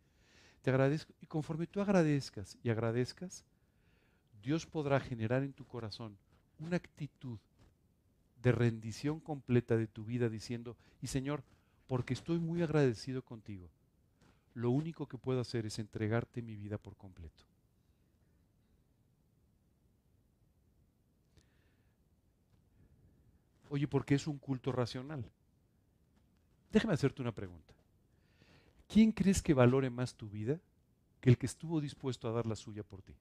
Te 0.62 0.70
agradezco 0.70 1.12
y 1.20 1.26
conforme 1.26 1.66
tú 1.66 1.80
agradezcas 1.80 2.56
y 2.62 2.70
agradezcas, 2.70 3.44
Dios 4.42 4.66
podrá 4.66 5.00
generar 5.00 5.42
en 5.42 5.52
tu 5.52 5.64
corazón 5.66 6.16
una 6.58 6.76
actitud 6.76 7.38
de 8.42 8.52
rendición 8.52 9.20
completa 9.20 9.76
de 9.76 9.86
tu 9.86 10.04
vida 10.04 10.28
diciendo, 10.28 10.76
y 11.02 11.08
Señor, 11.08 11.42
porque 11.86 12.14
estoy 12.14 12.38
muy 12.38 12.62
agradecido 12.62 13.22
contigo, 13.22 13.68
lo 14.54 14.70
único 14.70 15.06
que 15.06 15.18
puedo 15.18 15.40
hacer 15.40 15.66
es 15.66 15.78
entregarte 15.78 16.42
mi 16.42 16.56
vida 16.56 16.78
por 16.78 16.96
completo. 16.96 17.44
Oye, 23.70 23.86
¿por 23.86 24.04
qué 24.04 24.14
es 24.14 24.26
un 24.26 24.38
culto 24.38 24.72
racional? 24.72 25.24
Déjame 26.72 26.94
hacerte 26.94 27.22
una 27.22 27.32
pregunta. 27.32 27.74
¿Quién 28.88 29.12
crees 29.12 29.42
que 29.42 29.54
valore 29.54 29.90
más 29.90 30.14
tu 30.14 30.28
vida 30.28 30.58
que 31.20 31.30
el 31.30 31.36
que 31.36 31.46
estuvo 31.46 31.80
dispuesto 31.80 32.28
a 32.28 32.32
dar 32.32 32.46
la 32.46 32.56
suya 32.56 32.82
por 32.82 33.02
ti? 33.02 33.14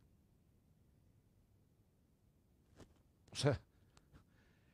O 3.37 3.39
sea, 3.39 3.61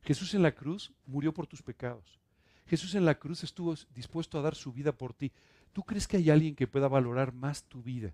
Jesús 0.04 0.34
en 0.34 0.42
la 0.42 0.56
cruz 0.56 0.94
murió 1.06 1.34
por 1.34 1.48
tus 1.48 1.62
pecados. 1.62 2.18
Jesús 2.66 2.96
en 2.96 3.04
la 3.04 3.20
cruz 3.20 3.44
estuvo 3.44 3.76
dispuesto 3.94 4.40
a 4.40 4.42
dar 4.42 4.56
su 4.56 4.72
vida 4.72 4.94
por 4.94 5.14
ti. 5.14 5.34
¿Tú 5.74 5.84
crees 5.84 6.08
que 6.08 6.16
hay 6.16 6.30
alguien 6.30 6.56
que 6.56 6.66
pueda 6.66 6.88
valorar 6.88 7.34
más 7.34 7.66
tu 7.66 7.84
vida 7.84 8.14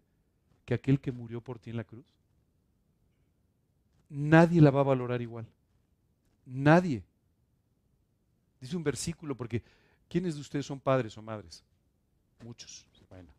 que 0.65 0.73
aquel 0.73 0.99
que 0.99 1.11
murió 1.11 1.39
por 1.39 1.59
ti 1.59 1.69
en 1.69 1.77
la 1.77 1.83
cruz? 1.83 2.05
Nadie 4.09 4.59
la 4.59 4.71
va 4.71 4.79
a 4.79 4.85
valorar 4.85 5.21
igual. 5.21 5.47
Nadie. 6.47 7.03
Dice 8.59 8.75
un 8.75 8.83
versículo, 8.83 9.37
porque 9.37 9.61
¿quiénes 10.07 10.33
de 10.33 10.41
ustedes 10.41 10.65
son 10.65 10.79
padres 10.79 11.15
o 11.15 11.21
madres? 11.21 11.63
Muchos. 12.43 12.87
Bueno. 13.07 13.38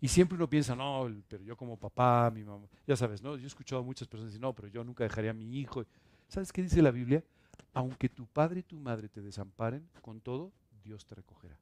Y 0.00 0.08
siempre 0.08 0.36
uno 0.36 0.48
piensa, 0.48 0.76
no, 0.76 1.10
pero 1.26 1.42
yo 1.42 1.56
como 1.56 1.76
papá, 1.76 2.30
mi 2.30 2.44
mamá, 2.44 2.66
ya 2.86 2.96
sabes, 2.96 3.22
¿no? 3.22 3.36
Yo 3.36 3.44
he 3.44 3.46
escuchado 3.46 3.80
a 3.80 3.84
muchas 3.84 4.06
personas 4.06 4.32
decir, 4.32 4.42
no, 4.42 4.52
pero 4.52 4.68
yo 4.68 4.84
nunca 4.84 5.04
dejaría 5.04 5.30
a 5.30 5.34
mi 5.34 5.58
hijo. 5.58 5.84
¿Sabes 6.28 6.52
qué 6.52 6.62
dice 6.62 6.82
la 6.82 6.90
Biblia? 6.90 7.24
Aunque 7.72 8.08
tu 8.08 8.26
padre 8.26 8.60
y 8.60 8.62
tu 8.62 8.78
madre 8.78 9.08
te 9.08 9.22
desamparen, 9.22 9.88
con 10.02 10.20
todo, 10.20 10.52
Dios 10.84 11.06
te 11.06 11.14
recogerá. 11.14 11.56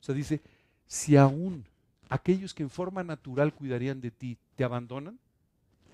O 0.00 0.02
sea, 0.02 0.14
dice, 0.14 0.42
si 0.86 1.16
aún 1.16 1.64
aquellos 2.08 2.54
que 2.54 2.62
en 2.62 2.70
forma 2.70 3.04
natural 3.04 3.54
cuidarían 3.54 4.00
de 4.00 4.10
ti 4.10 4.38
te 4.56 4.64
abandonan, 4.64 5.18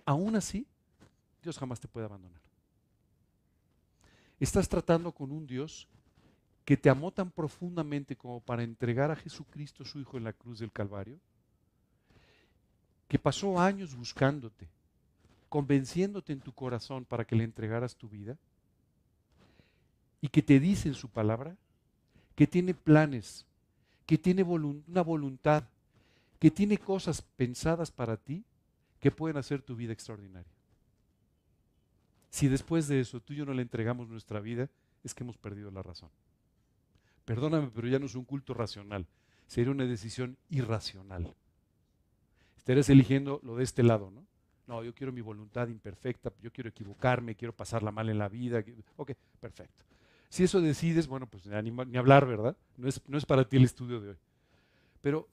aún 0.07 0.37
así, 0.37 0.67
Dios 1.43 1.59
jamás 1.59 1.81
te 1.81 1.89
puede 1.89 2.07
abandonar. 2.07 2.41
Estás 4.41 4.69
tratando 4.69 5.13
con 5.13 5.31
un 5.31 5.47
Dios 5.47 5.87
que 6.65 6.77
te 6.77 6.89
amó 6.89 7.13
tan 7.13 7.31
profundamente 7.31 8.17
como 8.17 8.41
para 8.41 8.63
entregar 8.63 9.11
a 9.11 9.17
Jesucristo 9.17 9.85
su 9.85 10.01
Hijo 10.01 10.17
en 10.17 10.25
la 10.25 10.33
cruz 10.33 10.59
del 10.59 10.73
Calvario, 10.73 11.19
que 13.15 13.19
pasó 13.21 13.61
años 13.61 13.95
buscándote, 13.95 14.67
convenciéndote 15.49 16.33
en 16.33 16.41
tu 16.41 16.53
corazón 16.53 17.05
para 17.05 17.25
que 17.25 17.37
le 17.37 17.45
entregaras 17.45 17.95
tu 17.95 18.09
vida, 18.09 18.37
y 20.21 20.27
que 20.27 20.43
te 20.43 20.59
dice 20.59 20.89
en 20.89 20.97
su 20.97 21.09
palabra 21.09 21.57
que 22.35 22.49
tiene 22.49 22.75
planes, 22.75 23.47
que 24.05 24.19
tiene 24.19 24.43
una 24.43 25.03
voluntad, 25.03 25.63
que 26.41 26.51
tiene 26.51 26.77
cosas 26.77 27.23
pensadas 27.23 27.93
para 27.93 28.17
ti 28.17 28.43
que 28.99 29.13
pueden 29.13 29.37
hacer 29.37 29.63
tu 29.63 29.77
vida 29.77 29.93
extraordinaria. 29.93 30.51
Si 32.31 32.49
después 32.49 32.89
de 32.89 32.99
eso 32.99 33.21
tú 33.21 33.33
y 33.33 33.37
yo 33.37 33.47
no 33.47 33.55
le 33.55 33.63
entregamos 33.63 34.09
nuestra 34.09 34.41
vida, 34.41 34.69
es 35.05 35.15
que 35.15 35.23
hemos 35.23 35.39
perdido 35.39 35.71
la 35.71 35.85
razón. 35.85 36.11
Perdóname, 37.25 37.71
pero 37.73 37.87
ya 37.87 38.01
no 38.01 38.07
es 38.07 38.17
un 38.17 38.25
culto 38.25 38.55
racional, 38.55 39.07
sería 39.47 39.71
una 39.71 39.85
decisión 39.85 40.37
irracional. 40.51 41.33
Estarías 42.65 42.89
eligiendo 42.89 43.41
lo 43.43 43.57
de 43.57 43.63
este 43.63 43.83
lado, 43.83 44.11
¿no? 44.11 44.25
No, 44.67 44.83
yo 44.83 44.95
quiero 44.95 45.13
mi 45.13 45.21
voluntad 45.21 45.69
imperfecta, 45.69 46.33
yo 46.41 46.51
quiero 46.51 46.71
equivocarme, 46.71 47.35
quiero 47.35 47.55
pasarla 47.55 47.91
mal 47.91 48.09
en 48.09 48.17
la 48.17 48.31
vida. 48.31 48.65
Ok, 48.97 49.13
perfecto. 49.39 49.85
Si 50.31 50.45
eso 50.45 50.63
decides, 50.63 51.07
bueno, 51.07 51.27
pues 51.27 51.45
ni, 51.45 51.71
ni 51.71 51.99
hablar, 51.99 52.25
¿verdad? 52.25 52.57
No 52.79 52.89
es, 52.89 53.03
no 53.07 53.19
es 53.19 53.27
para 53.27 53.47
ti 53.47 53.59
el 53.59 53.65
estudio 53.65 54.01
de 54.01 54.09
hoy. 54.09 54.17
Pero 55.03 55.29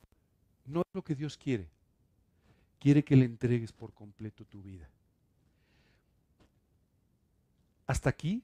no 0.66 0.82
es 0.82 0.88
lo 0.94 1.02
que 1.06 1.16
Dios 1.16 1.38
quiere. 1.38 1.70
Quiere 2.78 3.02
que 3.02 3.16
le 3.16 3.24
entregues 3.24 3.72
por 3.72 3.94
completo 3.94 4.44
tu 4.44 4.62
vida. 4.62 4.90
Hasta 7.88 8.10
aquí, 8.10 8.44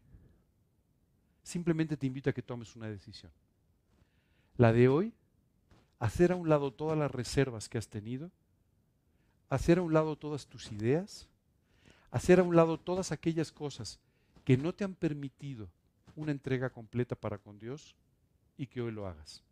simplemente 1.44 1.98
te 1.98 2.08
invito 2.08 2.30
a 2.30 2.34
que 2.34 2.42
tomes 2.42 2.74
una 2.78 2.88
decisión. 2.88 3.34
La 4.56 4.72
de 4.72 4.88
hoy, 4.88 5.14
hacer 6.00 6.32
a 6.32 6.38
un 6.38 6.48
lado 6.48 6.72
todas 6.72 6.98
las 6.98 7.12
reservas 7.12 7.68
que 7.68 7.78
has 7.78 7.90
tenido, 7.90 8.32
hacer 9.50 9.80
a 9.80 9.82
un 9.82 9.94
lado 9.94 10.16
todas 10.16 10.48
tus 10.48 10.72
ideas, 10.72 11.28
hacer 12.12 12.40
a 12.40 12.44
un 12.44 12.56
lado 12.56 12.78
todas 12.80 13.12
aquellas 13.12 13.52
cosas 13.52 14.00
que 14.44 14.58
no 14.58 14.74
te 14.74 14.84
han 14.84 14.96
permitido 14.96 15.70
una 16.16 16.32
entrega 16.32 16.70
completa 16.70 17.16
para 17.16 17.38
con 17.38 17.60
Dios 17.60 17.96
y 18.58 18.68
que 18.68 18.82
hoy 18.82 18.92
lo 18.92 19.08
hagas. 19.08 19.44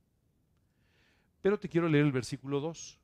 Pero 1.41 1.59
te 1.59 1.69
quiero 1.69 1.87
leer 1.87 2.05
el 2.05 2.11
versículo 2.11 2.59
2, 2.59 2.99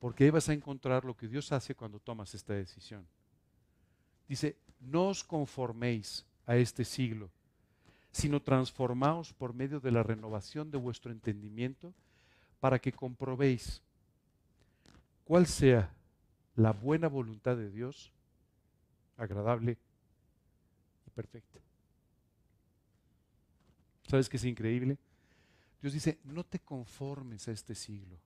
porque 0.00 0.24
ahí 0.24 0.30
vas 0.30 0.48
a 0.48 0.52
encontrar 0.52 1.04
lo 1.04 1.16
que 1.16 1.28
Dios 1.28 1.50
hace 1.50 1.74
cuando 1.74 1.98
tomas 1.98 2.34
esta 2.34 2.52
decisión. 2.52 3.06
Dice, 4.28 4.56
no 4.80 5.08
os 5.08 5.24
conforméis 5.24 6.26
a 6.46 6.56
este 6.56 6.84
siglo, 6.84 7.30
sino 8.12 8.42
transformaos 8.42 9.32
por 9.32 9.54
medio 9.54 9.80
de 9.80 9.90
la 9.90 10.02
renovación 10.02 10.70
de 10.70 10.78
vuestro 10.78 11.10
entendimiento 11.10 11.94
para 12.60 12.78
que 12.78 12.92
comprobéis 12.92 13.82
cuál 15.24 15.46
sea 15.46 15.92
la 16.58 16.72
buena 16.72 17.06
voluntad 17.08 17.56
de 17.56 17.70
Dios, 17.70 18.12
agradable 19.16 19.78
y 21.06 21.10
perfecta. 21.10 21.60
¿Sabes 24.08 24.28
qué 24.28 24.38
es 24.38 24.44
increíble? 24.44 24.98
Dios 25.80 25.92
dice, 25.92 26.18
no 26.24 26.42
te 26.42 26.58
conformes 26.58 27.46
a 27.46 27.52
este 27.52 27.76
siglo. 27.76 28.18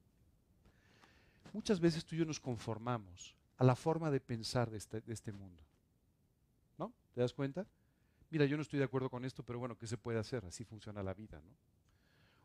Muchas 1.53 1.79
veces 1.79 2.07
tú 2.07 2.15
y 2.15 2.21
yo 2.21 2.25
nos 2.25 2.41
conformamos 2.41 3.37
a 3.59 3.65
la 3.65 3.77
forma 3.77 4.11
de 4.11 4.21
pensar 4.21 4.71
de 4.71 4.79
este, 4.79 5.03
de 5.03 5.13
este 5.13 5.31
mundo. 5.31 5.63
¿No? 6.79 6.91
¿Te 7.13 7.21
das 7.21 7.35
cuenta? 7.35 7.67
Mira, 8.31 8.47
yo 8.47 8.57
no 8.57 8.63
estoy 8.63 8.79
de 8.79 8.87
acuerdo 8.87 9.11
con 9.11 9.27
esto, 9.27 9.43
pero 9.43 9.59
bueno, 9.59 9.77
¿qué 9.77 9.87
se 9.87 9.99
puede 9.99 10.19
hacer? 10.19 10.47
Así 10.47 10.65
funciona 10.65 11.03
la 11.03 11.13
vida, 11.13 11.39
¿no? 11.43 11.55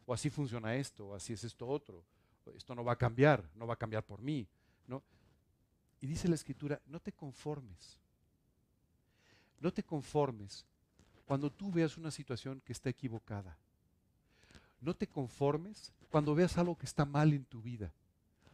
O 0.06 0.14
así 0.14 0.30
funciona 0.30 0.76
esto, 0.76 1.08
o 1.08 1.16
así 1.16 1.32
es 1.32 1.46
esto 1.46 1.66
otro. 1.66 2.04
esto 2.56 2.76
no 2.76 2.84
va 2.84 2.94
a 2.94 2.98
cambiar, 2.98 3.50
no 3.56 3.66
va 3.66 3.76
a 3.76 3.78
cambiar 3.78 4.04
por 4.04 4.22
mí. 4.22 4.46
¿no? 4.88 5.04
Y 6.02 6.08
dice 6.08 6.28
la 6.28 6.36
escritura, 6.36 6.82
no 6.86 7.00
te 7.00 7.12
conformes. 7.12 8.00
No 9.60 9.72
te 9.74 9.84
conformes 9.84 10.66
cuando 11.26 11.52
tú 11.52 11.72
veas 11.72 11.98
una 11.98 12.12
situación 12.12 12.62
que 12.64 12.74
está 12.74 12.90
equivocada. 12.90 13.58
No 14.80 14.96
te 14.96 15.08
conformes 15.08 15.92
cuando 16.10 16.36
veas 16.36 16.58
algo 16.58 16.78
que 16.78 16.86
está 16.86 17.06
mal 17.06 17.34
en 17.34 17.46
tu 17.46 17.62
vida. 17.62 17.92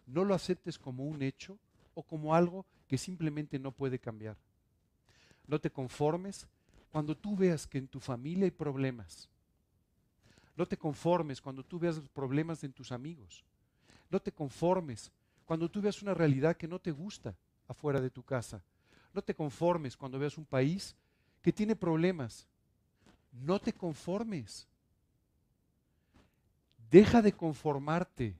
No 0.06 0.24
lo 0.24 0.34
aceptes 0.34 0.80
como 0.80 1.06
un 1.06 1.22
hecho 1.22 1.58
o 1.94 2.04
como 2.04 2.34
algo 2.34 2.66
que 2.88 2.98
simplemente 2.98 3.60
no 3.60 3.72
puede 3.72 4.00
cambiar. 4.00 4.38
No 5.48 5.60
te 5.60 5.70
conformes 5.70 6.48
cuando 6.92 7.16
tú 7.16 7.36
veas 7.36 7.68
que 7.68 7.78
en 7.78 7.88
tu 7.88 8.00
familia 8.00 8.46
hay 8.46 8.52
problemas. 8.52 9.30
No 10.56 10.66
te 10.66 10.78
conformes 10.78 11.42
cuando 11.42 11.64
tú 11.64 11.80
veas 11.80 12.00
problemas 12.14 12.64
en 12.64 12.72
tus 12.72 12.92
amigos. 12.92 13.44
No 14.10 14.22
te 14.22 14.32
conformes 14.32 15.12
cuando 15.54 15.70
tú 15.70 15.84
veas 15.84 16.02
una 16.02 16.16
realidad 16.16 16.58
que 16.58 16.68
no 16.68 16.80
te 16.80 16.90
gusta 16.90 17.36
afuera 17.68 18.02
de 18.02 18.10
tu 18.10 18.24
casa. 18.24 18.64
No 19.14 19.22
te 19.22 19.36
conformes 19.36 19.96
cuando 19.96 20.18
veas 20.18 20.36
un 20.40 20.46
país 20.46 20.96
que 21.44 21.54
tiene 21.54 21.76
problemas. 21.76 22.48
No 23.32 23.60
te 23.60 23.72
conformes. 23.72 24.68
Deja 26.90 27.22
de 27.22 27.34
conformarte. 27.34 28.36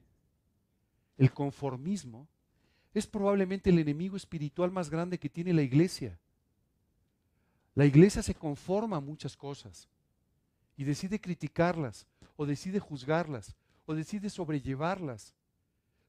El 1.16 1.32
conformismo 1.32 2.26
es 2.92 3.06
probablemente 3.06 3.70
el 3.70 3.78
enemigo 3.78 4.16
espiritual 4.16 4.72
más 4.72 4.90
grande 4.90 5.16
que 5.16 5.30
tiene 5.30 5.52
la 5.52 5.62
iglesia. 5.62 6.18
La 7.76 7.86
iglesia 7.86 8.24
se 8.24 8.34
conforma 8.34 8.96
a 8.96 9.00
muchas 9.00 9.36
cosas 9.36 9.88
y 10.76 10.82
decide 10.82 11.20
criticarlas 11.20 12.08
o 12.34 12.44
decide 12.44 12.80
juzgarlas 12.80 13.54
o 13.86 13.94
decide 13.94 14.30
sobrellevarlas. 14.30 15.32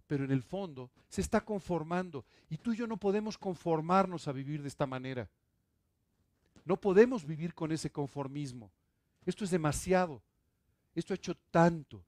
Pero 0.07 0.23
en 0.23 0.31
el 0.31 0.43
fondo 0.43 0.91
se 1.09 1.21
está 1.21 1.41
conformando 1.41 2.25
y 2.49 2.57
tú 2.57 2.73
y 2.73 2.77
yo 2.77 2.87
no 2.87 2.97
podemos 2.97 3.37
conformarnos 3.37 4.27
a 4.27 4.31
vivir 4.31 4.61
de 4.61 4.67
esta 4.67 4.85
manera. 4.85 5.29
No 6.63 6.77
podemos 6.77 7.25
vivir 7.25 7.53
con 7.53 7.71
ese 7.71 7.91
conformismo. 7.91 8.71
Esto 9.25 9.43
es 9.43 9.51
demasiado. 9.51 10.21
Esto 10.93 11.13
ha 11.13 11.15
hecho 11.15 11.35
tanto, 11.51 12.03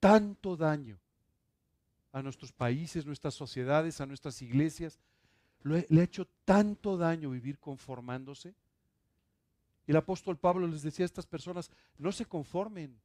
tanto 0.00 0.56
daño 0.56 0.98
a 2.12 2.22
nuestros 2.22 2.52
países, 2.52 3.06
nuestras 3.06 3.34
sociedades, 3.34 4.00
a 4.00 4.06
nuestras 4.06 4.40
iglesias. 4.42 4.98
le 5.62 6.00
ha 6.00 6.04
hecho 6.04 6.26
tanto 6.44 6.96
daño 6.96 7.30
vivir 7.30 7.58
conformándose. 7.58 8.54
El 9.86 9.96
apóstol 9.96 10.38
Pablo 10.38 10.66
les 10.66 10.82
decía 10.82 11.04
a 11.04 11.06
estas 11.06 11.26
personas, 11.26 11.70
no 11.98 12.10
se 12.12 12.24
conformen, 12.24 12.98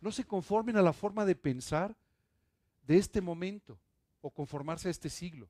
no 0.00 0.10
se 0.10 0.24
conformen 0.24 0.76
a 0.76 0.82
la 0.82 0.92
forma 0.92 1.24
de 1.24 1.34
pensar 1.34 1.94
de 2.86 2.96
este 2.96 3.20
momento 3.20 3.78
o 4.20 4.30
conformarse 4.30 4.88
a 4.88 4.90
este 4.90 5.08
siglo. 5.08 5.48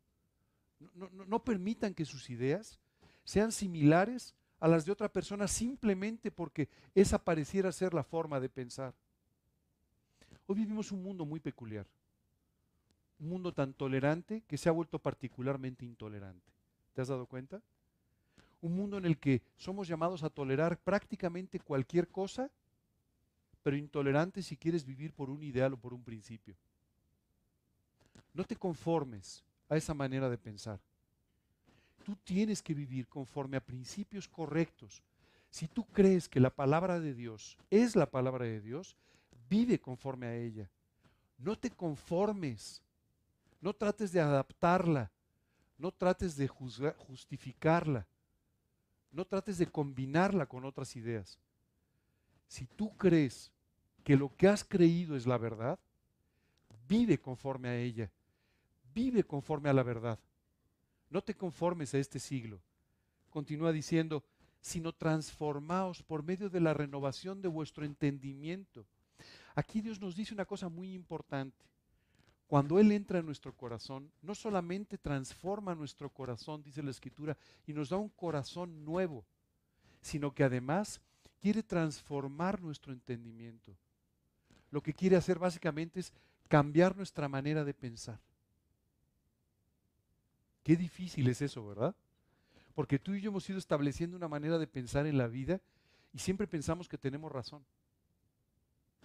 No, 0.94 1.08
no 1.10 1.44
permitan 1.44 1.94
que 1.94 2.04
sus 2.04 2.30
ideas 2.30 2.78
sean 3.24 3.52
similares 3.52 4.34
a 4.60 4.68
las 4.68 4.84
de 4.84 4.92
otra 4.92 5.08
persona 5.08 5.46
simplemente 5.48 6.30
porque 6.30 6.68
esa 6.94 7.18
pareciera 7.18 7.72
ser 7.72 7.94
la 7.94 8.02
forma 8.02 8.40
de 8.40 8.48
pensar. 8.48 8.94
Hoy 10.46 10.56
vivimos 10.56 10.92
un 10.92 11.02
mundo 11.02 11.24
muy 11.24 11.40
peculiar, 11.40 11.86
un 13.18 13.28
mundo 13.28 13.52
tan 13.52 13.72
tolerante 13.72 14.42
que 14.46 14.58
se 14.58 14.68
ha 14.68 14.72
vuelto 14.72 14.98
particularmente 14.98 15.84
intolerante. 15.84 16.52
¿Te 16.92 17.00
has 17.00 17.08
dado 17.08 17.26
cuenta? 17.26 17.62
Un 18.60 18.76
mundo 18.76 18.98
en 18.98 19.04
el 19.04 19.18
que 19.18 19.42
somos 19.56 19.88
llamados 19.88 20.22
a 20.22 20.30
tolerar 20.30 20.78
prácticamente 20.78 21.60
cualquier 21.60 22.08
cosa, 22.08 22.50
pero 23.62 23.76
intolerante 23.76 24.42
si 24.42 24.56
quieres 24.56 24.84
vivir 24.84 25.12
por 25.12 25.30
un 25.30 25.42
ideal 25.42 25.74
o 25.74 25.76
por 25.76 25.94
un 25.94 26.02
principio. 26.02 26.56
No 28.34 28.44
te 28.44 28.56
conformes 28.56 29.44
a 29.68 29.76
esa 29.76 29.94
manera 29.94 30.28
de 30.28 30.36
pensar. 30.36 30.80
Tú 32.04 32.16
tienes 32.16 32.60
que 32.60 32.74
vivir 32.74 33.08
conforme 33.08 33.56
a 33.56 33.64
principios 33.64 34.28
correctos. 34.28 35.02
Si 35.48 35.68
tú 35.68 35.84
crees 35.86 36.28
que 36.28 36.40
la 36.40 36.50
palabra 36.50 37.00
de 37.00 37.14
Dios 37.14 37.56
es 37.70 37.96
la 37.96 38.10
palabra 38.10 38.44
de 38.44 38.60
Dios, 38.60 38.96
vive 39.48 39.80
conforme 39.80 40.26
a 40.26 40.34
ella. 40.34 40.68
No 41.38 41.56
te 41.56 41.70
conformes. 41.70 42.82
No 43.60 43.72
trates 43.72 44.12
de 44.12 44.20
adaptarla. 44.20 45.10
No 45.78 45.92
trates 45.92 46.36
de 46.36 46.48
justificarla. 46.48 48.06
No 49.12 49.24
trates 49.24 49.58
de 49.58 49.66
combinarla 49.66 50.46
con 50.46 50.64
otras 50.64 50.96
ideas. 50.96 51.38
Si 52.48 52.66
tú 52.66 52.96
crees 52.96 53.52
que 54.02 54.16
lo 54.16 54.34
que 54.36 54.48
has 54.48 54.64
creído 54.64 55.16
es 55.16 55.26
la 55.26 55.38
verdad, 55.38 55.78
vive 56.86 57.18
conforme 57.18 57.68
a 57.68 57.76
ella. 57.76 58.10
Vive 58.94 59.24
conforme 59.24 59.68
a 59.68 59.72
la 59.72 59.82
verdad. 59.82 60.18
No 61.10 61.22
te 61.22 61.34
conformes 61.34 61.94
a 61.94 61.98
este 61.98 62.18
siglo. 62.18 62.60
Continúa 63.30 63.72
diciendo, 63.72 64.22
sino 64.60 64.92
transformaos 64.92 66.02
por 66.02 66.22
medio 66.22 66.48
de 66.48 66.60
la 66.60 66.72
renovación 66.72 67.42
de 67.42 67.48
vuestro 67.48 67.84
entendimiento. 67.84 68.86
Aquí 69.54 69.80
Dios 69.80 70.00
nos 70.00 70.16
dice 70.16 70.34
una 70.34 70.44
cosa 70.44 70.68
muy 70.68 70.94
importante. 70.94 71.64
Cuando 72.46 72.78
Él 72.78 72.92
entra 72.92 73.18
en 73.18 73.26
nuestro 73.26 73.54
corazón, 73.54 74.10
no 74.22 74.34
solamente 74.34 74.98
transforma 74.98 75.74
nuestro 75.74 76.10
corazón, 76.10 76.62
dice 76.62 76.82
la 76.82 76.90
Escritura, 76.90 77.36
y 77.66 77.72
nos 77.72 77.88
da 77.88 77.96
un 77.96 78.10
corazón 78.10 78.84
nuevo, 78.84 79.24
sino 80.00 80.32
que 80.32 80.44
además 80.44 81.00
quiere 81.40 81.62
transformar 81.62 82.60
nuestro 82.60 82.92
entendimiento. 82.92 83.76
Lo 84.70 84.82
que 84.82 84.94
quiere 84.94 85.16
hacer 85.16 85.38
básicamente 85.38 86.00
es 86.00 86.12
cambiar 86.48 86.96
nuestra 86.96 87.28
manera 87.28 87.64
de 87.64 87.74
pensar. 87.74 88.20
Qué 90.64 90.76
difícil 90.76 91.28
es 91.28 91.42
eso, 91.42 91.64
¿verdad? 91.64 91.94
Porque 92.74 92.98
tú 92.98 93.14
y 93.14 93.20
yo 93.20 93.30
hemos 93.30 93.48
ido 93.48 93.58
estableciendo 93.58 94.16
una 94.16 94.28
manera 94.28 94.58
de 94.58 94.66
pensar 94.66 95.06
en 95.06 95.18
la 95.18 95.28
vida 95.28 95.60
y 96.12 96.18
siempre 96.18 96.46
pensamos 96.46 96.88
que 96.88 96.98
tenemos 96.98 97.30
razón. 97.30 97.64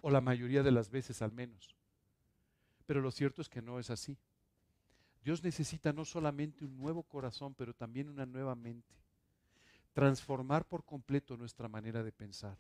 O 0.02 0.10
la 0.10 0.22
mayoría 0.22 0.64
de 0.64 0.72
las 0.72 0.90
veces 0.90 1.22
al 1.22 1.34
menos. 1.34 1.76
Pero 2.86 3.02
lo 3.02 3.12
cierto 3.12 3.42
es 3.42 3.50
que 3.50 3.62
no 3.62 3.78
es 3.78 3.90
así. 3.90 4.18
Dios 5.22 5.44
necesita 5.44 5.92
no 5.92 6.06
solamente 6.06 6.64
un 6.64 6.78
nuevo 6.78 7.04
corazón, 7.04 7.54
pero 7.54 7.74
también 7.74 8.10
una 8.10 8.26
nueva 8.26 8.56
mente. 8.56 8.96
Transformar 9.94 10.66
por 10.66 10.86
completo 10.86 11.36
nuestra 11.36 11.68
manera 11.68 12.02
de 12.04 12.14
pensar. 12.14 12.58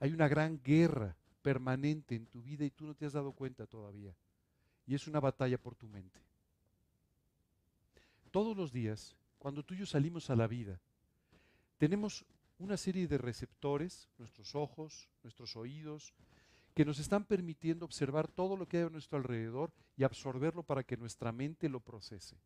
Hay 0.00 0.12
una 0.12 0.26
gran 0.26 0.58
guerra 0.62 1.14
permanente 1.42 2.14
en 2.14 2.26
tu 2.26 2.40
vida 2.40 2.64
y 2.64 2.70
tú 2.70 2.86
no 2.86 2.94
te 2.94 3.04
has 3.04 3.12
dado 3.12 3.32
cuenta 3.32 3.66
todavía. 3.66 4.14
Y 4.86 4.94
es 4.94 5.06
una 5.06 5.20
batalla 5.20 5.58
por 5.58 5.74
tu 5.74 5.86
mente. 5.86 6.29
Todos 8.30 8.56
los 8.56 8.72
días, 8.72 9.16
cuando 9.38 9.64
tú 9.64 9.74
y 9.74 9.78
yo 9.78 9.86
salimos 9.86 10.30
a 10.30 10.36
la 10.36 10.46
vida, 10.46 10.80
tenemos 11.78 12.24
una 12.58 12.76
serie 12.76 13.08
de 13.08 13.18
receptores, 13.18 14.08
nuestros 14.18 14.54
ojos, 14.54 15.08
nuestros 15.22 15.56
oídos, 15.56 16.14
que 16.74 16.84
nos 16.84 17.00
están 17.00 17.24
permitiendo 17.24 17.84
observar 17.84 18.28
todo 18.28 18.56
lo 18.56 18.68
que 18.68 18.76
hay 18.76 18.82
a 18.84 18.90
nuestro 18.90 19.18
alrededor 19.18 19.72
y 19.96 20.04
absorberlo 20.04 20.62
para 20.62 20.84
que 20.84 20.96
nuestra 20.96 21.32
mente 21.32 21.68
lo 21.68 21.80
procese. 21.80 22.36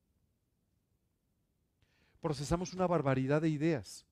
Procesamos 2.20 2.72
una 2.72 2.86
barbaridad 2.86 3.42
de 3.42 3.50
ideas. 3.50 4.06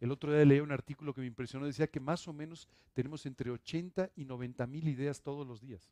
El 0.00 0.12
otro 0.12 0.32
día 0.32 0.44
leí 0.46 0.60
un 0.60 0.72
artículo 0.72 1.12
que 1.12 1.20
me 1.20 1.26
impresionó, 1.26 1.66
decía 1.66 1.90
que 1.90 2.00
más 2.00 2.26
o 2.26 2.32
menos 2.32 2.66
tenemos 2.94 3.26
entre 3.26 3.50
80 3.50 4.10
y 4.16 4.24
90 4.24 4.66
mil 4.66 4.88
ideas 4.88 5.20
todos 5.20 5.46
los 5.46 5.60
días. 5.60 5.90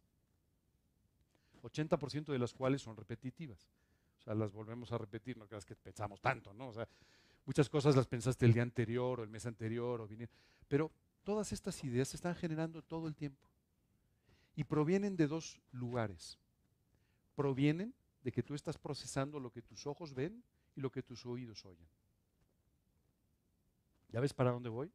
80% 1.62 2.33
de 2.33 2.39
las 2.39 2.55
cuales 2.55 2.81
son 2.81 2.97
repetitivas 2.97 3.68
las 4.35 4.53
volvemos 4.53 4.93
a 4.93 4.99
repetir, 4.99 5.37
no 5.37 5.47
creas 5.47 5.64
que 5.64 5.74
pensamos 5.74 6.20
tanto, 6.20 6.53
¿no? 6.53 6.72
Muchas 7.45 7.68
cosas 7.68 7.97
las 7.97 8.07
pensaste 8.07 8.45
el 8.45 8.53
día 8.53 8.62
anterior 8.62 9.20
o 9.20 9.22
el 9.22 9.31
mes 9.31 9.47
anterior, 9.47 10.01
o 10.01 10.09
pero 10.68 10.91
todas 11.24 11.53
estas 11.53 11.83
ideas 11.83 12.09
se 12.09 12.16
están 12.16 12.35
generando 12.35 12.83
todo 12.83 13.09
el 13.09 13.14
tiempo. 13.14 13.49
Y 14.55 14.64
provienen 14.64 15.16
de 15.16 15.29
dos 15.29 15.61
lugares. 15.72 16.39
Provienen 17.35 17.95
de 18.22 18.33
que 18.33 18.43
tú 18.43 18.55
estás 18.55 18.76
procesando 18.76 19.41
lo 19.41 19.51
que 19.51 19.62
tus 19.62 19.87
ojos 19.87 20.12
ven 20.12 20.43
y 20.76 20.81
lo 20.81 20.91
que 20.91 21.03
tus 21.03 21.24
oídos 21.24 21.64
oyen. 21.64 21.89
¿Ya 24.11 24.20
ves 24.20 24.35
para 24.35 24.51
dónde 24.51 24.68
voy? 24.68 24.91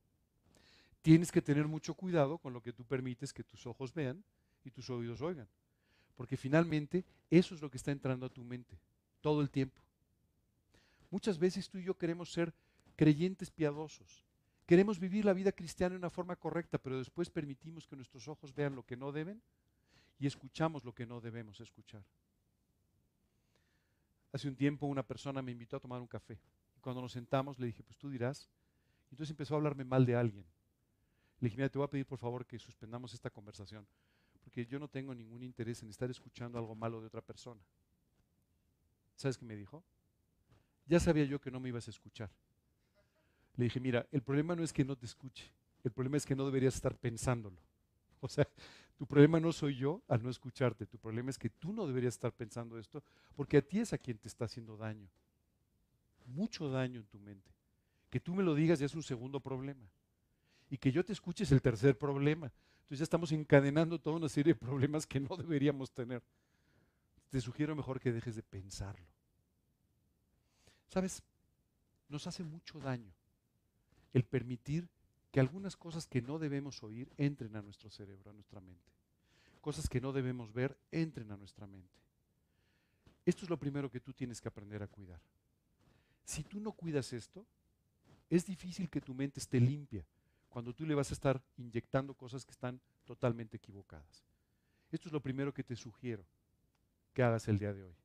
Tienes 1.01 1.31
que 1.31 1.41
tener 1.41 1.67
mucho 1.67 1.93
cuidado 1.93 2.37
con 2.37 2.53
lo 2.53 2.61
que 2.61 2.73
tú 2.73 2.85
permites 2.85 3.33
que 3.33 3.43
tus 3.43 3.65
ojos 3.65 3.93
vean 3.93 4.23
y 4.63 4.71
tus 4.71 4.89
oídos 4.89 5.21
oigan. 5.21 5.47
Porque 6.15 6.37
finalmente 6.37 7.03
eso 7.29 7.55
es 7.55 7.61
lo 7.61 7.71
que 7.71 7.77
está 7.77 7.91
entrando 7.91 8.25
a 8.25 8.29
tu 8.29 8.43
mente 8.43 8.77
todo 9.23 9.41
el 9.41 9.49
tiempo. 9.49 9.81
Muchas 11.09 11.39
veces 11.39 11.69
tú 11.69 11.77
y 11.77 11.85
yo 11.85 11.97
queremos 11.97 12.31
ser 12.31 12.53
creyentes 12.97 13.49
piadosos. 13.49 14.25
Queremos 14.65 14.99
vivir 14.99 15.23
la 15.23 15.33
vida 15.33 15.53
cristiana 15.53 15.93
de 15.93 15.99
una 15.99 16.09
forma 16.09 16.35
correcta, 16.35 16.77
pero 16.77 16.97
después 16.97 17.29
permitimos 17.29 17.87
que 17.87 17.95
nuestros 17.95 18.27
ojos 18.27 18.53
vean 18.53 18.75
lo 18.75 18.85
que 18.85 18.97
no 18.97 19.11
deben 19.13 19.41
y 20.19 20.27
escuchamos 20.27 20.83
lo 20.83 20.93
que 20.93 21.05
no 21.05 21.21
debemos 21.21 21.59
escuchar. 21.61 22.03
Hace 24.33 24.49
un 24.49 24.55
tiempo 24.55 24.87
una 24.87 25.03
persona 25.03 25.41
me 25.41 25.53
invitó 25.53 25.77
a 25.77 25.79
tomar 25.79 26.01
un 26.01 26.07
café. 26.07 26.37
Cuando 26.81 27.01
nos 27.01 27.13
sentamos 27.13 27.57
le 27.59 27.67
dije, 27.67 27.81
pues 27.81 27.97
tú 27.97 28.09
dirás. 28.09 28.49
Entonces 29.09 29.31
empezó 29.31 29.53
a 29.53 29.57
hablarme 29.57 29.85
mal 29.85 30.05
de 30.05 30.15
alguien. 30.15 30.45
Le 31.39 31.45
dije, 31.45 31.57
mira, 31.57 31.69
te 31.69 31.77
voy 31.77 31.85
a 31.85 31.89
pedir 31.89 32.05
por 32.05 32.19
favor 32.19 32.45
que 32.45 32.59
suspendamos 32.59 33.13
esta 33.13 33.29
conversación. 33.29 33.87
Porque 34.43 34.65
yo 34.65 34.79
no 34.79 34.89
tengo 34.89 35.15
ningún 35.15 35.43
interés 35.43 35.81
en 35.81 35.89
estar 35.89 36.11
escuchando 36.11 36.57
algo 36.57 36.75
malo 36.75 36.99
de 36.99 37.07
otra 37.07 37.21
persona. 37.21 37.61
¿Sabes 39.15 39.37
qué 39.37 39.45
me 39.45 39.55
dijo? 39.55 39.83
Ya 40.85 40.99
sabía 40.99 41.25
yo 41.25 41.39
que 41.39 41.51
no 41.51 41.59
me 41.59 41.69
ibas 41.69 41.87
a 41.87 41.91
escuchar. 41.91 42.29
Le 43.55 43.65
dije, 43.65 43.79
mira, 43.79 44.05
el 44.11 44.21
problema 44.21 44.55
no 44.55 44.63
es 44.63 44.73
que 44.73 44.83
no 44.83 44.95
te 44.95 45.05
escuche, 45.05 45.51
el 45.83 45.91
problema 45.91 46.17
es 46.17 46.25
que 46.25 46.35
no 46.35 46.45
deberías 46.45 46.75
estar 46.75 46.95
pensándolo. 46.95 47.57
O 48.25 48.29
sea, 48.29 48.47
tu 48.97 49.05
problema 49.05 49.37
no 49.37 49.51
soy 49.51 49.75
yo 49.75 50.01
al 50.07 50.23
no 50.23 50.29
escucharte, 50.29 50.85
tu 50.85 50.97
problema 50.97 51.29
es 51.29 51.37
que 51.37 51.49
tú 51.49 51.73
no 51.73 51.85
deberías 51.85 52.13
estar 52.13 52.31
pensando 52.31 52.79
esto, 52.79 53.03
porque 53.35 53.57
a 53.57 53.61
ti 53.61 53.79
es 53.79 53.91
a 53.91 53.97
quien 53.97 54.17
te 54.17 54.29
está 54.29 54.45
haciendo 54.45 54.77
daño. 54.77 55.09
Mucho 56.27 56.69
daño 56.69 57.01
en 57.01 57.05
tu 57.07 57.19
mente. 57.19 57.51
Que 58.09 58.21
tú 58.21 58.33
me 58.33 58.41
lo 58.41 58.55
digas 58.55 58.79
ya 58.79 58.85
es 58.85 58.95
un 58.95 59.03
segundo 59.03 59.41
problema. 59.41 59.85
Y 60.69 60.77
que 60.77 60.89
yo 60.89 61.03
te 61.03 61.11
escuche 61.11 61.43
es 61.43 61.51
el 61.51 61.61
tercer 61.61 61.97
problema. 61.97 62.49
Entonces 62.83 62.99
ya 62.99 63.03
estamos 63.03 63.31
encadenando 63.33 63.99
toda 63.99 64.15
una 64.15 64.29
serie 64.29 64.53
de 64.53 64.59
problemas 64.59 65.05
que 65.05 65.19
no 65.19 65.35
deberíamos 65.35 65.91
tener. 65.91 66.23
Te 67.33 67.41
sugiero 67.41 67.75
mejor 67.75 67.99
que 67.99 68.11
dejes 68.11 68.35
de 68.35 68.43
pensarlo. 68.43 69.07
¿Sabes? 70.87 71.23
Nos 72.07 72.27
hace 72.27 72.43
mucho 72.43 72.79
daño 72.79 73.11
el 74.13 74.23
permitir 74.23 74.87
que 75.31 75.39
algunas 75.39 75.75
cosas 75.75 76.05
que 76.05 76.21
no 76.21 76.37
debemos 76.37 76.83
oír 76.83 77.11
entren 77.17 77.55
a 77.55 77.63
nuestro 77.63 77.89
cerebro, 77.89 78.29
a 78.29 78.33
nuestra 78.35 78.61
mente. 78.61 78.91
Cosas 79.61 79.89
que 79.89 79.99
no 79.99 80.13
debemos 80.13 80.53
ver 80.53 80.77
entren 80.91 81.31
a 81.31 81.35
nuestra 81.35 81.65
mente. 81.65 81.97
Esto 83.25 83.45
es 83.45 83.49
lo 83.49 83.57
primero 83.57 83.89
que 83.89 83.99
tú 83.99 84.13
tienes 84.13 84.39
que 84.39 84.49
aprender 84.49 84.83
a 84.83 84.87
cuidar. 84.87 85.19
Si 86.23 86.43
tú 86.43 86.59
no 86.59 86.71
cuidas 86.71 87.13
esto, 87.13 87.47
es 88.29 88.45
difícil 88.45 88.91
que 88.91 89.01
tu 89.01 89.15
mente 89.15 89.39
esté 89.39 89.59
limpia 89.59 90.05
cuando 90.49 90.71
tú 90.71 90.85
le 90.85 90.93
vas 90.93 91.09
a 91.09 91.15
estar 91.15 91.41
inyectando 91.57 92.13
cosas 92.13 92.45
que 92.45 92.51
están 92.51 92.79
totalmente 93.03 93.57
equivocadas. 93.57 94.23
Esto 94.91 95.09
es 95.09 95.13
lo 95.13 95.19
primero 95.19 95.51
que 95.51 95.63
te 95.63 95.75
sugiero 95.75 96.23
que 97.13 97.23
hagas 97.23 97.47
el 97.47 97.59
día 97.59 97.73
de 97.73 97.83
hoy. 97.83 97.95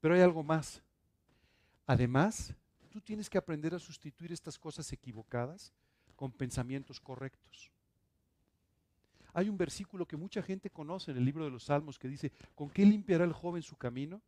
Pero 0.00 0.14
hay 0.14 0.20
algo 0.20 0.42
más. 0.42 0.82
Además, 1.86 2.52
tú 2.90 3.00
tienes 3.00 3.30
que 3.30 3.38
aprender 3.38 3.74
a 3.74 3.78
sustituir 3.78 4.32
estas 4.32 4.58
cosas 4.58 4.92
equivocadas 4.92 5.72
con 6.16 6.32
pensamientos 6.32 7.00
correctos. 7.00 7.70
Hay 9.32 9.48
un 9.48 9.56
versículo 9.56 10.06
que 10.06 10.16
mucha 10.16 10.42
gente 10.42 10.70
conoce 10.70 11.10
en 11.10 11.18
el 11.18 11.24
libro 11.24 11.44
de 11.44 11.50
los 11.50 11.64
Salmos 11.64 11.98
que 11.98 12.08
dice, 12.08 12.32
¿con 12.54 12.70
qué 12.70 12.84
limpiará 12.84 13.24
el 13.24 13.32
joven 13.32 13.62
su 13.62 13.76
camino? 13.76 14.20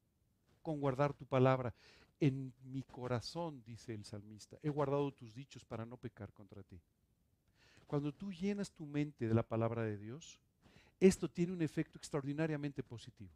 Con 0.63 0.81
guardar 0.81 1.15
tu 1.15 1.27
palabra. 1.27 1.75
En 2.21 2.53
mi 2.63 2.83
corazón, 2.83 3.63
dice 3.65 3.95
el 3.95 4.05
salmista, 4.05 4.59
he 4.63 4.69
guardado 4.69 5.11
tus 5.13 5.35
dichos 5.35 5.65
para 5.65 5.87
no 5.87 5.97
pecar 5.97 6.33
contra 6.33 6.63
ti. 6.63 6.81
Cuando 7.87 8.13
tú 8.13 8.31
llenas 8.31 8.71
tu 8.71 8.87
mente 8.87 9.27
de 9.27 9.35
la 9.35 9.43
palabra 9.43 9.83
de 9.83 9.97
Dios, 9.97 10.39
esto 11.01 11.29
tiene 11.29 11.55
un 11.55 11.63
efecto 11.63 11.99
extraordinariamente 11.99 12.83
positivo. 12.83 13.33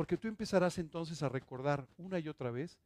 Porque 0.00 0.16
tú 0.16 0.28
empezarás 0.28 0.78
entonces 0.78 1.22
a 1.22 1.28
recordar 1.28 1.86
una 1.98 2.18
y 2.18 2.26
otra 2.26 2.50
vez 2.50 2.78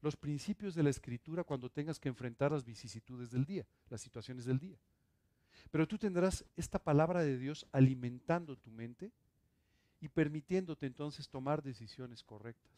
los 0.00 0.16
principios 0.16 0.74
de 0.74 0.82
la 0.82 0.88
escritura 0.88 1.44
cuando 1.44 1.68
tengas 1.68 2.00
que 2.00 2.08
enfrentar 2.08 2.50
las 2.50 2.64
vicisitudes 2.64 3.30
del 3.30 3.44
día, 3.44 3.66
las 3.90 4.00
situaciones 4.00 4.46
del 4.46 4.58
día. 4.58 4.78
Pero 5.70 5.86
tú 5.86 5.98
tendrás 5.98 6.46
esta 6.56 6.78
palabra 6.78 7.20
de 7.20 7.36
Dios 7.36 7.66
alimentando 7.72 8.56
tu 8.56 8.70
mente 8.70 9.12
y 10.00 10.08
permitiéndote 10.08 10.86
entonces 10.86 11.28
tomar 11.28 11.62
decisiones 11.62 12.22
correctas. 12.22 12.72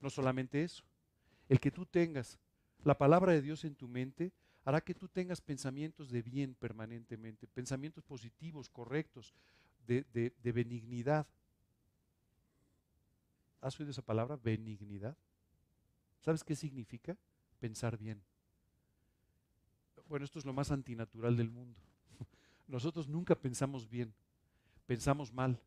No 0.00 0.10
solamente 0.10 0.64
eso, 0.64 0.82
el 1.48 1.60
que 1.60 1.70
tú 1.70 1.86
tengas 1.86 2.36
la 2.82 2.98
palabra 2.98 3.30
de 3.30 3.42
Dios 3.42 3.64
en 3.64 3.76
tu 3.76 3.86
mente 3.86 4.32
hará 4.64 4.80
que 4.80 4.94
tú 4.94 5.06
tengas 5.06 5.40
pensamientos 5.40 6.10
de 6.10 6.20
bien 6.20 6.56
permanentemente, 6.56 7.46
pensamientos 7.46 8.02
positivos, 8.02 8.68
correctos, 8.68 9.32
de, 9.86 10.02
de 10.42 10.52
benignidad. 10.52 11.28
¿Has 13.62 13.78
oído 13.78 13.92
esa 13.92 14.02
palabra? 14.02 14.36
Benignidad. 14.36 15.16
¿Sabes 16.20 16.42
qué 16.42 16.56
significa? 16.56 17.16
Pensar 17.60 17.96
bien. 17.96 18.20
Bueno, 20.08 20.24
esto 20.24 20.40
es 20.40 20.44
lo 20.44 20.52
más 20.52 20.70
antinatural 20.72 21.36
del 21.36 21.48
mundo. 21.48 21.80
Nosotros 22.66 23.08
nunca 23.08 23.34
pensamos 23.34 23.88
bien, 23.88 24.12
pensamos 24.84 25.32
mal, 25.32 25.58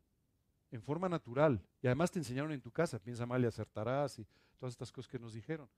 en 0.70 0.82
forma 0.82 1.08
natural. 1.08 1.60
Y 1.82 1.86
además 1.86 2.10
te 2.10 2.18
enseñaron 2.18 2.52
en 2.52 2.60
tu 2.60 2.70
casa, 2.70 2.98
piensa 2.98 3.24
mal 3.26 3.42
y 3.42 3.46
acertarás 3.46 4.18
y 4.18 4.26
todas 4.58 4.74
estas 4.74 4.92
cosas 4.92 5.10
que 5.10 5.18
nos 5.18 5.32
dijeron. 5.32 5.68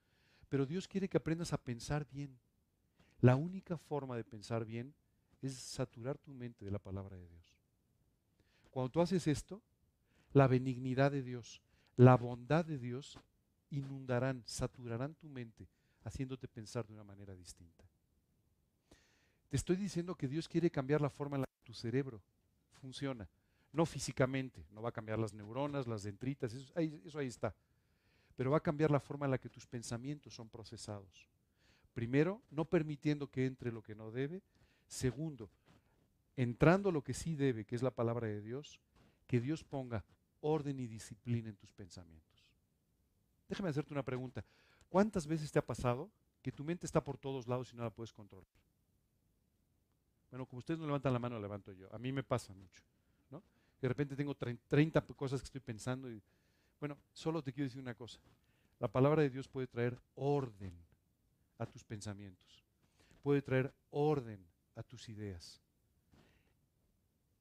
Pero 0.49 0.67
Dios 0.67 0.89
quiere 0.89 1.09
que 1.09 1.19
aprendas 1.19 1.53
a 1.53 1.63
pensar 1.63 2.07
bien. 2.11 2.37
La 3.21 3.37
única 3.37 3.79
forma 3.79 4.17
de 4.17 4.25
pensar 4.25 4.65
bien 4.65 4.93
es 5.41 5.55
saturar 5.55 6.19
tu 6.19 6.35
mente 6.35 6.65
de 6.65 6.73
la 6.73 6.79
palabra 6.81 7.17
de 7.17 7.29
Dios. 7.29 7.57
Cuando 8.71 8.91
tú 8.91 9.01
haces 9.01 9.27
esto, 9.29 9.63
la 10.33 10.49
benignidad 10.49 11.13
de 11.13 11.23
Dios, 11.23 11.63
la 11.99 12.17
bondad 12.17 12.65
de 12.65 12.79
Dios 12.79 13.19
inundarán, 13.71 14.45
saturarán 14.47 15.17
tu 15.17 15.29
mente, 15.29 15.69
haciéndote 16.05 16.47
pensar 16.47 16.87
de 16.87 16.95
una 16.95 17.03
manera 17.03 17.35
distinta. 17.35 17.85
Te 19.49 19.57
estoy 19.57 19.75
diciendo 19.75 20.15
que 20.15 20.29
Dios 20.29 20.49
quiere 20.49 20.71
cambiar 20.71 21.01
la 21.01 21.11
forma 21.11 21.37
en 21.37 21.41
la 21.41 21.47
que 21.47 21.65
tu 21.65 21.75
cerebro 21.75 22.23
funciona. 22.81 23.29
No 23.73 23.85
físicamente, 23.85 24.65
no 24.71 24.81
va 24.81 24.91
a 24.91 24.93
cambiar 24.93 25.19
las 25.19 25.35
neuronas, 25.35 25.89
las 25.89 26.05
dendritas, 26.05 26.55
eso 26.55 26.73
ahí, 26.77 27.03
eso 27.05 27.19
ahí 27.19 27.27
está. 27.27 27.53
Pero 28.37 28.53
va 28.53 28.59
a 28.59 28.63
cambiar 28.63 28.93
la 28.93 29.01
forma 29.01 29.27
en 29.27 29.33
la 29.33 29.39
que 29.39 29.49
tus 29.49 29.67
pensamientos 29.67 30.33
son 30.33 30.49
procesados. 30.49 31.29
Primero, 31.95 32.41
no 32.51 32.65
permitiendo 32.65 33.29
que 33.29 33.45
entre 33.45 33.73
lo 33.73 33.83
que 33.83 33.97
no 33.97 34.13
debe. 34.13 34.41
Segundo, 34.87 35.51
entrando 36.37 36.93
lo 36.93 37.03
que 37.03 37.13
sí 37.13 37.35
debe, 37.35 37.65
que 37.65 37.75
es 37.75 37.83
la 37.83 37.91
palabra 37.91 38.29
de 38.29 38.41
Dios, 38.41 38.79
que 39.27 39.41
Dios 39.41 39.65
ponga 39.65 40.05
orden 40.41 40.79
y 40.81 40.87
disciplina 40.87 41.49
en 41.49 41.57
tus 41.57 41.73
pensamientos. 41.73 42.47
Déjame 43.49 43.71
hacerte 43.71 43.93
una 43.93 44.03
pregunta. 44.03 44.45
¿Cuántas 44.89 45.27
veces 45.27 45.51
te 45.51 45.59
ha 45.59 45.67
pasado 45.67 46.11
que 46.43 46.53
tu 46.53 46.65
mente 46.65 46.87
está 46.87 47.03
por 47.03 47.19
todos 47.19 47.47
lados 47.47 47.73
y 47.73 47.77
no 47.77 47.83
la 47.83 47.91
puedes 47.91 48.13
controlar? 48.13 48.49
Bueno, 50.31 50.47
como 50.47 50.59
ustedes 50.59 50.79
no 50.79 50.87
levantan 50.87 51.13
la 51.13 51.19
mano, 51.19 51.37
la 51.37 51.43
levanto 51.43 51.73
yo. 51.73 51.93
A 51.95 51.99
mí 51.99 52.13
me 52.13 52.23
pasa 52.23 52.53
mucho. 52.53 52.83
¿no? 53.31 53.43
De 53.81 53.89
repente 53.89 54.15
tengo 54.15 54.35
30 54.35 55.01
cosas 55.17 55.41
que 55.41 55.47
estoy 55.47 55.61
pensando 55.61 56.11
y, 56.11 56.23
bueno, 56.79 56.99
solo 57.13 57.43
te 57.43 57.53
quiero 57.53 57.67
decir 57.67 57.81
una 57.81 57.95
cosa. 57.95 58.21
La 58.79 58.89
palabra 58.89 59.23
de 59.23 59.31
Dios 59.31 59.49
puede 59.49 59.67
traer 59.67 59.99
orden 60.15 60.73
a 61.59 61.67
tus 61.67 61.83
pensamientos. 61.85 62.65
Puede 63.23 63.43
traer 63.43 63.75
orden 63.91 64.47
a 64.77 64.83
tus 64.83 65.09
ideas. 65.09 65.61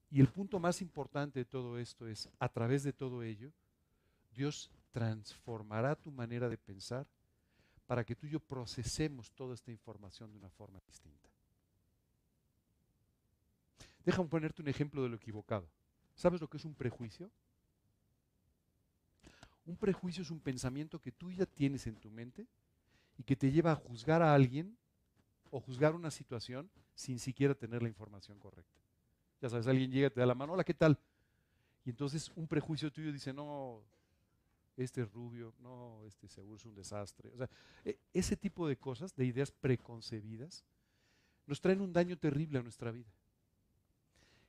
Y 0.10 0.22
el 0.22 0.30
punto 0.30 0.60
más 0.60 0.82
importante 0.82 1.40
de 1.40 1.46
todo 1.46 1.78
esto 1.78 2.08
es, 2.08 2.30
a 2.40 2.48
través 2.50 2.84
de 2.84 2.94
todo 2.94 3.24
ello, 3.24 3.52
Dios 4.32 4.72
transformará 4.92 5.96
tu 5.96 6.12
manera 6.12 6.48
de 6.48 6.58
pensar 6.58 7.06
para 7.88 8.04
que 8.04 8.16
tú 8.16 8.28
y 8.28 8.32
yo 8.32 8.40
procesemos 8.40 9.32
toda 9.32 9.54
esta 9.54 9.72
información 9.72 10.32
de 10.32 10.38
una 10.38 10.50
forma 10.50 10.80
distinta. 10.86 11.30
Déjame 14.06 14.30
ponerte 14.30 14.62
un 14.62 14.70
ejemplo 14.70 15.04
de 15.04 15.10
lo 15.10 15.16
equivocado. 15.18 15.68
¿Sabes 16.16 16.40
lo 16.40 16.48
que 16.48 16.58
es 16.58 16.66
un 16.66 16.74
prejuicio? 16.74 17.30
Un 19.66 19.76
prejuicio 19.76 20.24
es 20.24 20.32
un 20.32 20.40
pensamiento 20.40 21.00
que 21.00 21.12
tú 21.12 21.30
ya 21.30 21.46
tienes 21.46 21.88
en 21.88 21.98
tu 21.98 22.10
mente 22.10 22.48
y 23.18 23.24
que 23.24 23.36
te 23.36 23.52
lleva 23.52 23.74
a 23.74 23.76
juzgar 23.76 24.22
a 24.22 24.34
alguien 24.34 24.78
o 25.52 25.60
juzgar 25.60 25.94
una 25.94 26.10
situación 26.10 26.70
sin 26.96 27.20
siquiera 27.20 27.54
tener 27.54 27.82
la 27.82 27.90
información 27.90 28.40
correcta. 28.40 28.87
Ya 29.42 29.50
sabes, 29.50 29.68
alguien 29.68 29.92
llega, 29.92 30.10
te 30.10 30.20
da 30.20 30.26
la 30.26 30.36
mano, 30.36 30.54
hola, 30.54 30.64
¿qué 30.64 30.74
tal? 30.74 31.00
Y 31.86 31.92
entonces 31.92 32.32
un 32.36 32.48
prejuicio 32.48 32.92
tuyo 32.92 33.12
dice, 33.12 33.34
no, 33.34 33.84
este 34.76 35.02
es 35.02 35.12
rubio, 35.12 35.54
no, 35.60 36.04
este 36.06 36.28
seguro 36.28 36.58
es 36.58 36.66
un 36.66 36.76
desastre. 36.76 37.32
O 37.34 37.38
sea, 37.38 37.50
e, 37.86 38.00
ese 38.14 38.36
tipo 38.36 38.68
de 38.68 38.78
cosas, 38.78 39.16
de 39.16 39.26
ideas 39.26 39.52
preconcebidas, 39.52 40.66
nos 41.46 41.62
traen 41.62 41.82
un 41.82 41.94
daño 41.94 42.18
terrible 42.18 42.60
a 42.60 42.64
nuestra 42.64 42.92
vida. 42.92 43.12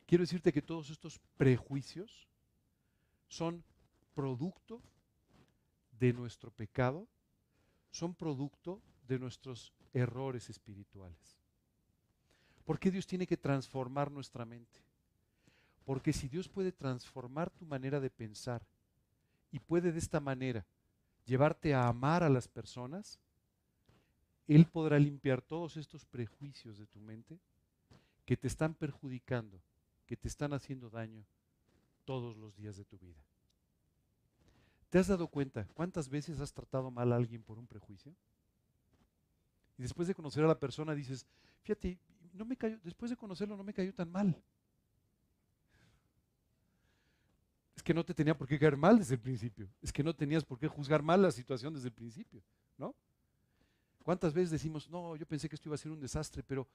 Quiero 0.07 0.23
decirte 0.23 0.53
que 0.53 0.63
todos 0.63 0.91
estos 0.91 1.21
prejuicios 1.37 2.29
son 3.29 3.63
producto 4.15 4.83
de 5.93 6.13
nuestro 6.13 6.51
pecado, 6.51 7.07
son 7.91 8.15
producto 8.15 8.83
de 9.07 9.19
nuestros 9.19 9.73
errores 9.93 10.51
espirituales. 10.51 11.38
¿Por 12.69 12.79
qué 12.79 12.91
Dios 12.91 13.07
tiene 13.07 13.27
que 13.27 13.39
transformar 13.39 14.11
nuestra 14.11 14.45
mente? 14.45 14.79
Porque 15.87 16.13
si 16.13 16.29
Dios 16.29 16.51
puede 16.51 16.71
transformar 16.71 17.49
tu 17.49 17.65
manera 17.65 17.99
de 17.99 18.11
pensar, 18.11 18.61
y 19.51 19.59
puede 19.59 19.91
de 19.91 19.99
esta 19.99 20.21
manera 20.21 20.67
llevarte 21.25 21.73
a 21.73 21.89
amar 21.89 22.23
a 22.23 22.29
las 22.29 22.47
personas, 22.47 23.19
Él 24.47 24.67
podrá 24.67 24.99
limpiar 24.99 25.41
todos 25.41 25.79
estos 25.79 26.05
prejuicios 26.05 26.77
de 26.77 26.87
tu 26.87 27.01
mente 27.01 27.39
que 28.27 28.37
te 28.37 28.49
están 28.49 28.75
perjudicando, 28.75 29.59
que 30.05 30.19
te 30.19 30.29
están 30.29 30.53
haciendo 30.53 30.91
daño 30.91 31.25
todos 32.05 32.37
los 32.37 32.55
días 32.55 32.77
de 32.77 32.85
tu 32.85 32.99
vida. 32.99 33.25
¿Te 34.91 34.99
has 34.99 35.07
dado 35.07 35.29
cuenta 35.29 35.67
cuántas 35.73 36.11
veces 36.11 36.39
has 36.39 36.53
tratado 36.53 36.91
mal 36.91 37.15
a 37.15 37.17
alguien 37.17 37.43
por 37.43 37.59
un 37.59 37.67
prejuicio? 37.67 38.15
Y 39.79 39.83
después 39.85 40.07
de 40.07 40.15
conocer 40.15 40.45
a 40.45 40.49
la 40.49 40.61
persona 40.61 40.95
dices, 40.95 41.25
fíjate, 41.63 41.99
no 42.39 42.45
me 42.45 42.57
cayó, 42.57 42.79
después 42.83 43.11
de 43.11 43.17
conocerlo 43.17 43.57
no 43.57 43.65
me 43.65 43.75
cayó 43.75 43.93
tan 43.93 44.11
mal. 44.11 44.41
Es 47.77 47.83
que 47.83 47.93
no 47.93 48.05
te 48.05 48.15
tenía 48.15 48.37
por 48.37 48.49
qué 48.49 48.59
caer 48.59 48.77
mal 48.77 48.99
desde 48.99 49.15
el 49.15 49.21
principio. 49.21 49.69
Es 49.83 49.93
que 49.93 50.03
no 50.03 50.15
tenías 50.15 50.45
por 50.45 50.59
qué 50.59 50.67
juzgar 50.67 51.03
mal 51.03 51.23
la 51.23 51.31
situación 51.31 51.75
desde 51.75 51.89
el 51.89 51.95
principio, 51.95 52.43
¿no? 52.77 52.95
¿Cuántas 54.03 54.33
veces 54.33 54.51
decimos, 54.51 54.89
no, 54.89 55.17
yo 55.17 55.27
pensé 55.27 55.49
que 55.49 55.55
esto 55.55 55.69
iba 55.69 55.75
a 55.75 55.79
ser 55.79 55.93
un 55.93 56.01
desastre, 56.01 56.43
pero 56.43 56.67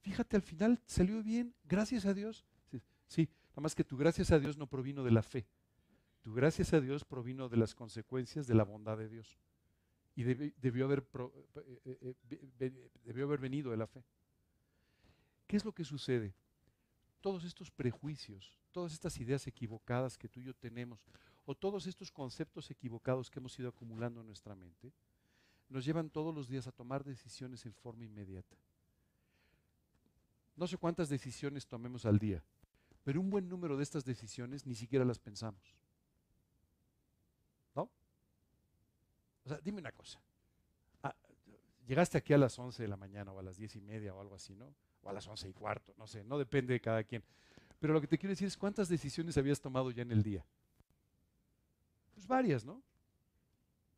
fíjate, 0.00 0.36
al 0.36 0.42
final 0.42 0.80
salió 0.84 1.22
bien, 1.22 1.54
gracias 1.64 2.04
a 2.06 2.12
Dios. 2.12 2.44
Sí, 3.06 3.28
nada 3.50 3.62
más 3.62 3.74
que 3.74 3.84
tu 3.84 3.96
gracias 3.96 4.32
a 4.32 4.38
Dios 4.38 4.56
no 4.56 4.66
provino 4.66 5.04
de 5.04 5.10
la 5.10 5.22
fe. 5.22 5.46
Tu 6.22 6.32
gracias 6.32 6.72
a 6.72 6.80
Dios 6.80 7.04
provino 7.04 7.48
de 7.48 7.56
las 7.56 7.74
consecuencias 7.74 8.46
de 8.46 8.54
la 8.54 8.64
bondad 8.64 8.96
de 8.96 9.08
Dios. 9.08 9.38
Y 10.14 10.24
debió, 10.24 10.84
haber, 10.84 11.06
eh, 11.56 11.80
eh, 11.84 12.14
eh, 12.58 12.90
debió 13.04 13.24
haber 13.24 13.40
venido 13.40 13.70
de 13.70 13.76
la 13.76 13.86
fe. 13.86 14.04
¿Qué 15.52 15.58
es 15.58 15.66
lo 15.66 15.74
que 15.74 15.84
sucede? 15.84 16.32
Todos 17.20 17.44
estos 17.44 17.70
prejuicios, 17.70 18.58
todas 18.70 18.94
estas 18.94 19.20
ideas 19.20 19.46
equivocadas 19.46 20.16
que 20.16 20.26
tú 20.26 20.40
y 20.40 20.44
yo 20.44 20.54
tenemos, 20.54 21.04
o 21.44 21.54
todos 21.54 21.86
estos 21.86 22.10
conceptos 22.10 22.70
equivocados 22.70 23.30
que 23.30 23.38
hemos 23.38 23.58
ido 23.58 23.68
acumulando 23.68 24.22
en 24.22 24.26
nuestra 24.28 24.54
mente, 24.54 24.94
nos 25.68 25.84
llevan 25.84 26.08
todos 26.08 26.34
los 26.34 26.48
días 26.48 26.66
a 26.68 26.72
tomar 26.72 27.04
decisiones 27.04 27.66
en 27.66 27.74
forma 27.74 28.06
inmediata. 28.06 28.56
No 30.56 30.66
sé 30.66 30.78
cuántas 30.78 31.10
decisiones 31.10 31.66
tomemos 31.66 32.06
al 32.06 32.18
día, 32.18 32.42
pero 33.04 33.20
un 33.20 33.28
buen 33.28 33.46
número 33.46 33.76
de 33.76 33.82
estas 33.82 34.06
decisiones 34.06 34.64
ni 34.64 34.74
siquiera 34.74 35.04
las 35.04 35.18
pensamos. 35.18 35.76
¿No? 37.76 37.90
O 39.44 39.48
sea, 39.50 39.58
dime 39.58 39.80
una 39.80 39.92
cosa. 39.92 40.18
Ah, 41.02 41.14
llegaste 41.86 42.16
aquí 42.16 42.32
a 42.32 42.38
las 42.38 42.58
11 42.58 42.82
de 42.82 42.88
la 42.88 42.96
mañana 42.96 43.32
o 43.32 43.38
a 43.38 43.42
las 43.42 43.58
10 43.58 43.76
y 43.76 43.80
media 43.82 44.14
o 44.14 44.20
algo 44.22 44.34
así, 44.34 44.54
¿no? 44.54 44.74
O 45.02 45.10
a 45.10 45.12
las 45.12 45.26
11 45.26 45.48
y 45.48 45.52
cuarto, 45.52 45.94
no 45.98 46.06
sé, 46.06 46.24
no 46.24 46.38
depende 46.38 46.72
de 46.72 46.80
cada 46.80 47.02
quien. 47.04 47.22
Pero 47.80 47.92
lo 47.92 48.00
que 48.00 48.06
te 48.06 48.18
quiero 48.18 48.30
decir 48.30 48.46
es 48.46 48.56
cuántas 48.56 48.88
decisiones 48.88 49.36
habías 49.36 49.60
tomado 49.60 49.90
ya 49.90 50.02
en 50.02 50.12
el 50.12 50.22
día. 50.22 50.44
Pues 52.14 52.26
varias, 52.26 52.64
¿no? 52.64 52.80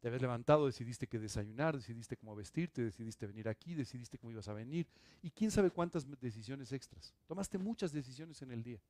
Te 0.01 0.09
habías 0.09 0.23
levantado, 0.23 0.67
decidiste 0.67 1.07
que 1.07 1.19
desayunar, 1.19 1.77
decidiste 1.77 2.17
cómo 2.17 2.37
vestirte, 2.37 2.83
decidiste 2.83 3.27
venir 3.27 3.49
aquí, 3.49 3.75
decidiste 3.75 4.19
cómo 4.19 4.33
ibas 4.33 4.49
a 4.49 4.53
venir. 4.53 4.87
Y 5.23 5.31
quién 5.31 5.51
sabe 5.51 5.71
cuántas 5.71 6.07
decisiones 6.21 6.73
extras. 6.73 7.15
Tomaste 7.27 7.57
muchas 7.57 7.91
decisiones 7.91 8.43
en 8.43 8.51
el 8.51 8.63
día. 8.63 8.81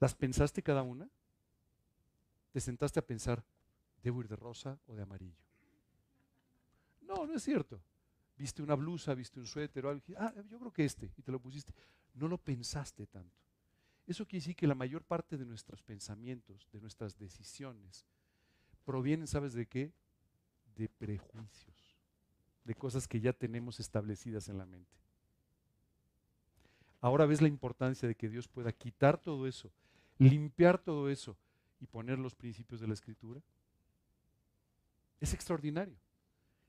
¿Las 0.00 0.14
pensaste 0.14 0.62
cada 0.62 0.82
una? 0.82 1.08
¿Te 2.52 2.60
sentaste 2.60 3.00
a 3.00 3.06
pensar, 3.06 3.44
debo 4.02 4.20
ir 4.20 4.28
de 4.28 4.36
rosa 4.36 4.78
o 4.86 4.94
de 4.94 5.02
amarillo? 5.02 5.36
No, 7.02 7.26
no 7.26 7.34
es 7.34 7.42
cierto. 7.42 7.80
Viste 8.36 8.62
una 8.62 8.74
blusa, 8.74 9.14
viste 9.14 9.38
un 9.38 9.46
suéter 9.46 9.86
o 9.86 9.90
algo. 9.90 10.02
Ah, 10.16 10.32
yo 10.48 10.58
creo 10.58 10.72
que 10.72 10.84
este. 10.84 11.12
Y 11.16 11.22
te 11.22 11.30
lo 11.30 11.40
pusiste. 11.40 11.72
No 12.14 12.28
lo 12.28 12.38
pensaste 12.38 13.06
tanto. 13.06 13.42
Eso 14.06 14.26
quiere 14.26 14.40
decir 14.40 14.56
que 14.56 14.66
la 14.66 14.74
mayor 14.74 15.04
parte 15.04 15.36
de 15.36 15.44
nuestros 15.44 15.82
pensamientos, 15.82 16.68
de 16.72 16.80
nuestras 16.80 17.16
decisiones, 17.18 18.04
provienen, 18.84 19.26
¿sabes 19.26 19.54
de 19.54 19.66
qué? 19.66 19.92
De 20.74 20.88
prejuicios, 20.88 21.96
de 22.64 22.74
cosas 22.74 23.06
que 23.06 23.20
ya 23.20 23.32
tenemos 23.32 23.78
establecidas 23.78 24.48
en 24.48 24.58
la 24.58 24.66
mente. 24.66 24.90
Ahora 27.00 27.26
ves 27.26 27.40
la 27.40 27.48
importancia 27.48 28.08
de 28.08 28.14
que 28.14 28.28
Dios 28.28 28.48
pueda 28.48 28.72
quitar 28.72 29.18
todo 29.18 29.46
eso, 29.46 29.70
limpiar 30.18 30.78
todo 30.78 31.08
eso 31.08 31.36
y 31.80 31.86
poner 31.86 32.18
los 32.18 32.34
principios 32.34 32.80
de 32.80 32.86
la 32.88 32.94
escritura. 32.94 33.40
Es 35.20 35.34
extraordinario. 35.34 35.96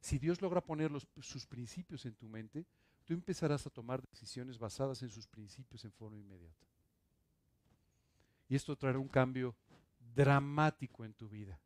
Si 0.04 0.20
Dios 0.20 0.42
logra 0.42 0.60
poner 0.60 0.92
sus 1.22 1.46
principios 1.46 2.06
en 2.06 2.14
tu 2.16 2.28
mente, 2.28 2.66
tú 3.06 3.14
empezarás 3.14 3.66
a 3.66 3.70
tomar 3.70 4.06
decisiones 4.10 4.60
basadas 4.60 5.02
en 5.02 5.10
sus 5.10 5.26
principios 5.28 5.86
en 5.86 5.94
forma 5.94 6.20
inmediata. 6.20 6.68
Y 8.50 8.56
esto 8.56 8.76
traerá 8.76 9.00
un 9.00 9.08
cambio 9.08 9.56
dramático 10.14 11.06
en 11.06 11.14
tu 11.14 11.30
vida. 11.30 11.58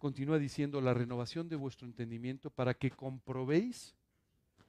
Continúa 0.00 0.40
diciendo 0.40 0.80
la 0.80 0.92
renovación 0.92 1.48
de 1.48 1.54
vuestro 1.54 1.86
entendimiento 1.86 2.50
para 2.50 2.74
que 2.74 2.90
comprobéis 2.90 3.94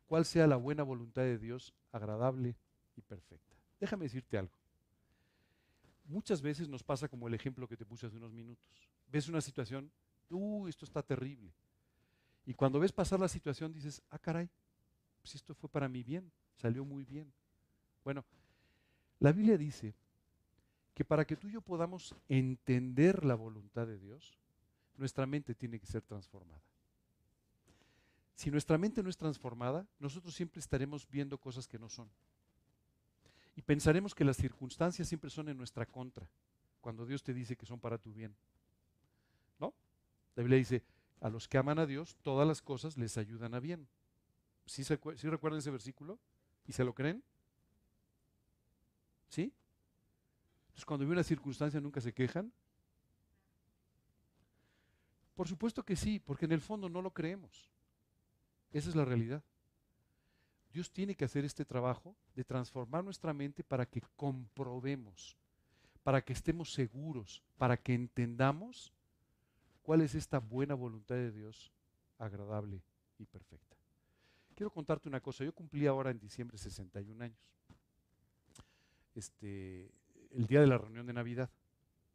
cuál 0.05 0.25
sea 0.25 0.45
la 0.45 0.55
buena 0.55 0.83
voluntad 0.83 1.23
de 1.23 1.39
Dios, 1.39 1.73
agradable 1.91 2.55
y 2.95 3.01
perfecta. 3.01 3.55
Déjame 3.79 4.03
decirte 4.03 4.37
algo. 4.37 4.53
Muchas 6.05 6.43
veces 6.43 6.69
nos 6.69 6.83
pasa 6.83 7.07
como 7.07 7.27
el 7.27 7.33
ejemplo 7.33 7.67
que 7.67 7.75
te 7.75 7.85
puse 7.85 8.05
hace 8.05 8.17
unos 8.17 8.33
minutos. 8.33 8.87
Ves 9.07 9.27
una 9.27 9.41
situación, 9.41 9.91
uh, 10.29 10.67
esto 10.67 10.85
está 10.85 11.01
terrible. 11.01 11.51
Y 12.45 12.53
cuando 12.53 12.79
ves 12.79 12.91
pasar 12.91 13.19
la 13.19 13.27
situación 13.27 13.71
dices, 13.71 14.01
ah, 14.09 14.19
caray, 14.19 14.49
pues 15.21 15.35
esto 15.35 15.53
fue 15.53 15.69
para 15.69 15.87
mi 15.87 16.03
bien, 16.03 16.31
salió 16.55 16.83
muy 16.83 17.03
bien. 17.03 17.31
Bueno, 18.03 18.25
la 19.19 19.31
Biblia 19.31 19.57
dice 19.57 19.93
que 20.93 21.05
para 21.05 21.25
que 21.25 21.35
tú 21.35 21.47
y 21.47 21.51
yo 21.51 21.61
podamos 21.61 22.15
entender 22.27 23.23
la 23.23 23.35
voluntad 23.35 23.87
de 23.87 23.99
Dios, 23.99 24.37
nuestra 24.97 25.25
mente 25.25 25.55
tiene 25.55 25.79
que 25.79 25.85
ser 25.85 26.01
transformada. 26.01 26.61
Si 28.35 28.49
nuestra 28.49 28.77
mente 28.77 29.03
no 29.03 29.09
es 29.09 29.17
transformada, 29.17 29.85
nosotros 29.99 30.33
siempre 30.33 30.59
estaremos 30.59 31.09
viendo 31.09 31.37
cosas 31.37 31.67
que 31.67 31.77
no 31.77 31.89
son. 31.89 32.09
Y 33.55 33.61
pensaremos 33.61 34.15
que 34.15 34.23
las 34.23 34.37
circunstancias 34.37 35.07
siempre 35.07 35.29
son 35.29 35.49
en 35.49 35.57
nuestra 35.57 35.85
contra, 35.85 36.27
cuando 36.79 37.05
Dios 37.05 37.21
te 37.21 37.33
dice 37.33 37.57
que 37.57 37.65
son 37.65 37.79
para 37.79 37.97
tu 37.97 38.13
bien. 38.13 38.33
La 40.39 40.43
Biblia 40.43 40.59
dice, 40.59 40.85
a 41.19 41.29
los 41.29 41.49
que 41.49 41.57
aman 41.57 41.79
a 41.79 41.85
Dios, 41.85 42.15
todas 42.21 42.47
las 42.47 42.61
cosas 42.61 42.97
les 42.97 43.17
ayudan 43.17 43.53
a 43.55 43.59
bien. 43.59 43.89
¿Sí, 44.65 44.83
recuerdan 44.85 45.59
ese 45.59 45.69
versículo? 45.69 46.17
¿Y 46.65 46.71
se 46.71 46.85
lo 46.85 46.95
creen? 46.95 47.21
¿Sí? 49.27 49.53
Entonces 50.67 50.85
cuando 50.85 51.03
vive 51.03 51.15
una 51.15 51.23
circunstancia 51.25 51.81
nunca 51.81 51.99
se 51.99 52.13
quejan. 52.13 52.53
Por 55.35 55.49
supuesto 55.49 55.83
que 55.83 55.97
sí, 55.97 56.19
porque 56.19 56.45
en 56.45 56.53
el 56.53 56.61
fondo 56.61 56.87
no 56.87 57.01
lo 57.01 57.11
creemos. 57.11 57.69
Esa 58.71 58.87
es 58.87 58.95
la 58.95 59.03
realidad. 59.03 59.43
Dios 60.71 60.89
tiene 60.89 61.15
que 61.15 61.25
hacer 61.25 61.43
este 61.43 61.65
trabajo 61.65 62.15
de 62.33 62.45
transformar 62.45 63.03
nuestra 63.03 63.33
mente 63.33 63.61
para 63.61 63.85
que 63.85 64.01
comprobemos, 64.15 65.35
para 66.01 66.23
que 66.23 66.31
estemos 66.31 66.71
seguros, 66.71 67.43
para 67.57 67.75
que 67.75 67.93
entendamos 67.93 68.93
cuál 69.89 70.01
es 70.01 70.13
esta 70.13 70.37
buena 70.37 70.75
voluntad 70.75 71.15
de 71.15 71.31
Dios, 71.31 71.73
agradable 72.19 72.83
y 73.17 73.25
perfecta. 73.25 73.75
Quiero 74.53 74.69
contarte 74.69 75.09
una 75.09 75.19
cosa. 75.19 75.43
Yo 75.43 75.51
cumplí 75.51 75.87
ahora 75.87 76.11
en 76.11 76.19
diciembre 76.19 76.59
61 76.59 77.23
años. 77.23 77.39
Este, 79.15 79.89
el 80.29 80.45
día 80.45 80.61
de 80.61 80.67
la 80.67 80.77
reunión 80.77 81.07
de 81.07 81.13
Navidad. 81.13 81.49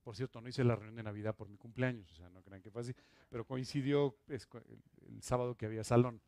Por 0.05 0.15
cierto, 0.15 0.41
no 0.41 0.49
hice 0.49 0.63
la 0.63 0.77
reunión 0.77 0.95
de 0.95 1.03
Navidad 1.03 1.35
por 1.35 1.49
mi 1.49 1.57
cumpleaños, 1.57 2.13
o 2.13 2.15
sea, 2.15 2.31
no 2.31 2.43
crean 2.43 2.63
que 2.63 2.71
fue 2.71 2.83
así, 2.83 2.95
pero 3.29 3.45
coincidió 3.45 4.17
pues, 4.25 4.49
el, 5.09 5.21
sábado 5.21 5.57
que 5.57 5.67
había 5.67 5.83
salón. 5.83 6.21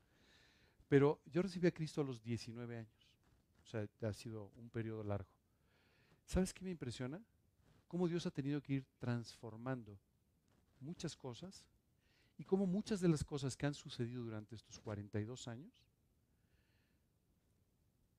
Pero 0.88 1.20
yo 1.26 1.42
recibí 1.42 1.68
a 1.68 1.70
Cristo 1.70 2.00
a 2.00 2.04
los 2.04 2.20
19 2.24 2.76
años, 2.76 3.08
o 3.62 3.66
sea, 3.68 3.86
ha 4.02 4.12
sido 4.12 4.50
un 4.56 4.68
periodo 4.68 5.04
largo. 5.04 5.30
¿Sabes 6.24 6.52
qué 6.52 6.64
me 6.64 6.72
impresiona? 6.72 7.22
Cómo 7.86 8.08
Dios 8.08 8.26
ha 8.26 8.32
tenido 8.32 8.60
que 8.60 8.72
ir 8.72 8.86
transformando 8.98 9.96
muchas 10.80 11.16
cosas 11.16 11.64
y 12.38 12.44
cómo 12.44 12.66
muchas 12.66 13.00
de 13.00 13.08
las 13.08 13.24
cosas 13.24 13.56
que 13.56 13.66
han 13.66 13.74
sucedido 13.74 14.22
durante 14.22 14.54
estos 14.54 14.78
42 14.80 15.48
años, 15.48 15.84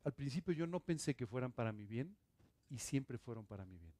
al 0.03 0.13
principio 0.13 0.53
yo 0.53 0.67
no 0.67 0.79
pensé 0.79 1.15
que 1.15 1.27
fueran 1.27 1.51
para 1.51 1.71
mi 1.71 1.85
bien 1.85 2.15
y 2.69 2.79
siempre 2.79 3.17
fueron 3.17 3.45
para 3.45 3.65
mi 3.65 3.77
bien. 3.77 3.93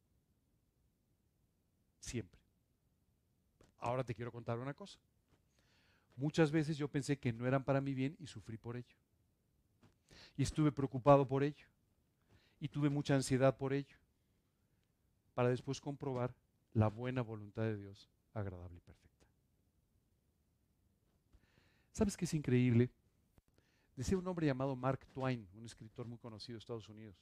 Siempre. 1.99 2.39
Ahora 3.80 4.03
te 4.03 4.16
quiero 4.16 4.32
contar 4.32 4.58
una 4.60 4.74
cosa. 4.74 4.99
Muchas 6.16 6.51
veces 6.51 6.78
yo 6.78 6.88
pensé 6.88 7.20
que 7.20 7.32
no 7.32 7.45
eran 7.45 7.64
para 7.64 7.82
mi 7.82 7.93
bien 7.93 8.16
y 8.20 8.28
sufrí 8.28 8.58
por 8.58 8.76
ello. 8.76 8.95
Y 10.36 10.43
estuve 10.43 10.72
preocupado 10.72 11.28
por 11.28 11.43
ello. 11.43 11.68
Y 12.60 12.70
tuve 12.70 12.89
mucha 12.89 13.14
ansiedad 13.14 13.55
por 13.55 13.74
ello. 13.74 13.97
Para 15.36 15.49
después 15.49 15.80
comprobar 15.80 16.34
la 16.74 16.88
buena 16.88 17.22
voluntad 17.22 17.64
de 17.64 17.78
Dios, 17.78 18.10
agradable 18.39 18.77
y 18.77 18.81
perfecta. 18.81 19.27
¿Sabes 21.91 22.15
qué 22.15 22.25
es 22.25 22.33
increíble? 22.33 22.89
Decía 23.95 24.17
un 24.17 24.27
hombre 24.27 24.45
llamado 24.45 24.75
Mark 24.75 25.05
Twain, 25.13 25.47
un 25.55 25.65
escritor 25.65 26.05
muy 26.05 26.19
conocido 26.19 26.55
de 26.55 26.59
Estados 26.59 26.88
Unidos. 26.88 27.15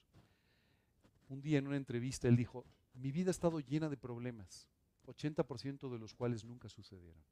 Un 1.29 1.41
día 1.41 1.57
en 1.57 1.67
una 1.67 1.77
entrevista 1.77 2.27
él 2.27 2.35
dijo, 2.35 2.65
mi 2.93 3.11
vida 3.11 3.29
ha 3.29 3.31
estado 3.31 3.59
llena 3.59 3.89
de 3.89 3.97
problemas, 3.97 4.67
80% 5.05 5.89
de 5.89 5.99
los 5.99 6.13
cuales 6.13 6.43
nunca 6.43 6.67
sucedieron. 6.67 7.23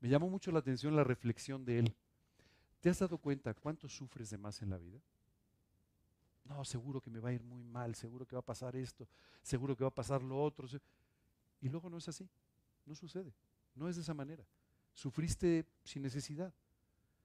Me 0.00 0.08
llamó 0.08 0.28
mucho 0.28 0.50
la 0.50 0.60
atención 0.60 0.96
la 0.96 1.04
reflexión 1.04 1.64
de 1.64 1.80
él. 1.80 1.96
¿Te 2.80 2.90
has 2.90 2.98
dado 2.98 3.18
cuenta 3.18 3.54
cuánto 3.54 3.88
sufres 3.88 4.30
de 4.30 4.38
más 4.38 4.62
en 4.62 4.70
la 4.70 4.78
vida? 4.78 5.00
No, 6.44 6.64
seguro 6.64 7.00
que 7.00 7.10
me 7.10 7.18
va 7.18 7.30
a 7.30 7.32
ir 7.32 7.42
muy 7.42 7.64
mal, 7.64 7.94
seguro 7.94 8.26
que 8.26 8.36
va 8.36 8.40
a 8.40 8.44
pasar 8.44 8.76
esto, 8.76 9.08
seguro 9.42 9.76
que 9.76 9.84
va 9.84 9.88
a 9.88 9.94
pasar 9.94 10.22
lo 10.22 10.40
otro. 10.40 10.68
Y 11.60 11.68
luego 11.68 11.90
no 11.90 11.98
es 11.98 12.08
así, 12.08 12.28
no 12.84 12.94
sucede, 12.94 13.34
no 13.74 13.88
es 13.88 13.96
de 13.96 14.02
esa 14.02 14.14
manera. 14.14 14.46
Sufriste 14.92 15.66
sin 15.84 16.02
necesidad, 16.02 16.54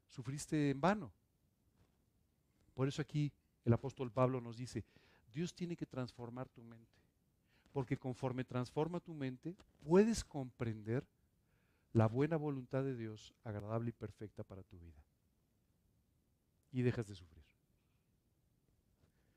sufriste 0.07 0.69
en 0.69 0.81
vano. 0.81 1.11
Por 2.73 2.87
eso 2.87 3.01
aquí 3.01 3.31
el 3.63 3.73
apóstol 3.73 4.11
Pablo 4.11 4.41
nos 4.41 4.57
dice, 4.57 4.83
Dios 5.31 5.53
tiene 5.53 5.75
que 5.75 5.85
transformar 5.85 6.49
tu 6.49 6.63
mente. 6.63 6.99
Porque 7.71 7.97
conforme 7.97 8.43
transforma 8.43 8.99
tu 8.99 9.13
mente, 9.13 9.55
puedes 9.83 10.23
comprender 10.23 11.07
la 11.93 12.07
buena 12.07 12.37
voluntad 12.37 12.83
de 12.83 12.95
Dios, 12.95 13.33
agradable 13.43 13.89
y 13.89 13.93
perfecta 13.93 14.43
para 14.43 14.63
tu 14.63 14.77
vida. 14.77 15.01
Y 16.71 16.81
dejas 16.81 17.07
de 17.07 17.15
sufrir. 17.15 17.43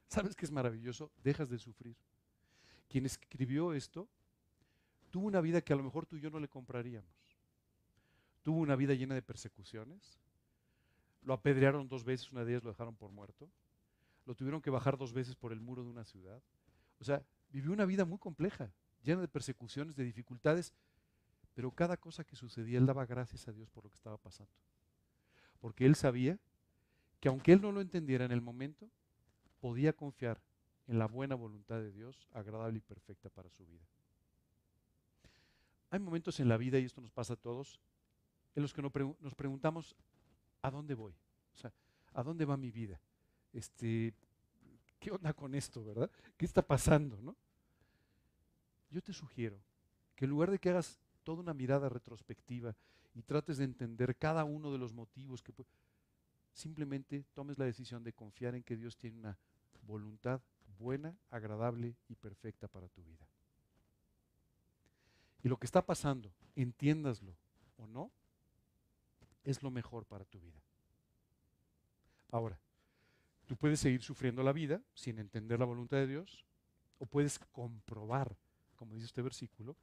¿Sabes 0.09 0.37
qué 0.37 0.45
es 0.45 0.53
maravilloso? 0.53 1.11
Dejas 1.23 1.49
de 1.49 1.59
sufrir. 1.59 1.97
Quien 2.89 3.07
escribió 3.07 3.73
esto 3.73 4.09
tuvo 5.15 5.29
una 5.29 5.41
vida 5.41 5.61
que 5.61 5.73
a 5.73 5.77
lo 5.77 5.85
mejor 5.85 6.07
tú 6.07 6.17
y 6.17 6.21
yo 6.21 6.29
no 6.29 6.41
le 6.41 6.49
compraríamos. 6.49 7.15
Tuvo 8.43 8.59
una 8.59 8.75
vida 8.75 8.95
llena 8.95 9.15
de 9.15 9.23
persecuciones. 9.23 10.19
Lo 11.23 11.35
apedrearon 11.35 11.87
dos 11.87 12.03
veces, 12.03 12.33
una 12.33 12.45
de 12.45 12.51
ellas 12.51 12.65
lo 12.65 12.71
dejaron 12.71 12.97
por 12.97 13.13
muerto. 13.13 13.49
Lo 14.27 14.35
tuvieron 14.35 14.61
que 14.61 14.71
bajar 14.71 14.99
dos 14.99 15.13
veces 15.13 15.37
por 15.37 15.53
el 15.53 15.61
muro 15.61 15.85
de 15.85 15.91
una 15.91 16.05
ciudad. 16.05 16.43
O 16.99 17.05
sea, 17.05 17.23
vivió 17.51 17.71
una 17.71 17.85
vida 17.85 18.05
muy 18.05 18.19
compleja, 18.19 18.73
llena 19.05 19.21
de 19.21 19.29
persecuciones, 19.29 19.95
de 19.95 20.03
dificultades, 20.03 20.73
pero 21.55 21.71
cada 21.71 21.97
cosa 21.97 22.25
que 22.25 22.35
sucedía, 22.35 22.79
él 22.79 22.87
daba 22.87 23.07
gracias 23.07 23.47
a 23.47 23.53
Dios 23.53 23.71
por 23.71 23.85
lo 23.85 23.91
que 23.91 23.97
estaba 23.97 24.17
pasando. 24.17 24.53
Porque 25.61 25.87
él 25.87 25.95
sabía 25.95 26.41
que 27.21 27.29
aunque 27.29 27.53
él 27.53 27.63
no 27.63 27.71
lo 27.71 27.81
entendiera 27.81 28.25
en 28.25 28.33
el 28.33 28.41
momento, 28.41 28.91
podía 29.61 29.93
confiar 29.93 30.43
en 30.89 30.99
la 30.99 31.07
buena 31.07 31.37
voluntad 31.37 31.79
de 31.79 31.93
Dios, 31.93 32.27
agradable 32.33 32.79
y 32.79 32.81
perfecta 32.81 33.31
para 33.31 33.49
su 33.49 33.65
vida. 33.65 33.87
Hay 35.95 36.01
momentos 36.01 36.41
en 36.41 36.49
la 36.49 36.57
vida, 36.57 36.81
y 36.81 36.87
esto 36.87 37.01
nos 37.01 37.13
pasa 37.13 37.35
a 37.35 37.37
todos, 37.37 37.79
en 38.57 38.63
los 38.63 38.75
que 38.75 38.83
nos 38.83 39.35
preguntamos, 39.37 39.95
¿a 40.61 40.69
dónde 40.69 40.93
voy? 40.93 41.13
O 41.55 41.57
sea, 41.57 41.73
¿a 42.15 42.25
dónde 42.25 42.45
va 42.45 42.57
mi 42.57 42.73
vida? 42.73 43.01
Este, 43.53 44.13
¿Qué 44.99 45.13
onda 45.13 45.33
con 45.33 45.55
esto, 45.55 45.85
verdad? 45.85 46.11
¿Qué 46.37 46.47
está 46.47 46.63
pasando, 46.63 47.17
no? 47.23 47.37
Yo 48.91 49.01
te 49.03 49.13
sugiero 49.13 49.57
que 50.17 50.25
en 50.25 50.33
lugar 50.33 50.51
de 50.51 50.59
que 50.59 50.71
hagas 50.71 50.99
toda 51.23 51.41
una 51.41 51.55
mirada 51.55 51.89
retrospectiva 51.89 52.75
y 53.15 53.23
trates 53.23 53.59
de 53.59 53.65
entender 53.65 54.17
cada 54.17 54.43
uno 54.43 54.73
de 54.73 54.79
los 54.79 54.93
motivos 54.93 55.45
que 55.45 55.53
simplemente 56.53 57.25
tomes 57.35 57.57
la 57.57 57.67
decisión 57.67 58.03
de 58.03 58.13
confiar 58.13 58.57
en 58.57 58.65
que 58.65 58.77
Dios 58.77 58.97
tiene 58.97 59.21
una 59.21 59.39
voluntad 59.83 60.41
buena, 60.77 61.17
agradable 61.31 61.95
y 62.09 62.17
perfecta 62.17 62.67
para 62.67 62.89
tu 62.89 63.05
vida. 63.05 63.29
Y 65.45 65.49
lo 65.49 65.59
que 65.59 65.67
está 65.67 65.85
pasando, 65.85 66.33
entiéndaslo 66.57 67.37
o 67.77 67.87
no, 67.87 68.11
es 69.45 69.63
lo 69.63 69.71
mejor 69.71 70.07
para 70.07 70.25
tu 70.25 70.41
vida. 70.41 70.59
Ahora, 72.31 72.59
tú 73.45 73.55
puedes 73.55 73.79
seguir 73.79 74.03
sufriendo 74.03 74.43
la 74.43 74.55
vida 74.55 74.81
sin 74.95 75.19
entender 75.19 75.59
la 75.59 75.67
voluntad 75.67 75.99
de 75.99 76.07
Dios, 76.07 76.47
o 76.99 77.05
puedes 77.05 77.39
comprobar, 77.39 78.35
como 78.75 78.95
dice 78.95 79.05
este 79.05 79.21
versículo, 79.21 79.77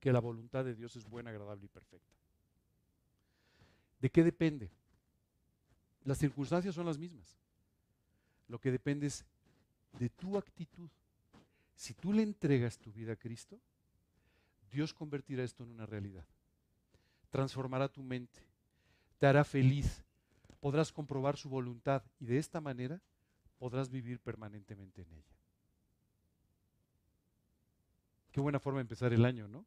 que 0.00 0.12
la 0.12 0.18
voluntad 0.18 0.64
de 0.64 0.74
Dios 0.74 0.96
es 0.96 1.04
buena, 1.04 1.30
agradable 1.30 1.66
y 1.66 1.68
perfecta. 1.68 2.16
¿De 4.00 4.10
qué 4.10 4.24
depende? 4.24 4.72
Las 6.02 6.18
circunstancias 6.18 6.74
son 6.74 6.86
las 6.86 6.98
mismas. 6.98 7.38
Lo 8.48 8.58
que 8.58 8.72
depende 8.72 9.06
es 9.06 9.24
de 10.00 10.08
tu 10.08 10.36
actitud. 10.36 10.90
Si 11.76 11.94
tú 11.94 12.12
le 12.12 12.22
entregas 12.22 12.76
tu 12.76 12.92
vida 12.92 13.12
a 13.12 13.16
Cristo, 13.16 13.60
Dios 14.70 14.94
convertirá 14.94 15.44
esto 15.44 15.64
en 15.64 15.70
una 15.70 15.86
realidad. 15.86 16.26
Transformará 17.30 17.88
tu 17.88 18.02
mente, 18.02 18.40
te 19.18 19.26
hará 19.26 19.44
feliz, 19.44 20.04
podrás 20.60 20.92
comprobar 20.92 21.36
su 21.36 21.48
voluntad 21.48 22.02
y 22.18 22.26
de 22.26 22.38
esta 22.38 22.60
manera 22.60 23.00
podrás 23.58 23.90
vivir 23.90 24.20
permanentemente 24.20 25.02
en 25.02 25.12
ella. 25.12 25.38
Qué 28.32 28.40
buena 28.40 28.60
forma 28.60 28.78
de 28.78 28.82
empezar 28.82 29.12
el 29.12 29.24
año, 29.24 29.48
¿no? 29.48 29.64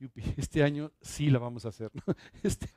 este 0.36 0.62
año 0.62 0.92
sí 1.00 1.30
la 1.30 1.38
vamos 1.38 1.64
a 1.64 1.68
hacer. 1.68 1.90
Este, 2.42 2.68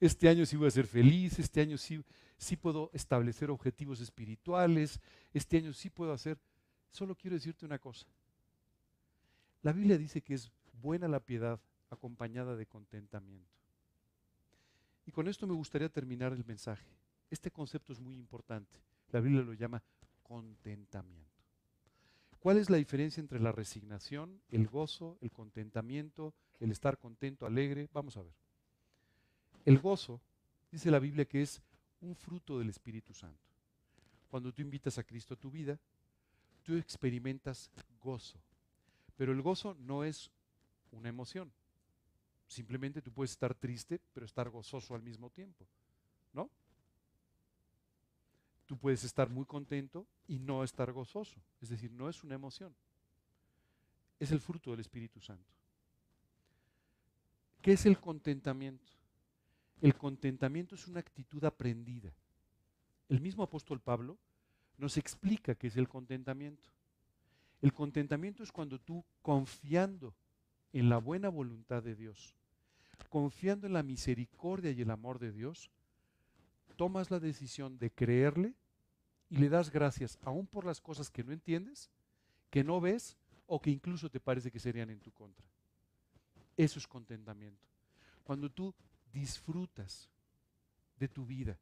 este, 0.00 0.28
año 0.28 0.44
sí 0.46 0.56
voy 0.56 0.68
a 0.68 0.72
ser 0.72 0.86
feliz, 0.86 1.38
este 1.38 1.60
año 1.60 1.78
sí, 1.78 2.02
sí 2.36 2.56
puedo 2.56 2.90
establecer 2.92 3.50
objetivos 3.50 4.00
espirituales, 4.00 5.00
este 5.32 5.58
año 5.58 5.72
sí 5.72 5.90
puedo 5.90 6.12
hacer. 6.12 6.38
Solo 6.90 7.14
quiero 7.14 7.36
decirte 7.36 7.64
una 7.64 7.78
cosa. 7.78 8.06
La 9.62 9.72
Biblia 9.72 9.96
dice 9.96 10.22
que 10.22 10.34
es 10.34 10.50
buena 10.80 11.06
la 11.08 11.20
piedad 11.20 11.60
acompañada 11.90 12.56
de 12.56 12.66
contentamiento. 12.66 13.48
Y 15.06 15.12
con 15.12 15.28
esto 15.28 15.46
me 15.46 15.54
gustaría 15.54 15.88
terminar 15.88 16.32
el 16.32 16.44
mensaje. 16.44 16.86
Este 17.30 17.50
concepto 17.50 17.92
es 17.92 18.00
muy 18.00 18.16
importante. 18.16 18.78
La 19.10 19.20
Biblia 19.20 19.42
lo 19.42 19.54
llama 19.54 19.82
contentamiento. 20.22 21.30
¿Cuál 22.40 22.58
es 22.58 22.70
la 22.70 22.76
diferencia 22.76 23.20
entre 23.20 23.38
la 23.38 23.52
resignación, 23.52 24.40
el 24.48 24.66
gozo, 24.66 25.16
el 25.20 25.30
contentamiento, 25.30 26.34
el 26.58 26.72
estar 26.72 26.98
contento, 26.98 27.46
alegre? 27.46 27.88
Vamos 27.92 28.16
a 28.16 28.22
ver. 28.22 28.34
El 29.64 29.78
gozo, 29.78 30.20
dice 30.70 30.90
la 30.90 30.98
Biblia 30.98 31.24
que 31.24 31.42
es 31.42 31.62
un 32.00 32.16
fruto 32.16 32.58
del 32.58 32.68
Espíritu 32.68 33.14
Santo. 33.14 33.38
Cuando 34.28 34.52
tú 34.52 34.60
invitas 34.60 34.98
a 34.98 35.04
Cristo 35.04 35.34
a 35.34 35.36
tu 35.36 35.50
vida, 35.50 35.78
tú 36.64 36.74
experimentas 36.76 37.70
gozo. 38.00 38.40
Pero 39.22 39.30
el 39.30 39.40
gozo 39.40 39.76
no 39.78 40.02
es 40.02 40.32
una 40.90 41.08
emoción. 41.08 41.52
Simplemente 42.48 43.00
tú 43.00 43.12
puedes 43.12 43.30
estar 43.30 43.54
triste, 43.54 44.00
pero 44.12 44.26
estar 44.26 44.50
gozoso 44.50 44.96
al 44.96 45.02
mismo 45.04 45.30
tiempo. 45.30 45.64
¿No? 46.32 46.50
Tú 48.66 48.76
puedes 48.76 49.04
estar 49.04 49.30
muy 49.30 49.44
contento 49.44 50.08
y 50.26 50.40
no 50.40 50.64
estar 50.64 50.90
gozoso. 50.90 51.40
Es 51.60 51.68
decir, 51.68 51.92
no 51.92 52.08
es 52.08 52.24
una 52.24 52.34
emoción. 52.34 52.74
Es 54.18 54.32
el 54.32 54.40
fruto 54.40 54.72
del 54.72 54.80
Espíritu 54.80 55.20
Santo. 55.20 55.54
¿Qué 57.60 57.74
es 57.74 57.86
el 57.86 58.00
contentamiento? 58.00 58.90
El 59.80 59.94
contentamiento 59.94 60.74
es 60.74 60.88
una 60.88 60.98
actitud 60.98 61.44
aprendida. 61.44 62.12
El 63.08 63.20
mismo 63.20 63.44
apóstol 63.44 63.78
Pablo 63.78 64.18
nos 64.78 64.96
explica 64.96 65.54
qué 65.54 65.68
es 65.68 65.76
el 65.76 65.88
contentamiento. 65.88 66.72
El 67.62 67.72
contentamiento 67.72 68.42
es 68.42 68.50
cuando 68.50 68.80
tú, 68.80 69.04
confiando 69.22 70.14
en 70.72 70.88
la 70.88 70.98
buena 70.98 71.28
voluntad 71.28 71.82
de 71.82 71.94
Dios, 71.94 72.34
confiando 73.08 73.68
en 73.68 73.72
la 73.72 73.84
misericordia 73.84 74.72
y 74.72 74.82
el 74.82 74.90
amor 74.90 75.20
de 75.20 75.30
Dios, 75.30 75.70
tomas 76.76 77.12
la 77.12 77.20
decisión 77.20 77.78
de 77.78 77.90
creerle 77.90 78.54
y 79.30 79.36
le 79.36 79.48
das 79.48 79.70
gracias 79.70 80.18
aún 80.22 80.46
por 80.46 80.66
las 80.66 80.80
cosas 80.80 81.08
que 81.08 81.22
no 81.22 81.32
entiendes, 81.32 81.88
que 82.50 82.64
no 82.64 82.80
ves 82.80 83.16
o 83.46 83.60
que 83.60 83.70
incluso 83.70 84.10
te 84.10 84.18
parece 84.18 84.50
que 84.50 84.58
serían 84.58 84.90
en 84.90 85.00
tu 85.00 85.12
contra. 85.12 85.46
Eso 86.56 86.80
es 86.80 86.86
contentamiento. 86.88 87.64
Cuando 88.24 88.50
tú 88.50 88.74
disfrutas 89.12 90.10
de 90.96 91.06
tu 91.06 91.24
vida, 91.24 91.56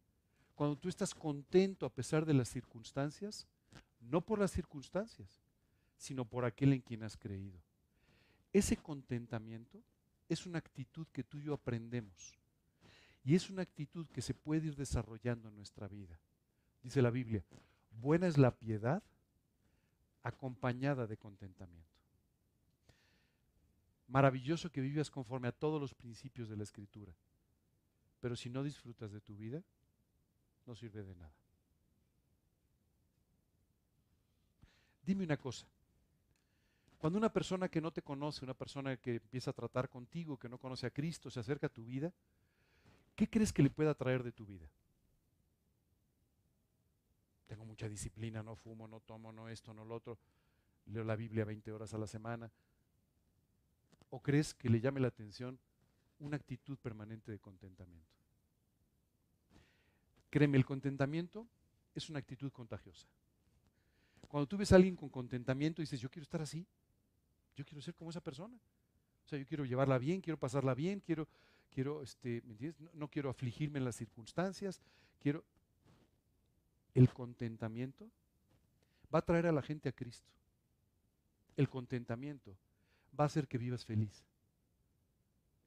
cuando 0.55 0.77
tú 0.77 0.89
estás 0.89 1.15
contento 1.15 1.85
a 1.85 1.93
pesar 1.93 2.25
de 2.25 2.35
las 2.35 2.49
circunstancias, 2.49 3.47
no 4.01 4.21
por 4.21 4.39
las 4.39 4.51
circunstancias, 4.51 5.41
sino 6.01 6.25
por 6.25 6.47
aquel 6.47 6.73
en 6.73 6.81
quien 6.81 7.03
has 7.03 7.19
creído. 7.19 7.61
Ese 8.55 8.79
contentamiento 8.79 9.83
es 10.31 10.47
una 10.47 10.59
actitud 10.59 11.07
que 11.13 11.23
tú 11.23 11.39
y 11.39 11.45
yo 11.45 11.53
aprendemos. 11.53 12.39
Y 13.23 13.35
es 13.35 13.51
una 13.51 13.61
actitud 13.61 14.07
que 14.09 14.23
se 14.23 14.33
puede 14.33 14.69
ir 14.69 14.77
desarrollando 14.77 15.51
en 15.51 15.57
nuestra 15.57 15.89
vida. 15.89 16.19
Dice 16.83 17.03
la 17.03 17.11
Biblia, 17.11 17.45
buena 17.91 18.27
es 18.27 18.39
la 18.39 18.51
piedad 18.51 19.03
acompañada 20.23 21.07
de 21.07 21.19
contentamiento. 21.19 21.87
Maravilloso 24.09 24.73
que 24.73 24.81
vivas 24.81 25.11
conforme 25.11 25.49
a 25.49 25.53
todos 25.53 25.79
los 25.79 25.93
principios 25.93 26.49
de 26.49 26.57
la 26.57 26.63
Escritura. 26.63 27.13
Pero 28.21 28.37
si 28.37 28.49
no 28.49 28.63
disfrutas 28.63 29.13
de 29.13 29.21
tu 29.21 29.37
vida, 29.37 29.63
no 30.65 30.75
sirve 30.75 31.05
de 31.05 31.15
nada. 31.15 31.35
Dime 35.03 35.25
una 35.25 35.37
cosa. 35.37 35.67
Cuando 37.01 37.19
una 37.19 37.33
persona 37.33 37.71
que 37.71 37.81
no 37.81 37.91
te 37.91 38.03
conoce, 38.03 38.45
una 38.45 38.53
persona 38.53 38.95
que 38.99 39.13
empieza 39.15 39.53
a 39.53 39.55
tratar 39.55 39.89
contigo, 39.89 40.39
que 40.39 40.51
no 40.51 40.59
conoce 40.59 40.87
a 40.87 40.91
Cristo, 40.91 41.31
se 41.31 41.41
acerca 41.41 41.67
a 41.67 41.71
tu 41.71 41.83
vida, 41.83 42.13
¿qué 43.17 43.27
crees 43.27 43.55
que 43.55 43.63
le 43.63 43.71
pueda 43.71 43.95
traer 43.95 44.23
de 44.23 44.33
tu 44.33 44.45
vida? 44.45 44.69
Tengo 47.47 47.65
mucha 47.65 47.89
disciplina, 47.89 48.43
no 48.43 48.55
fumo, 48.55 48.87
no 48.87 49.01
tomo, 49.01 49.33
no 49.33 49.49
esto, 49.49 49.73
no 49.73 49.83
lo 49.83 49.95
otro, 49.95 50.19
leo 50.93 51.03
la 51.03 51.17
Biblia 51.17 51.47
20 51.47 51.73
horas 51.73 51.95
a 51.95 51.99
la 51.99 52.07
semana. 52.07 52.51
¿O 54.11 54.21
crees 54.21 54.53
que 54.53 54.69
le 54.69 54.79
llame 54.79 55.01
la 55.01 55.09
atención 55.09 55.59
una 56.19 56.37
actitud 56.37 56.77
permanente 56.77 57.33
de 57.33 57.39
contentamiento? 57.39 58.13
Créeme, 60.29 60.59
el 60.59 60.67
contentamiento 60.67 61.47
es 61.95 62.11
una 62.11 62.19
actitud 62.19 62.53
contagiosa. 62.53 63.07
Cuando 64.29 64.47
tú 64.47 64.59
ves 64.59 64.71
a 64.73 64.77
alguien 64.77 64.97
con 64.97 65.09
contentamiento 65.09 65.81
dices, 65.81 65.99
yo 65.99 66.11
quiero 66.11 66.25
estar 66.25 66.43
así, 66.43 66.67
yo 67.61 67.67
quiero 67.67 67.83
ser 67.83 67.95
como 67.95 68.11
esa 68.11 68.23
persona. 68.23 68.57
O 69.25 69.29
sea, 69.29 69.39
yo 69.39 69.47
quiero 69.47 69.65
llevarla 69.65 69.99
bien, 69.99 70.21
quiero 70.21 70.39
pasarla 70.39 70.75
bien, 70.75 71.01
quiero, 71.01 71.29
quiero, 71.71 72.03
este, 72.03 72.43
¿me 72.47 72.53
entiendes? 72.53 72.81
No, 72.95 73.09
quiero 73.09 73.29
afligirme 73.29 73.79
en 73.79 73.85
las 73.85 73.97
circunstancias, 73.97 74.81
quiero 75.21 75.45
el 76.95 77.13
contentamiento. 77.13 78.11
va 79.15 79.19
a 79.19 79.23
traer 79.23 79.47
a 79.47 79.53
la 79.53 79.63
gente 79.63 79.89
a 79.89 79.93
Cristo. 79.93 80.31
El 81.57 81.69
contentamiento 81.69 82.57
va 83.19 83.25
a 83.25 83.27
hacer 83.27 83.47
que 83.47 83.59
vivas 83.59 83.85
feliz. 83.85 84.25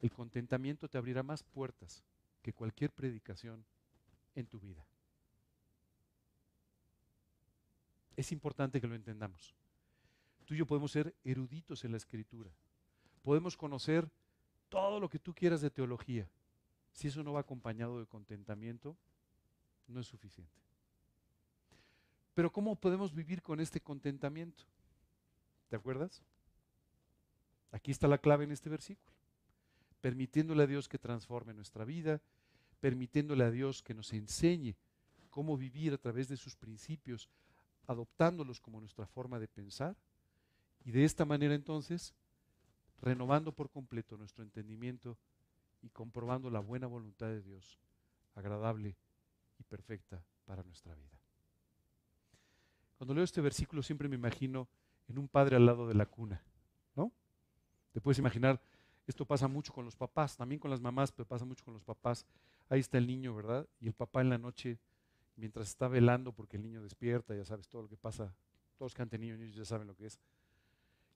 El 0.02 0.12
contentamiento 0.12 0.90
te 0.90 0.98
abrirá 0.98 1.22
más 1.22 1.44
puertas 1.44 2.04
que 2.42 2.54
cualquier 2.54 2.92
predicación 2.92 3.64
en 4.36 4.48
tu 4.48 4.60
vida. 4.60 4.84
Es 8.16 8.32
importante 8.32 8.82
que 8.82 8.88
lo 8.88 8.96
entendamos. 8.96 9.54
Tú 10.46 10.54
y 10.54 10.58
yo 10.58 10.66
podemos 10.66 10.92
ser 10.92 11.16
eruditos 11.24 11.84
en 11.86 11.92
la 11.92 11.98
escritura. 11.98 12.52
Podemos 13.22 13.56
conocer 13.56 14.10
todo 14.70 15.00
lo 15.00 15.10
que 15.10 15.20
tú 15.20 15.34
quieras 15.34 15.62
de 15.62 15.70
teología. 15.70 16.30
Si 16.92 17.08
eso 17.08 17.24
no 17.24 17.34
va 17.34 17.42
acompañado 17.42 18.00
de 18.00 18.06
contentamiento, 18.06 18.98
no 19.88 20.00
es 20.00 20.08
suficiente. 20.08 20.52
Pero 22.34 22.52
¿cómo 22.52 22.76
podemos 22.76 23.14
vivir 23.14 23.42
con 23.42 23.60
este 23.60 23.80
contentamiento? 23.80 24.64
¿Te 25.70 25.76
acuerdas? 25.76 26.24
Aquí 27.72 27.92
está 27.92 28.08
la 28.08 28.18
clave 28.18 28.44
en 28.44 28.52
este 28.52 28.70
versículo. 28.70 29.12
Permitiéndole 30.02 30.64
a 30.64 30.68
Dios 30.68 30.90
que 30.90 31.00
transforme 31.00 31.54
nuestra 31.54 31.86
vida, 31.86 32.22
permitiéndole 32.80 33.44
a 33.44 33.52
Dios 33.52 33.82
que 33.82 33.94
nos 33.94 34.12
enseñe 34.14 34.76
cómo 35.30 35.58
vivir 35.58 35.94
a 35.94 35.98
través 35.98 36.28
de 36.28 36.38
sus 36.38 36.56
principios, 36.56 37.30
adoptándolos 37.88 38.60
como 38.60 38.80
nuestra 38.80 39.08
forma 39.08 39.40
de 39.40 39.48
pensar, 39.48 39.96
y 40.86 40.92
de 40.92 41.06
esta 41.06 41.26
manera 41.26 41.56
entonces, 41.56 42.14
renovando 43.02 43.52
por 43.54 43.70
completo 43.70 44.18
nuestro 44.18 44.44
entendimiento 44.44 45.18
y 45.82 45.90
comprobando 45.90 46.50
la 46.50 46.60
buena 46.60 46.88
voluntad 46.88 47.28
de 47.28 47.42
Dios, 47.42 47.80
agradable 48.36 48.96
y 49.60 49.64
perfecta 49.64 50.24
para 50.46 50.64
nuestra 50.64 50.96
vida. 50.96 51.20
Cuando 52.98 53.14
leo 53.14 53.24
este 53.24 53.42
versículo 53.42 53.84
siempre 53.84 54.08
me 54.08 54.16
imagino 54.16 54.68
en 55.08 55.18
un 55.18 55.28
padre 55.28 55.58
al 55.58 55.66
lado 55.66 55.88
de 55.88 55.94
la 55.94 56.06
cuna, 56.06 56.42
¿no? 56.96 57.12
Te 57.92 58.00
puedes 58.00 58.20
imaginar, 58.20 58.62
esto 59.06 59.26
pasa 59.26 59.48
mucho 59.48 59.74
con 59.74 59.84
los 59.84 59.96
papás, 59.96 60.38
también 60.38 60.60
con 60.60 60.72
las 60.72 60.80
mamás, 60.80 61.12
pero 61.12 61.28
pasa 61.28 61.44
mucho 61.44 61.66
con 61.66 61.74
los 61.74 61.84
papás. 61.84 62.26
Ahí 62.70 62.80
está 62.80 62.98
el 62.98 63.08
niño, 63.08 63.36
¿verdad? 63.36 63.68
Y 63.82 63.88
el 63.88 63.94
papá 63.94 64.22
en 64.22 64.30
la 64.30 64.38
noche, 64.38 64.80
mientras 65.36 65.68
está 65.68 65.88
velando 65.88 66.32
porque 66.32 66.56
el 66.56 66.64
niño 66.64 66.82
despierta, 66.82 67.36
ya 67.36 67.44
sabes 67.44 67.68
todo 67.68 67.84
lo 67.84 67.90
que 67.90 67.98
pasa, 67.98 68.34
todos 68.78 68.94
que 68.94 69.02
han 69.02 69.10
tenido 69.10 69.38
niños 69.38 69.56
ya 69.56 69.66
saben 69.66 69.88
lo 69.88 69.96
que 69.96 70.06
es. 70.06 70.20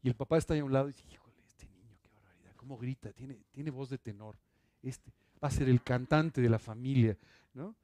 Y 0.01 0.07
el 0.07 0.15
papá 0.15 0.37
está 0.37 0.53
ahí 0.53 0.59
a 0.59 0.65
un 0.65 0.73
lado 0.73 0.89
y 0.89 0.93
dice, 0.93 1.03
híjole, 1.11 1.35
este 1.45 1.67
niño, 1.67 1.97
qué 2.01 2.09
barbaridad, 2.13 2.51
cómo 2.55 2.77
grita, 2.77 3.11
tiene, 3.13 3.39
tiene 3.51 3.71
voz 3.71 3.89
de 3.89 3.97
tenor. 3.97 4.35
Este 4.83 5.11
va 5.43 5.47
a 5.47 5.51
ser 5.51 5.69
el 5.69 5.81
cantante 5.81 6.41
de 6.41 6.49
la 6.49 6.59
familia, 6.59 7.17
¿no? 7.53 7.75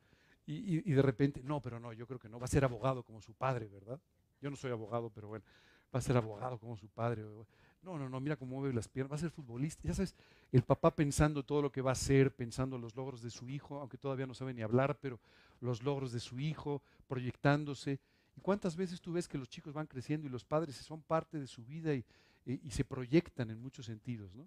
Y, 0.45 0.91
de 0.91 1.01
repente, 1.01 1.41
no, 1.41 1.61
pero 1.61 1.79
no, 1.79 1.93
yo 1.93 2.05
creo 2.05 2.19
que 2.19 2.27
no, 2.27 2.37
va 2.37 2.45
a 2.45 2.49
ser 2.49 2.65
abogado 2.65 3.03
como 3.03 3.21
su 3.21 3.33
padre, 3.33 3.69
¿verdad? 3.69 3.97
Yo 4.41 4.49
no 4.49 4.57
soy 4.57 4.71
abogado, 4.71 5.09
pero 5.09 5.29
bueno, 5.29 5.45
va 5.93 5.99
a 5.99 6.01
ser 6.01 6.17
abogado 6.17 6.59
como 6.59 6.75
su 6.75 6.89
padre. 6.89 7.23
No, 7.81 7.97
no, 7.97 8.09
no, 8.09 8.19
mira 8.19 8.35
cómo 8.35 8.57
mueve 8.57 8.73
las 8.73 8.89
piernas, 8.89 9.13
va 9.13 9.15
a 9.15 9.19
ser 9.19 9.29
futbolista. 9.29 9.87
Ya 9.87 9.93
sabes, 9.93 10.15
el 10.51 10.63
papá 10.63 10.93
pensando 10.93 11.43
todo 11.43 11.61
lo 11.61 11.71
que 11.71 11.81
va 11.81 11.91
a 11.91 11.93
hacer, 11.93 12.35
pensando 12.35 12.77
los 12.77 12.93
logros 12.93 13.21
de 13.21 13.29
su 13.29 13.47
hijo, 13.47 13.79
aunque 13.79 13.97
todavía 13.97 14.25
no 14.25 14.33
sabe 14.33 14.53
ni 14.53 14.61
hablar, 14.61 14.97
pero 14.99 15.17
los 15.61 15.81
logros 15.81 16.11
de 16.11 16.19
su 16.19 16.37
hijo, 16.41 16.81
proyectándose. 17.07 18.01
¿Y 18.35 18.41
cuántas 18.41 18.75
veces 18.75 19.01
tú 19.01 19.13
ves 19.13 19.27
que 19.27 19.37
los 19.37 19.49
chicos 19.49 19.73
van 19.73 19.87
creciendo 19.87 20.27
y 20.27 20.29
los 20.29 20.43
padres 20.43 20.75
son 20.75 21.01
parte 21.01 21.39
de 21.39 21.47
su 21.47 21.63
vida 21.63 21.93
y, 21.93 22.05
se 22.69 22.83
proyectan 22.83 23.49
en 23.51 23.61
muchos 23.61 23.85
sentidos, 23.85 24.35
¿no? 24.35 24.45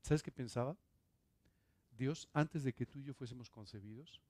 ¿Sabes 0.00 0.22
qué 0.22 0.30
pensaba? 0.30 0.76
Dios, 1.98 2.28
antes 2.32 2.64
de 2.64 2.72
que 2.72 2.86
tú 2.86 2.98
y 2.98 3.02
yo 3.02 3.12
fuésemos 3.12 3.50
concebidos, 3.50 4.22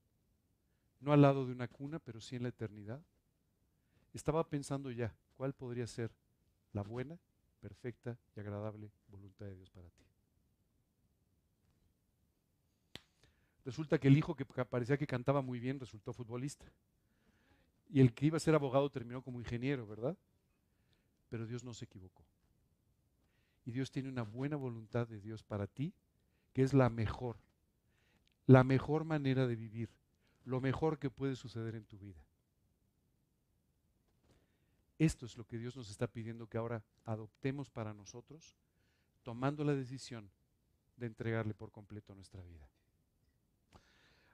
no 0.99 1.13
al 1.13 1.21
lado 1.21 1.45
de 1.45 1.53
una 1.53 1.67
cuna, 1.67 1.99
pero 1.99 2.19
sí 2.19 2.35
en 2.35 2.43
la 2.43 2.49
eternidad, 2.49 3.01
estaba 4.13 4.49
pensando 4.49 4.91
ya 4.91 5.15
cuál 5.35 5.53
podría 5.53 5.87
ser 5.87 6.11
la 6.73 6.81
buena, 6.81 7.17
perfecta 7.61 8.17
y 8.35 8.39
agradable 8.39 8.91
voluntad 9.07 9.45
de 9.45 9.55
Dios 9.55 9.69
para 9.69 9.89
ti. 9.89 10.06
Resulta 13.67 13.99
que 13.99 14.07
el 14.07 14.17
hijo 14.17 14.33
que 14.33 14.45
parecía 14.45 14.95
que 14.95 15.05
cantaba 15.05 15.41
muy 15.41 15.59
bien 15.59 15.77
resultó 15.77 16.13
futbolista. 16.13 16.65
Y 17.89 17.99
el 17.99 18.13
que 18.13 18.27
iba 18.27 18.37
a 18.37 18.39
ser 18.39 18.55
abogado 18.55 18.89
terminó 18.89 19.21
como 19.21 19.41
ingeniero, 19.41 19.85
¿verdad? 19.85 20.17
Pero 21.27 21.45
Dios 21.45 21.65
no 21.65 21.73
se 21.73 21.83
equivocó. 21.83 22.23
Y 23.65 23.71
Dios 23.71 23.91
tiene 23.91 24.07
una 24.07 24.21
buena 24.21 24.55
voluntad 24.55 25.05
de 25.05 25.19
Dios 25.19 25.43
para 25.43 25.67
ti, 25.67 25.93
que 26.53 26.63
es 26.63 26.73
la 26.73 26.89
mejor, 26.89 27.35
la 28.45 28.63
mejor 28.63 29.03
manera 29.03 29.45
de 29.47 29.57
vivir, 29.57 29.89
lo 30.45 30.61
mejor 30.61 30.97
que 30.97 31.09
puede 31.09 31.35
suceder 31.35 31.75
en 31.75 31.83
tu 31.83 31.99
vida. 31.99 32.23
Esto 34.97 35.25
es 35.25 35.35
lo 35.35 35.45
que 35.45 35.57
Dios 35.57 35.75
nos 35.75 35.89
está 35.89 36.07
pidiendo 36.07 36.47
que 36.47 36.57
ahora 36.57 36.85
adoptemos 37.03 37.69
para 37.69 37.93
nosotros, 37.93 38.55
tomando 39.23 39.65
la 39.65 39.75
decisión 39.75 40.31
de 40.95 41.07
entregarle 41.07 41.53
por 41.53 41.69
completo 41.69 42.15
nuestra 42.15 42.41
vida. 42.43 42.65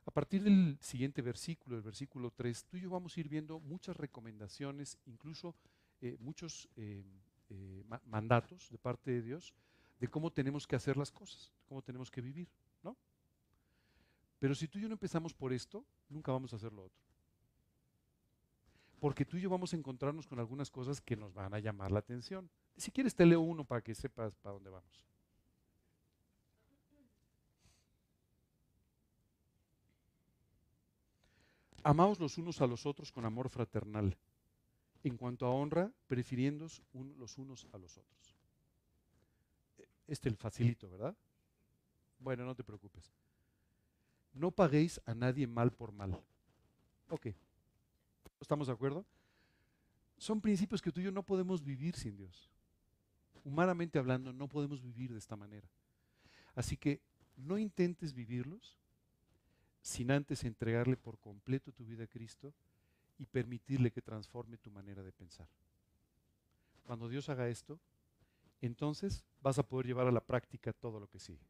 A 0.05 0.11
partir 0.11 0.43
del 0.43 0.77
siguiente 0.81 1.21
versículo, 1.21 1.77
el 1.77 1.81
versículo 1.81 2.31
3, 2.31 2.65
tú 2.65 2.77
y 2.77 2.81
yo 2.81 2.89
vamos 2.89 3.15
a 3.15 3.19
ir 3.19 3.29
viendo 3.29 3.59
muchas 3.59 3.95
recomendaciones, 3.95 4.97
incluso 5.05 5.55
eh, 6.01 6.17
muchos 6.19 6.67
eh, 6.75 7.03
eh, 7.49 7.83
mandatos 8.05 8.69
de 8.69 8.77
parte 8.77 9.11
de 9.11 9.21
Dios 9.21 9.53
de 9.99 10.07
cómo 10.09 10.31
tenemos 10.31 10.67
que 10.67 10.75
hacer 10.75 10.97
las 10.97 11.11
cosas, 11.11 11.51
cómo 11.65 11.81
tenemos 11.81 12.11
que 12.11 12.19
vivir, 12.19 12.49
¿no? 12.81 12.97
Pero 14.39 14.53
si 14.53 14.67
tú 14.67 14.77
y 14.77 14.81
yo 14.81 14.89
no 14.89 14.95
empezamos 14.95 15.33
por 15.33 15.53
esto, 15.53 15.85
nunca 16.09 16.33
vamos 16.33 16.51
a 16.51 16.57
hacer 16.57 16.73
lo 16.73 16.83
otro. 16.83 17.01
Porque 18.99 19.23
tú 19.23 19.37
y 19.37 19.41
yo 19.41 19.49
vamos 19.49 19.71
a 19.73 19.77
encontrarnos 19.77 20.27
con 20.27 20.39
algunas 20.39 20.69
cosas 20.69 20.99
que 20.99 21.15
nos 21.15 21.33
van 21.33 21.53
a 21.53 21.59
llamar 21.59 21.91
la 21.91 21.99
atención. 21.99 22.49
Si 22.75 22.91
quieres 22.91 23.15
te 23.15 23.25
leo 23.25 23.39
uno 23.39 23.63
para 23.63 23.81
que 23.81 23.95
sepas 23.95 24.35
para 24.35 24.53
dónde 24.53 24.69
vamos. 24.69 25.05
Amaos 31.83 32.19
los 32.19 32.37
unos 32.37 32.61
a 32.61 32.67
los 32.67 32.85
otros 32.85 33.11
con 33.11 33.25
amor 33.25 33.49
fraternal 33.49 34.17
en 35.03 35.17
cuanto 35.17 35.45
a 35.45 35.49
honra, 35.49 35.91
prefiriéndos 36.07 36.81
los 36.93 37.37
unos 37.37 37.67
a 37.73 37.77
los 37.77 37.97
otros. 37.97 38.35
Este 40.07 40.29
el 40.29 40.37
facilito, 40.37 40.89
¿verdad? 40.89 41.15
Bueno, 42.19 42.45
no 42.45 42.55
te 42.55 42.63
preocupes. 42.63 43.11
No 44.33 44.51
paguéis 44.51 45.01
a 45.05 45.13
nadie 45.13 45.45
mal 45.45 45.71
por 45.71 45.91
mal. 45.91 46.19
Ok. 47.09 47.27
¿Estamos 48.39 48.67
de 48.67 48.73
acuerdo? 48.73 49.05
Son 50.17 50.39
principios 50.39 50.81
que 50.81 50.91
tú 50.91 51.01
y 51.01 51.03
yo 51.03 51.11
no 51.11 51.23
podemos 51.23 51.63
vivir 51.63 51.95
sin 51.95 52.15
Dios. 52.15 52.49
Humanamente 53.43 53.99
hablando, 53.99 54.31
no 54.31 54.47
podemos 54.47 54.81
vivir 54.81 55.11
de 55.11 55.19
esta 55.19 55.35
manera. 55.35 55.67
Así 56.55 56.77
que 56.77 57.01
no 57.35 57.57
intentes 57.57 58.13
vivirlos 58.13 58.79
sin 59.83 60.11
antes 60.11 60.45
entregarle 60.45 60.95
por 60.95 61.19
completo 61.19 61.73
tu 61.73 61.85
vida 61.85 62.05
a 62.05 62.07
Cristo 62.07 62.53
y 63.19 63.25
permitirle 63.25 63.91
que 63.91 64.01
transforme 64.01 64.57
tu 64.57 64.71
manera 64.71 65.03
de 65.03 65.11
pensar. 65.11 65.47
Cuando 66.83 67.09
Dios 67.09 67.27
haga 67.27 67.49
esto, 67.49 67.77
entonces 68.61 69.25
vas 69.41 69.59
a 69.59 69.63
poder 69.63 69.85
llevar 69.85 70.07
a 70.07 70.11
la 70.11 70.21
práctica 70.21 70.71
todo 70.71 71.01
lo 71.01 71.07
que 71.09 71.19
sigue. 71.19 71.45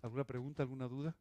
¿Alguna 0.00 0.24
pregunta, 0.24 0.62
alguna 0.62 0.88
duda? 0.88 1.14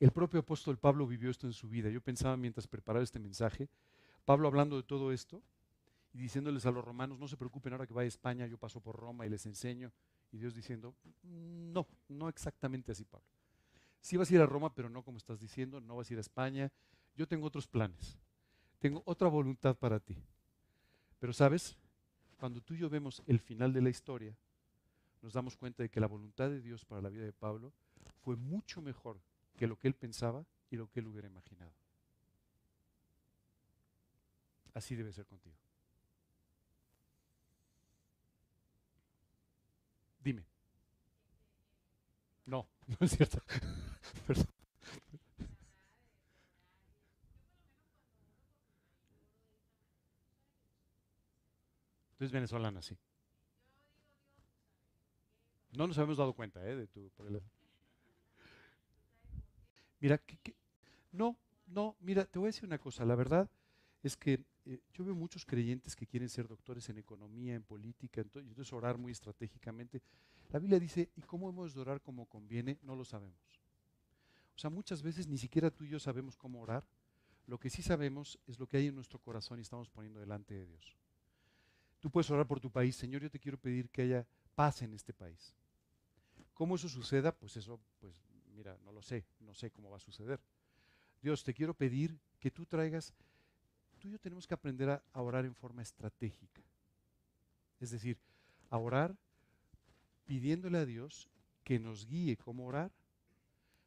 El 0.00 0.10
propio 0.10 0.40
apóstol 0.40 0.78
Pablo 0.78 1.06
vivió 1.06 1.30
esto 1.30 1.46
en 1.46 1.52
su 1.52 1.68
vida. 1.68 1.90
Yo 1.90 2.00
pensaba 2.00 2.36
mientras 2.38 2.66
preparaba 2.66 3.04
este 3.04 3.20
mensaje, 3.20 3.68
Pablo 4.24 4.48
hablando 4.48 4.76
de 4.76 4.82
todo 4.82 5.12
esto, 5.12 5.42
y 6.14 6.18
diciéndoles 6.18 6.66
a 6.66 6.70
los 6.70 6.84
romanos, 6.84 7.18
no 7.18 7.26
se 7.26 7.36
preocupen 7.36 7.72
ahora 7.72 7.86
que 7.86 7.94
vaya 7.94 8.06
a 8.06 8.08
España, 8.08 8.46
yo 8.46 8.58
paso 8.58 8.80
por 8.80 8.96
Roma 8.96 9.24
y 9.26 9.30
les 9.30 9.46
enseño. 9.46 9.92
Y 10.30 10.38
Dios 10.38 10.54
diciendo, 10.54 10.94
no, 11.22 11.86
no 12.08 12.28
exactamente 12.28 12.92
así, 12.92 13.04
Pablo. 13.04 13.26
Sí 14.00 14.16
vas 14.16 14.30
a 14.30 14.34
ir 14.34 14.40
a 14.40 14.46
Roma, 14.46 14.74
pero 14.74 14.88
no 14.88 15.02
como 15.02 15.18
estás 15.18 15.40
diciendo, 15.40 15.80
no 15.80 15.96
vas 15.96 16.10
a 16.10 16.12
ir 16.12 16.18
a 16.18 16.20
España. 16.20 16.70
Yo 17.16 17.26
tengo 17.26 17.46
otros 17.46 17.66
planes, 17.66 18.18
tengo 18.78 19.02
otra 19.06 19.28
voluntad 19.28 19.76
para 19.76 20.00
ti. 20.00 20.16
Pero 21.18 21.32
sabes, 21.32 21.76
cuando 22.36 22.60
tú 22.60 22.74
y 22.74 22.78
yo 22.78 22.90
vemos 22.90 23.22
el 23.26 23.38
final 23.38 23.72
de 23.72 23.80
la 23.80 23.90
historia, 23.90 24.36
nos 25.22 25.32
damos 25.32 25.56
cuenta 25.56 25.82
de 25.82 25.88
que 25.88 26.00
la 26.00 26.08
voluntad 26.08 26.50
de 26.50 26.60
Dios 26.60 26.84
para 26.84 27.00
la 27.00 27.08
vida 27.08 27.24
de 27.24 27.32
Pablo 27.32 27.72
fue 28.22 28.36
mucho 28.36 28.82
mejor 28.82 29.20
que 29.56 29.66
lo 29.66 29.78
que 29.78 29.88
él 29.88 29.94
pensaba 29.94 30.44
y 30.68 30.76
lo 30.76 30.88
que 30.88 31.00
él 31.00 31.06
hubiera 31.06 31.28
imaginado. 31.28 31.72
Así 34.74 34.96
debe 34.96 35.12
ser 35.12 35.26
contigo. 35.26 35.56
Dime. 40.22 40.44
No, 42.46 42.66
no 42.86 43.06
es 43.06 43.16
cierto. 43.16 43.38
Perdón. 44.26 44.46
Tú 52.16 52.24
eres 52.24 52.32
venezolana, 52.32 52.82
sí. 52.82 52.96
No 55.72 55.86
nos 55.86 55.96
habíamos 55.98 56.18
dado 56.18 56.34
cuenta, 56.34 56.64
¿eh? 56.68 56.76
De 56.76 56.86
tu 56.86 57.10
Mira, 60.00 60.18
que, 60.18 60.54
no, 61.12 61.36
no, 61.66 61.96
mira, 62.00 62.24
te 62.26 62.38
voy 62.38 62.46
a 62.46 62.50
decir 62.50 62.64
una 62.64 62.78
cosa. 62.78 63.04
La 63.04 63.14
verdad 63.14 63.48
es 64.02 64.16
que 64.16 64.44
eh, 64.64 64.80
yo 64.92 65.04
veo 65.04 65.14
muchos 65.14 65.44
creyentes 65.44 65.96
que 65.96 66.06
quieren 66.06 66.28
ser 66.28 66.46
doctores 66.46 66.88
en 66.88 66.98
economía, 66.98 67.54
en 67.54 67.62
política, 67.62 68.20
entonces, 68.20 68.48
entonces 68.48 68.72
orar 68.72 68.98
muy 68.98 69.12
estratégicamente. 69.12 70.02
La 70.50 70.58
Biblia 70.58 70.78
dice, 70.78 71.10
¿y 71.16 71.22
cómo 71.22 71.48
hemos 71.48 71.74
de 71.74 71.80
orar 71.80 72.00
como 72.00 72.26
conviene? 72.26 72.78
No 72.82 72.94
lo 72.94 73.04
sabemos. 73.04 73.60
O 74.54 74.58
sea, 74.58 74.70
muchas 74.70 75.02
veces 75.02 75.26
ni 75.26 75.38
siquiera 75.38 75.70
tú 75.70 75.84
y 75.84 75.88
yo 75.88 75.98
sabemos 75.98 76.36
cómo 76.36 76.60
orar. 76.60 76.86
Lo 77.46 77.58
que 77.58 77.70
sí 77.70 77.82
sabemos 77.82 78.38
es 78.46 78.58
lo 78.58 78.66
que 78.66 78.76
hay 78.76 78.86
en 78.86 78.94
nuestro 78.94 79.18
corazón 79.18 79.58
y 79.58 79.62
estamos 79.62 79.88
poniendo 79.88 80.20
delante 80.20 80.54
de 80.54 80.66
Dios. 80.66 80.96
Tú 82.00 82.10
puedes 82.10 82.30
orar 82.30 82.46
por 82.46 82.60
tu 82.60 82.70
país, 82.70 82.96
Señor, 82.96 83.22
yo 83.22 83.30
te 83.30 83.38
quiero 83.38 83.58
pedir 83.58 83.88
que 83.88 84.02
haya 84.02 84.26
paz 84.54 84.82
en 84.82 84.92
este 84.94 85.12
país. 85.12 85.54
¿Cómo 86.54 86.76
eso 86.76 86.88
suceda? 86.88 87.32
Pues 87.32 87.56
eso, 87.56 87.80
pues 88.00 88.14
mira, 88.54 88.76
no 88.84 88.92
lo 88.92 89.02
sé, 89.02 89.24
no 89.40 89.54
sé 89.54 89.70
cómo 89.70 89.90
va 89.90 89.96
a 89.96 90.00
suceder. 90.00 90.40
Dios, 91.20 91.42
te 91.44 91.54
quiero 91.54 91.74
pedir 91.74 92.18
que 92.38 92.50
tú 92.50 92.66
traigas, 92.66 93.14
tú 94.02 94.08
y 94.08 94.10
yo 94.10 94.18
tenemos 94.18 94.48
que 94.48 94.54
aprender 94.54 94.90
a, 94.90 95.00
orar 95.14 95.44
en 95.44 95.54
forma 95.54 95.80
estratégica. 95.80 96.60
Es 97.78 97.92
decir, 97.92 98.18
a 98.68 98.76
orar 98.76 99.16
pidiéndole 100.24 100.78
a 100.78 100.84
Dios 100.84 101.28
que 101.62 101.78
nos 101.78 102.04
guíe 102.04 102.36
cómo 102.36 102.66
orar, 102.66 102.90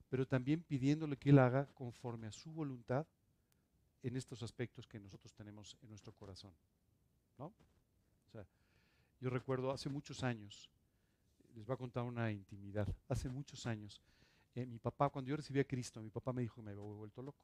pero 0.09 0.25
también 0.25 0.63
pidiéndole 0.63 1.17
que 1.17 1.31
Él 1.31 1.39
haga 1.39 1.65
conforme 1.73 2.27
a 2.27 2.31
su 2.31 2.49
voluntad 2.49 3.05
en 4.03 4.15
estos 4.15 4.41
aspectos 4.41 4.87
que 4.87 5.01
nosotros 5.01 5.33
tenemos 5.33 5.75
en 5.81 5.89
nuestro 5.89 6.13
corazón. 6.13 6.53
¿no? 7.37 7.47
O 7.47 8.31
sea, 8.31 8.45
yo 9.19 9.29
recuerdo 9.29 9.71
hace 9.71 9.89
muchos 9.89 10.23
años, 10.23 10.69
les 11.55 11.65
voy 11.65 11.73
a 11.73 11.77
contar 11.77 12.03
una 12.03 12.31
intimidad, 12.31 12.87
hace 13.09 13.27
muchos 13.27 13.65
años, 13.65 13.99
eh, 14.53 14.65
mi 14.65 14.79
papá, 14.79 15.09
cuando 15.09 15.27
yo 15.27 15.35
recibí 15.35 15.59
a 15.59 15.67
Cristo, 15.67 16.01
mi 16.01 16.09
papá 16.09 16.31
me 16.31 16.41
dijo 16.41 16.55
que 16.55 16.61
me 16.61 16.71
había 16.71 16.83
vuelto 16.83 17.21
loco. 17.21 17.43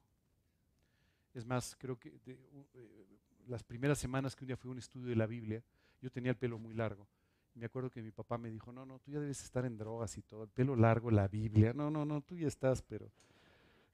Es 1.34 1.46
más, 1.46 1.76
creo 1.78 1.98
que 1.98 2.12
eh, 2.26 3.06
las 3.46 3.62
primeras 3.62 3.98
semanas 3.98 4.36
que 4.36 4.44
un 4.44 4.48
día 4.48 4.56
fui 4.56 4.68
a 4.68 4.72
un 4.72 4.78
estudio 4.78 5.06
de 5.06 5.16
la 5.16 5.26
Biblia, 5.26 5.62
yo 6.00 6.10
tenía 6.10 6.30
el 6.30 6.36
pelo 6.36 6.58
muy 6.58 6.74
largo. 6.74 7.06
me 7.54 7.66
acuerdo 7.66 7.90
que 7.90 8.02
mi 8.02 8.10
papá 8.10 8.38
me 8.38 8.50
dijo, 8.50 8.72
no, 8.72 8.84
no, 8.84 8.98
tú 8.98 9.10
ya 9.10 9.20
debes 9.20 9.42
estar 9.42 9.64
en 9.64 9.76
drogas 9.76 10.16
y 10.18 10.22
todo, 10.22 10.44
el 10.44 10.50
pelo 10.50 10.74
largo, 10.76 11.10
la 11.10 11.28
Biblia, 11.28 11.72
no, 11.72 11.90
no, 11.90 12.04
no, 12.04 12.20
tú 12.20 12.36
ya 12.36 12.48
estás, 12.48 12.82
pero 12.82 13.10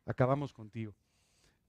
acabamos 0.07 0.53
contigo. 0.53 0.95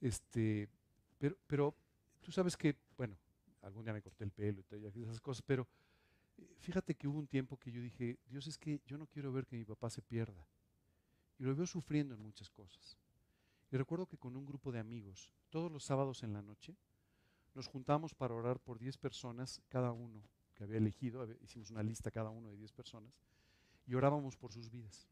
Este, 0.01 0.69
pero, 1.17 1.35
pero 1.47 1.75
tú 2.21 2.31
sabes 2.31 2.55
que, 2.55 2.75
bueno, 2.97 3.17
algún 3.61 3.83
día 3.83 3.93
me 3.93 4.01
corté 4.01 4.23
el 4.23 4.31
pelo 4.31 4.63
y 4.95 5.03
esas 5.03 5.19
cosas, 5.19 5.41
pero 5.41 5.67
eh, 6.37 6.55
fíjate 6.59 6.95
que 6.95 7.07
hubo 7.07 7.19
un 7.19 7.27
tiempo 7.27 7.57
que 7.57 7.71
yo 7.71 7.81
dije, 7.81 8.17
Dios 8.27 8.47
es 8.47 8.57
que 8.57 8.81
yo 8.85 8.97
no 8.97 9.07
quiero 9.07 9.31
ver 9.31 9.45
que 9.45 9.57
mi 9.57 9.65
papá 9.65 9.89
se 9.89 10.01
pierda. 10.01 10.47
Y 11.37 11.43
lo 11.43 11.55
veo 11.55 11.65
sufriendo 11.65 12.15
en 12.15 12.21
muchas 12.21 12.49
cosas. 12.49 12.97
Y 13.71 13.77
recuerdo 13.77 14.07
que 14.07 14.17
con 14.17 14.35
un 14.35 14.45
grupo 14.45 14.71
de 14.71 14.79
amigos, 14.79 15.31
todos 15.49 15.71
los 15.71 15.83
sábados 15.83 16.23
en 16.23 16.33
la 16.33 16.41
noche, 16.41 16.75
nos 17.53 17.67
juntamos 17.67 18.13
para 18.15 18.33
orar 18.33 18.59
por 18.59 18.79
10 18.79 18.97
personas, 18.97 19.61
cada 19.69 19.91
uno 19.91 20.23
que 20.55 20.63
había 20.63 20.77
elegido, 20.77 21.27
hicimos 21.41 21.69
una 21.69 21.83
lista 21.83 22.11
cada 22.11 22.29
uno 22.29 22.49
de 22.49 22.57
10 22.57 22.71
personas, 22.71 23.13
y 23.85 23.93
orábamos 23.93 24.35
por 24.37 24.51
sus 24.51 24.69
vidas. 24.69 25.07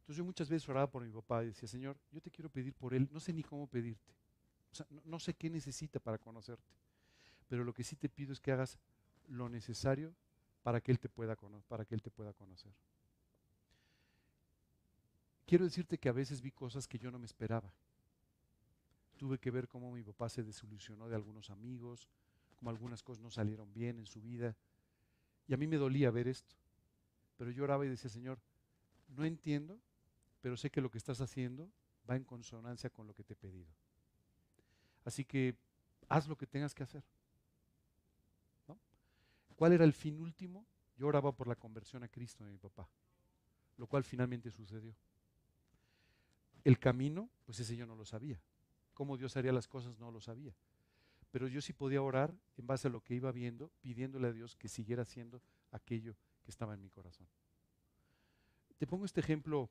Entonces 0.00 0.16
yo 0.16 0.24
muchas 0.24 0.48
veces 0.48 0.68
oraba 0.68 0.90
por 0.90 1.04
mi 1.04 1.12
papá 1.12 1.44
y 1.44 1.48
decía, 1.48 1.68
Señor, 1.68 1.96
yo 2.10 2.20
te 2.20 2.30
quiero 2.30 2.50
pedir 2.50 2.74
por 2.74 2.94
él, 2.94 3.08
no 3.12 3.20
sé 3.20 3.32
ni 3.32 3.42
cómo 3.42 3.66
pedirte, 3.68 4.12
no, 4.90 5.02
no 5.04 5.20
sé 5.20 5.34
qué 5.34 5.48
necesita 5.50 6.00
para 6.00 6.18
conocerte, 6.18 6.74
pero 7.48 7.64
lo 7.64 7.72
que 7.72 7.84
sí 7.84 7.94
te 7.96 8.08
pido 8.08 8.32
es 8.32 8.40
que 8.40 8.50
hagas 8.50 8.78
lo 9.28 9.48
necesario 9.48 10.12
para 10.62 10.80
que 10.80 10.90
él 10.90 10.98
te 10.98 11.08
pueda, 11.08 11.36
para 11.68 11.84
que 11.84 11.94
él 11.94 12.02
te 12.02 12.10
pueda 12.10 12.32
conocer 12.32 12.72
quiero 15.50 15.64
decirte 15.64 15.98
que 15.98 16.08
a 16.08 16.12
veces 16.12 16.40
vi 16.40 16.52
cosas 16.52 16.86
que 16.86 16.96
yo 16.96 17.10
no 17.10 17.18
me 17.18 17.26
esperaba. 17.26 17.74
Tuve 19.16 19.36
que 19.36 19.50
ver 19.50 19.66
cómo 19.66 19.90
mi 19.90 20.00
papá 20.00 20.28
se 20.28 20.44
desilusionó 20.44 21.08
de 21.08 21.16
algunos 21.16 21.50
amigos, 21.50 22.06
cómo 22.56 22.70
algunas 22.70 23.02
cosas 23.02 23.20
no 23.20 23.32
salieron 23.32 23.72
bien 23.72 23.98
en 23.98 24.06
su 24.06 24.22
vida. 24.22 24.54
Y 25.48 25.54
a 25.54 25.56
mí 25.56 25.66
me 25.66 25.76
dolía 25.76 26.12
ver 26.12 26.28
esto. 26.28 26.54
Pero 27.36 27.50
yo 27.50 27.64
oraba 27.64 27.84
y 27.84 27.88
decía, 27.88 28.08
Señor, 28.08 28.38
no 29.08 29.24
entiendo, 29.24 29.80
pero 30.40 30.56
sé 30.56 30.70
que 30.70 30.80
lo 30.80 30.88
que 30.88 30.98
estás 30.98 31.20
haciendo 31.20 31.68
va 32.08 32.14
en 32.14 32.22
consonancia 32.22 32.88
con 32.88 33.08
lo 33.08 33.12
que 33.12 33.24
te 33.24 33.32
he 33.32 33.36
pedido. 33.36 33.72
Así 35.04 35.24
que 35.24 35.56
haz 36.08 36.28
lo 36.28 36.38
que 36.38 36.46
tengas 36.46 36.76
que 36.76 36.84
hacer. 36.84 37.02
¿Cuál 39.56 39.72
era 39.72 39.84
el 39.84 39.94
fin 39.94 40.20
último? 40.20 40.64
Yo 40.96 41.08
oraba 41.08 41.32
por 41.32 41.48
la 41.48 41.56
conversión 41.56 42.04
a 42.04 42.08
Cristo 42.08 42.44
de 42.44 42.52
mi 42.52 42.58
papá, 42.58 42.88
lo 43.78 43.88
cual 43.88 44.04
finalmente 44.04 44.48
sucedió. 44.52 44.94
El 46.64 46.78
camino, 46.78 47.28
pues 47.46 47.60
ese 47.60 47.76
yo 47.76 47.86
no 47.86 47.94
lo 47.94 48.04
sabía. 48.04 48.38
Cómo 48.94 49.16
Dios 49.16 49.36
haría 49.36 49.52
las 49.52 49.68
cosas 49.68 49.98
no 49.98 50.10
lo 50.10 50.20
sabía. 50.20 50.54
Pero 51.30 51.46
yo 51.48 51.60
sí 51.60 51.72
podía 51.72 52.02
orar 52.02 52.34
en 52.56 52.66
base 52.66 52.88
a 52.88 52.90
lo 52.90 53.00
que 53.00 53.14
iba 53.14 53.30
viendo, 53.32 53.70
pidiéndole 53.80 54.28
a 54.28 54.32
Dios 54.32 54.56
que 54.56 54.68
siguiera 54.68 55.02
haciendo 55.02 55.40
aquello 55.70 56.14
que 56.44 56.50
estaba 56.50 56.74
en 56.74 56.82
mi 56.82 56.90
corazón. 56.90 57.26
Te 58.78 58.86
pongo 58.86 59.04
este 59.04 59.20
ejemplo. 59.20 59.70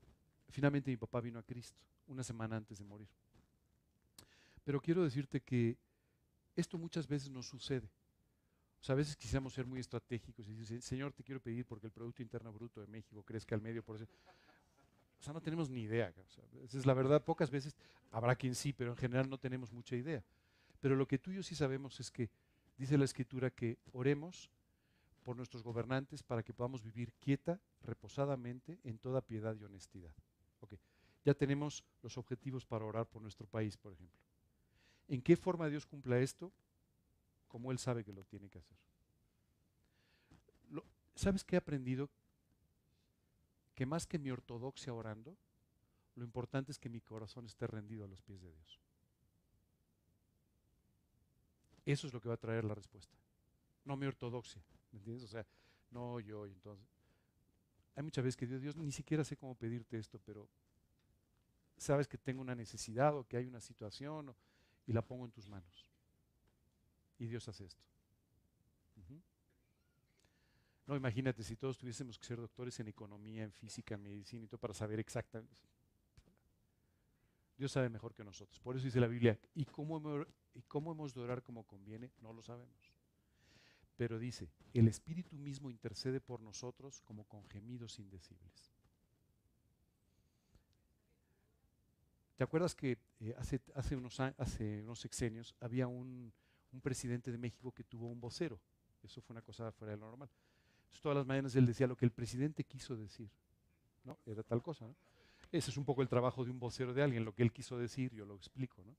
Finalmente 0.50 0.90
mi 0.90 0.98
papá 0.98 1.22
vino 1.22 1.40
a 1.40 1.44
Cristo 1.44 1.82
una 2.08 2.24
semana 2.24 2.58
antes 2.58 2.80
de 2.80 2.86
morir. 2.86 3.08
Pero 4.64 4.82
quiero 4.82 5.04
decirte 5.04 5.42
que 5.42 5.78
esto 6.56 6.78
muchas 6.78 7.08
veces 7.08 7.30
nos 7.30 7.48
sucede. 7.48 7.90
O 8.82 8.84
sea, 8.84 8.94
a 8.94 8.96
veces 8.96 9.16
quisiéramos 9.16 9.54
ser 9.54 9.66
muy 9.66 9.80
estratégicos 9.80 10.48
y 10.48 10.54
decir, 10.54 10.82
Señor, 10.82 11.12
te 11.12 11.24
quiero 11.24 11.42
pedir 11.42 11.66
porque 11.66 11.88
el 11.88 11.92
Producto 11.92 12.22
Interno 12.22 12.52
Bruto 12.54 12.80
de 12.80 12.88
México 12.88 13.24
crezca 13.24 13.56
al 13.56 13.62
medio 13.62 13.84
por. 13.84 14.00
O 15.20 15.24
sea, 15.24 15.34
no 15.34 15.42
tenemos 15.42 15.70
ni 15.70 15.82
idea. 15.82 16.14
esa 16.64 16.78
es 16.78 16.86
la 16.86 16.94
verdad. 16.94 17.24
Pocas 17.24 17.52
veces 17.52 17.76
habrá 18.12 18.36
quien 18.36 18.56
sí, 18.56 18.74
pero 18.74 18.92
en 18.92 18.98
general 18.98 19.30
no 19.30 19.38
tenemos 19.38 19.72
mucha 19.72 19.96
idea. 19.96 20.24
Pero 20.80 20.96
lo 20.96 21.08
que 21.08 21.18
tú 21.18 21.32
y 21.32 21.36
yo 21.36 21.44
sí 21.44 21.56
sabemos 21.56 22.00
es 22.00 22.10
que 22.10 22.30
dice 22.78 22.98
la 22.98 23.06
Escritura 23.06 23.50
que 23.50 23.78
oremos 23.92 24.50
por 25.24 25.36
nuestros 25.36 25.62
gobernantes 25.62 26.24
para 26.24 26.42
que 26.42 26.54
podamos 26.54 26.82
vivir 26.82 27.12
quieta, 27.20 27.60
reposadamente, 27.84 28.80
en 28.84 28.98
toda 28.98 29.22
piedad 29.22 29.56
y 29.60 29.64
honestidad. 29.64 30.14
Okay. 30.62 30.80
Ya 31.26 31.34
tenemos 31.34 31.84
los 32.02 32.18
objetivos 32.18 32.66
para 32.66 32.86
orar 32.86 33.06
por 33.06 33.22
nuestro 33.22 33.46
país, 33.46 33.76
por 33.76 33.94
ejemplo. 33.94 34.18
¿En 35.10 35.22
qué 35.22 35.36
forma 35.36 35.68
Dios 35.68 35.86
cumpla 35.86 36.20
esto? 36.20 36.52
Como 37.50 37.72
Él 37.72 37.80
sabe 37.80 38.06
que 38.06 38.14
lo 38.14 38.24
tiene 38.24 38.50
que 38.50 38.60
hacer. 38.60 38.78
¿Sabes 41.16 41.44
qué 41.44 41.58
he 41.58 41.60
aprendido? 41.60 42.10
Que 43.80 43.86
más 43.86 44.06
que 44.06 44.20
mi 44.20 44.30
ortodoxia 44.30 44.94
orando, 44.94 45.38
lo 46.16 46.26
importante 46.26 46.70
es 46.70 46.78
que 46.78 46.90
mi 46.90 47.00
corazón 47.00 47.46
esté 47.46 47.66
rendido 47.66 48.04
a 48.04 48.10
los 48.10 48.22
pies 48.22 48.42
de 48.42 48.52
Dios. 48.52 48.78
Eso 51.86 52.08
es 52.08 52.14
lo 52.14 52.20
que 52.20 52.28
va 52.28 52.36
a 52.36 52.38
traer 52.46 52.66
la 52.66 52.76
respuesta. 52.76 53.16
No 53.86 53.96
mi 53.96 54.06
ortodoxia, 54.06 54.62
¿me 54.92 54.98
entiendes? 54.98 55.24
O 55.24 55.28
sea, 55.30 55.48
no 55.92 56.20
yo, 56.20 56.46
y 56.46 56.52
entonces. 56.52 56.86
Hay 57.96 58.04
muchas 58.04 58.22
veces 58.22 58.36
que 58.36 58.48
Dios, 58.48 58.62
Dios, 58.62 58.76
ni 58.76 58.92
siquiera 58.92 59.24
sé 59.24 59.38
cómo 59.38 59.56
pedirte 59.56 59.98
esto, 59.98 60.20
pero 60.26 60.50
sabes 61.78 62.06
que 62.06 62.18
tengo 62.18 62.42
una 62.42 62.56
necesidad 62.56 63.16
o 63.16 63.26
que 63.26 63.38
hay 63.38 63.46
una 63.46 63.62
situación 63.62 64.36
y 64.88 64.92
la 64.92 65.04
pongo 65.04 65.24
en 65.24 65.32
tus 65.32 65.48
manos. 65.48 65.88
Y 67.18 67.28
Dios 67.28 67.48
hace 67.48 67.64
esto. 67.64 67.86
No, 70.90 70.96
imagínate 70.96 71.44
si 71.44 71.56
todos 71.56 71.78
tuviésemos 71.78 72.18
que 72.18 72.26
ser 72.26 72.42
doctores 72.42 72.80
en 72.80 72.88
economía, 72.88 73.44
en 73.44 73.52
física, 73.52 73.94
en 73.94 74.02
medicina 74.02 74.46
y 74.46 74.48
todo 74.48 74.60
para 74.60 74.74
saber 74.74 75.00
exactamente. 75.00 75.70
Dios 77.56 77.72
sabe 77.72 77.90
mejor 77.90 78.16
que 78.16 78.24
nosotros. 78.24 78.60
Por 78.60 78.76
eso 78.76 78.86
dice 78.86 79.00
la 79.00 79.06
Biblia, 79.06 79.40
¿y 79.54 79.66
cómo, 79.66 80.02
¿y 80.56 80.64
cómo 80.64 80.92
hemos 80.92 81.14
de 81.14 81.22
orar 81.22 81.44
como 81.44 81.64
conviene? 81.64 82.12
No 82.22 82.34
lo 82.34 82.42
sabemos. 82.42 82.92
Pero 83.98 84.18
dice, 84.18 84.50
el 84.74 84.88
Espíritu 84.88 85.38
mismo 85.38 85.70
intercede 85.70 86.22
por 86.22 86.42
nosotros 86.42 87.04
como 87.04 87.24
con 87.26 87.48
gemidos 87.50 88.00
indecibles. 88.00 88.74
¿Te 92.36 92.44
acuerdas 92.44 92.74
que 92.74 92.98
eh, 93.20 93.36
hace, 93.38 93.96
unos, 93.96 94.20
sexenios 95.00 95.54
había 95.60 95.86
un 95.86 96.34
presidente 96.82 97.32
de 97.32 97.38
México 97.38 97.72
que 97.72 97.84
tuvo 97.84 98.08
un 98.08 98.20
vocero? 98.20 98.60
Eso 99.04 99.22
fue 99.22 99.36
una 99.36 99.44
cosa 99.44 99.72
fuera 99.72 99.92
de 99.92 100.00
lo 100.00 100.08
normal 100.08 100.32
todas 101.02 101.18
las 101.18 101.26
mañanas 101.26 101.56
él 101.56 101.66
decía 101.66 101.88
lo 101.88 101.96
que 101.96 102.06
el 102.06 102.12
presidente 102.12 102.64
quiso 102.64 102.96
decir. 102.96 103.30
¿no? 104.04 104.18
Era 104.26 104.44
tal 104.44 104.62
cosa. 104.62 104.86
¿no? 104.86 104.96
Ese 105.52 105.72
es 105.72 105.78
un 105.78 105.86
poco 105.86 106.02
el 106.02 106.10
trabajo 106.10 106.44
de 106.44 106.52
un 106.52 106.60
vocero 106.60 106.94
de 106.94 107.04
alguien, 107.04 107.26
lo 107.26 107.34
que 107.34 107.44
él 107.44 107.52
quiso 107.52 107.78
decir, 107.78 108.14
yo 108.14 108.26
lo 108.26 108.36
explico. 108.36 108.84
¿no? 108.84 108.96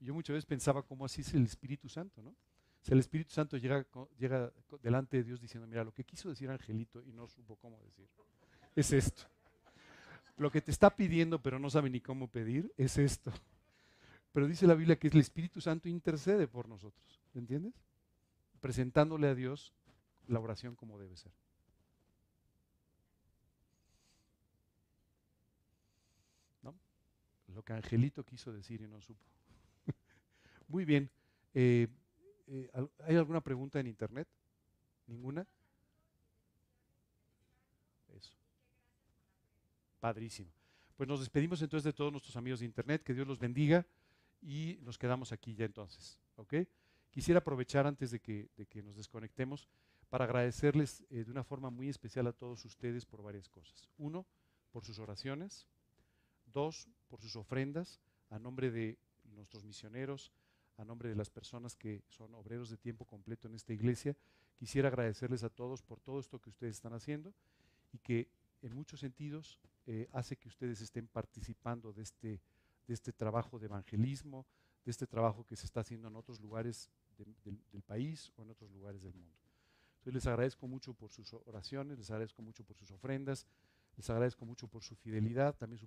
Y 0.00 0.06
yo 0.06 0.14
muchas 0.14 0.34
veces 0.34 0.46
pensaba 0.46 0.82
cómo 0.82 1.04
así 1.04 1.20
es 1.20 1.34
el 1.34 1.44
Espíritu 1.44 1.88
Santo. 1.88 2.22
¿no? 2.22 2.30
O 2.30 2.92
el 2.92 3.00
Espíritu 3.00 3.32
Santo 3.32 3.56
llega, 3.56 3.84
llega 4.18 4.52
delante 4.82 5.16
de 5.16 5.24
Dios 5.24 5.40
diciendo, 5.40 5.66
mira, 5.66 5.82
lo 5.84 5.92
que 5.92 6.04
quiso 6.04 6.28
decir 6.28 6.50
Angelito 6.50 7.02
y 7.02 7.12
no 7.12 7.26
supo 7.26 7.56
cómo 7.56 7.80
decir, 7.82 8.08
es 8.74 8.92
esto. 8.92 9.24
Lo 10.36 10.50
que 10.50 10.60
te 10.60 10.70
está 10.70 10.94
pidiendo 10.94 11.40
pero 11.40 11.58
no 11.58 11.70
sabe 11.70 11.90
ni 11.90 12.00
cómo 12.00 12.28
pedir, 12.28 12.72
es 12.76 12.98
esto. 12.98 13.32
Pero 14.32 14.46
dice 14.46 14.66
la 14.66 14.74
Biblia 14.74 14.98
que 14.98 15.08
el 15.08 15.18
Espíritu 15.18 15.60
Santo 15.60 15.88
intercede 15.88 16.46
por 16.46 16.68
nosotros, 16.68 17.20
¿entiendes? 17.34 17.72
Presentándole 18.60 19.28
a 19.28 19.34
Dios 19.34 19.72
la 20.28 20.40
oración 20.40 20.74
como 20.74 20.98
debe 20.98 21.16
ser. 21.16 21.32
¿No? 26.62 26.74
Lo 27.48 27.62
que 27.62 27.72
Angelito 27.72 28.24
quiso 28.24 28.52
decir 28.52 28.80
y 28.82 28.86
no 28.86 29.00
supo. 29.00 29.24
Muy 30.68 30.84
bien. 30.84 31.10
Eh, 31.54 31.88
eh, 32.48 32.70
¿Hay 33.04 33.16
alguna 33.16 33.40
pregunta 33.40 33.80
en 33.80 33.86
internet? 33.86 34.28
¿Ninguna? 35.06 35.46
Eso. 38.14 38.34
Padrísimo. 40.00 40.50
Pues 40.96 41.08
nos 41.08 41.20
despedimos 41.20 41.60
entonces 41.62 41.84
de 41.84 41.92
todos 41.92 42.10
nuestros 42.10 42.36
amigos 42.36 42.60
de 42.60 42.66
internet. 42.66 43.02
Que 43.02 43.14
Dios 43.14 43.26
los 43.26 43.38
bendiga 43.38 43.86
y 44.40 44.78
nos 44.82 44.98
quedamos 44.98 45.32
aquí 45.32 45.54
ya 45.54 45.64
entonces. 45.64 46.18
¿Ok? 46.36 46.54
Quisiera 47.10 47.38
aprovechar 47.38 47.86
antes 47.86 48.10
de 48.10 48.20
que, 48.20 48.48
de 48.56 48.66
que 48.66 48.82
nos 48.82 48.96
desconectemos 48.96 49.68
para 50.08 50.24
agradecerles 50.24 51.04
eh, 51.10 51.24
de 51.24 51.30
una 51.30 51.44
forma 51.44 51.70
muy 51.70 51.88
especial 51.88 52.26
a 52.26 52.32
todos 52.32 52.64
ustedes 52.64 53.04
por 53.04 53.22
varias 53.22 53.48
cosas. 53.48 53.88
Uno, 53.98 54.26
por 54.70 54.84
sus 54.84 54.98
oraciones. 54.98 55.66
Dos, 56.46 56.88
por 57.08 57.20
sus 57.20 57.36
ofrendas 57.36 58.00
a 58.30 58.38
nombre 58.38 58.70
de 58.70 58.98
nuestros 59.34 59.64
misioneros, 59.64 60.32
a 60.76 60.84
nombre 60.84 61.08
de 61.08 61.16
las 61.16 61.30
personas 61.30 61.76
que 61.76 62.02
son 62.08 62.34
obreros 62.34 62.70
de 62.70 62.76
tiempo 62.76 63.04
completo 63.04 63.48
en 63.48 63.54
esta 63.54 63.72
iglesia. 63.72 64.16
Quisiera 64.56 64.88
agradecerles 64.88 65.42
a 65.44 65.50
todos 65.50 65.82
por 65.82 66.00
todo 66.00 66.20
esto 66.20 66.40
que 66.40 66.50
ustedes 66.50 66.76
están 66.76 66.92
haciendo 66.92 67.34
y 67.92 67.98
que 67.98 68.28
en 68.62 68.74
muchos 68.74 69.00
sentidos 69.00 69.58
eh, 69.86 70.08
hace 70.12 70.36
que 70.36 70.48
ustedes 70.48 70.80
estén 70.80 71.06
participando 71.06 71.94
este, 71.96 72.40
de 72.86 72.94
este 72.94 73.12
trabajo 73.12 73.58
de 73.58 73.66
evangelismo, 73.66 74.46
de 74.84 74.90
este 74.90 75.06
trabajo 75.06 75.44
que 75.44 75.56
se 75.56 75.66
está 75.66 75.80
haciendo 75.80 76.08
en 76.08 76.16
otros 76.16 76.40
lugares 76.40 76.90
del 77.16 77.82
país 77.82 78.32
o 78.36 78.42
en 78.42 78.50
otros 78.50 78.70
lugares 78.70 79.02
del 79.02 79.14
mundo. 79.14 79.45
Entonces 80.06 80.22
les 80.22 80.26
agradezco 80.28 80.68
mucho 80.68 80.94
por 80.94 81.10
sus 81.10 81.32
oraciones, 81.32 81.98
les 81.98 82.08
agradezco 82.12 82.40
mucho 82.40 82.62
por 82.62 82.76
sus 82.76 82.92
ofrendas, 82.92 83.44
les 83.96 84.08
agradezco 84.08 84.46
mucho 84.46 84.68
por 84.68 84.84
su 84.84 84.94
fidelidad, 84.94 85.56
también 85.56 85.80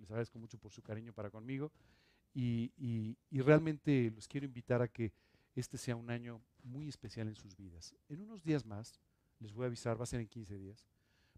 les 0.00 0.10
agradezco 0.10 0.40
mucho 0.40 0.58
por 0.58 0.72
su 0.72 0.82
cariño 0.82 1.12
para 1.12 1.30
conmigo 1.30 1.70
y, 2.34 3.16
realmente 3.30 4.10
los 4.10 4.26
quiero 4.26 4.44
invitar 4.44 4.82
a 4.82 4.88
que 4.88 5.12
este 5.54 5.78
sea 5.78 5.94
un 5.94 6.10
año 6.10 6.42
muy 6.64 6.88
especial 6.88 7.28
en 7.28 7.36
sus 7.36 7.56
vidas. 7.56 7.94
En 8.08 8.22
unos 8.22 8.42
días 8.42 8.66
más, 8.66 8.98
les 9.38 9.52
voy 9.52 9.62
a 9.62 9.66
avisar, 9.68 9.96
va 10.00 10.02
a 10.02 10.06
ser 10.06 10.18
en 10.18 10.26
15 10.26 10.58
días, 10.58 10.84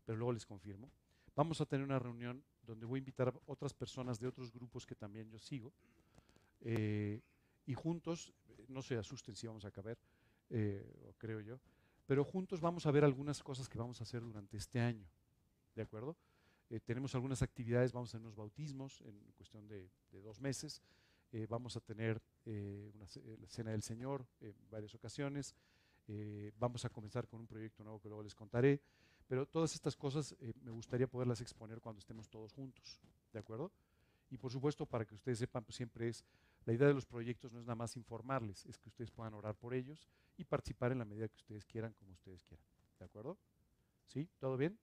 pero 0.06 0.16
luego 0.16 0.32
les 0.32 0.46
confirmo, 0.46 0.90
vamos 1.34 1.60
a 1.60 1.66
tener 1.66 1.84
una 1.84 1.98
reunión 1.98 2.42
donde 2.62 2.86
voy 2.86 2.96
a 2.96 3.00
invitar 3.00 3.28
a 3.28 3.34
otras 3.44 3.74
personas 3.74 4.18
de 4.18 4.26
otros 4.26 4.50
grupos 4.54 4.86
que 4.86 4.94
también 4.94 5.28
yo 5.28 5.38
sigo. 5.38 5.70
Eh, 6.62 7.20
y 7.66 7.74
juntos, 7.74 8.32
no 8.68 8.80
se 8.80 8.96
asusten 8.96 9.36
si 9.36 9.46
vamos 9.46 9.66
a 9.66 9.70
caber, 9.70 9.98
eh, 10.48 11.12
creo 11.18 11.40
yo, 11.40 11.60
pero 12.06 12.24
juntos 12.24 12.60
vamos 12.60 12.86
a 12.86 12.90
ver 12.90 13.04
algunas 13.04 13.42
cosas 13.42 13.68
que 13.68 13.78
vamos 13.78 14.00
a 14.00 14.04
hacer 14.04 14.22
durante 14.22 14.56
este 14.56 14.80
año. 14.80 15.06
¿De 15.74 15.82
acuerdo? 15.82 16.16
Eh, 16.70 16.80
tenemos 16.80 17.14
algunas 17.14 17.42
actividades, 17.42 17.92
vamos 17.92 18.10
a 18.10 18.12
tener 18.12 18.26
unos 18.26 18.36
bautismos 18.36 19.00
en 19.02 19.14
cuestión 19.36 19.68
de, 19.68 19.90
dos 20.10 20.40
meses. 20.40 20.82
Eh, 21.32 21.46
vamos 21.48 21.76
a 21.76 21.80
tener 21.80 22.22
eh, 22.44 22.90
una 22.94 23.06
cena 23.48 23.72
del 23.72 23.82
Señor 23.82 24.26
en 24.40 24.54
varias 24.70 24.94
ocasiones. 24.94 25.54
vamos 26.58 26.84
a 26.84 26.88
comenzar 26.88 27.26
con 27.26 27.40
un 27.40 27.46
proyecto 27.46 27.82
nuevo 27.82 28.00
que 28.00 28.08
luego 28.08 28.22
les 28.22 28.34
contaré. 28.34 28.80
Pero 29.26 29.44
todas 29.44 29.74
estas 29.74 29.96
cosas 29.96 30.36
me 30.62 30.70
gustaría 30.70 31.08
poderlas 31.08 31.40
exponer 31.40 31.80
cuando 31.80 31.98
estemos 31.98 32.28
todos 32.28 32.52
juntos. 32.52 33.00
¿De 33.32 33.40
acuerdo? 33.40 33.72
Y 34.30 34.38
por 34.38 34.52
supuesto, 34.52 34.86
para 34.86 35.04
que 35.04 35.14
ustedes 35.14 35.38
sepan, 35.38 35.64
pues 35.64 35.76
siempre 35.76 36.08
es, 36.08 36.24
la 36.66 36.72
idea 36.72 36.88
de 36.88 36.94
los 36.94 37.06
proyectos 37.06 37.52
no 37.52 37.60
es 37.60 37.64
nada 37.64 37.76
más 37.76 37.96
informarles, 37.96 38.66
es 38.66 38.76
que 38.78 38.88
ustedes 38.88 39.10
puedan 39.10 39.34
orar 39.34 39.54
por 39.54 39.72
ellos 39.72 40.08
y 40.36 40.44
participar 40.44 40.90
en 40.92 40.98
la 40.98 41.04
medida 41.04 41.28
que 41.28 41.36
ustedes 41.36 41.64
quieran, 41.64 41.92
como 41.94 42.12
ustedes 42.12 42.42
quieran. 42.42 42.66
¿De 42.98 43.04
acuerdo? 43.04 43.38
¿Sí? 44.06 44.28
¿Todo 44.40 44.56
bien? 44.56 44.76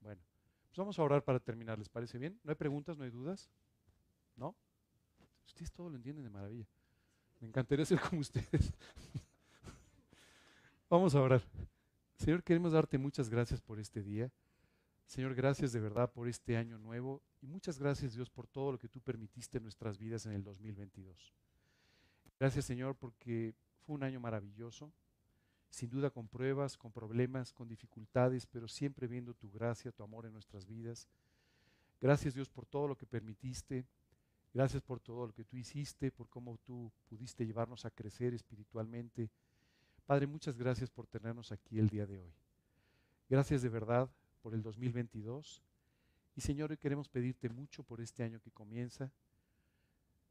Bueno. 0.00 0.20
Pues 0.68 0.78
vamos 0.78 0.98
a 0.98 1.02
orar 1.04 1.22
para 1.22 1.38
terminar, 1.38 1.78
¿les 1.78 1.88
parece 1.88 2.18
bien? 2.18 2.40
¿No 2.42 2.50
hay 2.50 2.56
preguntas, 2.56 2.98
no 2.98 3.04
hay 3.04 3.10
dudas? 3.10 3.48
¿No? 4.34 4.56
Ustedes 5.46 5.70
todo 5.70 5.88
lo 5.88 5.94
entienden 5.94 6.24
de 6.24 6.30
maravilla. 6.30 6.66
Me 7.40 7.46
encantaría 7.46 7.84
ser 7.84 8.00
como 8.00 8.20
ustedes. 8.20 8.74
vamos 10.90 11.14
a 11.14 11.22
orar. 11.22 11.42
Señor, 12.16 12.42
queremos 12.42 12.72
darte 12.72 12.98
muchas 12.98 13.28
gracias 13.28 13.62
por 13.62 13.78
este 13.78 14.02
día. 14.02 14.32
Señor, 15.06 15.34
gracias 15.34 15.72
de 15.72 15.80
verdad 15.80 16.10
por 16.10 16.28
este 16.28 16.56
año 16.56 16.78
nuevo 16.78 17.22
y 17.40 17.46
muchas 17.46 17.78
gracias 17.78 18.14
Dios 18.14 18.30
por 18.30 18.46
todo 18.46 18.72
lo 18.72 18.78
que 18.78 18.88
tú 18.88 19.00
permitiste 19.00 19.58
en 19.58 19.64
nuestras 19.64 19.98
vidas 19.98 20.26
en 20.26 20.32
el 20.32 20.42
2022. 20.42 21.32
Gracias 22.38 22.64
Señor 22.64 22.96
porque 22.96 23.54
fue 23.84 23.94
un 23.94 24.02
año 24.02 24.18
maravilloso 24.18 24.92
sin 25.74 25.90
duda 25.90 26.10
con 26.10 26.28
pruebas, 26.28 26.76
con 26.76 26.92
problemas, 26.92 27.52
con 27.52 27.68
dificultades, 27.68 28.46
pero 28.46 28.68
siempre 28.68 29.08
viendo 29.08 29.34
tu 29.34 29.50
gracia, 29.50 29.90
tu 29.90 30.04
amor 30.04 30.24
en 30.24 30.32
nuestras 30.32 30.66
vidas. 30.66 31.08
Gracias 32.00 32.34
Dios 32.34 32.48
por 32.48 32.64
todo 32.64 32.86
lo 32.86 32.96
que 32.96 33.06
permitiste, 33.06 33.84
gracias 34.52 34.82
por 34.82 35.00
todo 35.00 35.26
lo 35.26 35.32
que 35.32 35.44
tú 35.44 35.56
hiciste, 35.56 36.12
por 36.12 36.28
cómo 36.28 36.58
tú 36.58 36.92
pudiste 37.08 37.44
llevarnos 37.44 37.84
a 37.84 37.90
crecer 37.90 38.34
espiritualmente. 38.34 39.30
Padre, 40.06 40.26
muchas 40.26 40.56
gracias 40.56 40.90
por 40.90 41.06
tenernos 41.06 41.50
aquí 41.50 41.78
el 41.78 41.88
día 41.88 42.06
de 42.06 42.20
hoy. 42.20 42.32
Gracias 43.28 43.62
de 43.62 43.68
verdad 43.68 44.08
por 44.44 44.54
el 44.54 44.62
2022. 44.62 45.60
Y 46.36 46.40
Señor, 46.40 46.70
hoy 46.70 46.76
queremos 46.76 47.08
pedirte 47.08 47.48
mucho 47.48 47.82
por 47.82 48.00
este 48.00 48.22
año 48.22 48.38
que 48.40 48.52
comienza. 48.52 49.10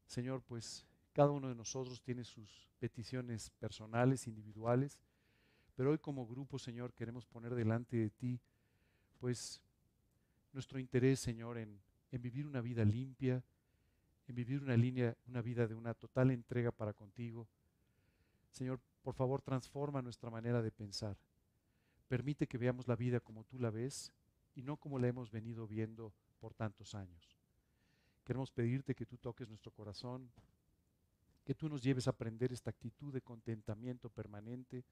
Señor, 0.06 0.40
pues 0.40 0.86
cada 1.12 1.32
uno 1.32 1.48
de 1.48 1.54
nosotros 1.54 2.00
tiene 2.00 2.24
sus 2.24 2.70
peticiones 2.78 3.50
personales, 3.58 4.26
individuales 4.26 4.98
pero 5.76 5.90
hoy 5.90 5.98
como 5.98 6.26
grupo, 6.26 6.58
Señor, 6.58 6.92
queremos 6.92 7.26
poner 7.26 7.54
delante 7.54 7.96
de 7.96 8.10
ti, 8.10 8.40
pues, 9.18 9.60
nuestro 10.52 10.78
interés, 10.78 11.18
Señor, 11.18 11.58
en, 11.58 11.80
vivir 12.12 12.46
una 12.46 12.60
vida 12.60 12.84
limpia, 12.84 13.42
en 14.28 14.34
vivir 14.36 14.62
una 14.62 14.76
línea, 14.76 15.16
una 15.26 15.42
vida 15.42 15.66
de 15.66 15.74
una 15.74 15.92
total 15.94 16.30
entrega 16.30 16.70
para 16.70 16.92
contigo. 16.92 17.48
Señor, 18.52 18.78
por 19.02 19.14
favor, 19.14 19.42
transforma 19.42 20.00
nuestra 20.00 20.30
manera 20.30 20.62
de 20.62 20.70
pensar. 20.70 21.16
Permite 22.08 22.46
que 22.46 22.58
veamos 22.58 22.86
la 22.86 22.96
vida 22.96 23.20
como 23.20 23.44
tú 23.44 23.58
la 23.58 23.70
ves 23.70 24.12
y 24.54 24.62
no 24.62 24.76
como 24.76 24.98
la 24.98 25.08
hemos 25.08 25.30
venido 25.30 25.66
viendo 25.66 26.12
por 26.38 26.54
tantos 26.54 26.94
años. 26.94 27.36
Queremos 28.24 28.50
pedirte 28.50 28.94
que 28.94 29.06
tú 29.06 29.18
toques 29.18 29.48
nuestro 29.48 29.70
corazón, 29.72 30.30
que 31.44 31.54
tú 31.54 31.68
nos 31.68 31.82
lleves 31.82 32.06
a 32.06 32.10
aprender 32.10 32.52
esta 32.52 32.70
actitud 32.70 33.12
de 33.12 33.20
contentamiento 33.20 34.08
permanente, 34.08 34.84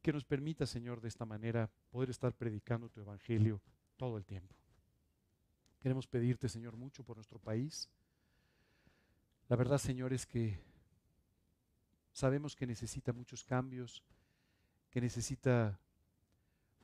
que 0.00 0.12
nos 0.12 0.24
permita, 0.24 0.64
Señor, 0.66 1.00
de 1.00 1.08
esta 1.08 1.26
manera 1.26 1.70
poder 1.90 2.10
estar 2.10 2.32
predicando 2.32 2.88
tu 2.88 3.00
Evangelio 3.00 3.60
todo 3.96 4.16
el 4.16 4.24
tiempo. 4.24 4.54
Queremos 5.80 6.06
pedirte, 6.06 6.48
Señor, 6.48 6.76
mucho 6.76 7.04
por 7.04 7.16
nuestro 7.16 7.38
país. 7.38 7.88
La 9.48 9.56
verdad, 9.56 9.78
Señor, 9.78 10.12
es 10.12 10.26
que 10.26 10.58
sabemos 12.12 12.56
que 12.56 12.66
necesita 12.66 13.12
muchos 13.12 13.44
cambios, 13.44 14.02
que 14.90 15.00
necesita 15.00 15.78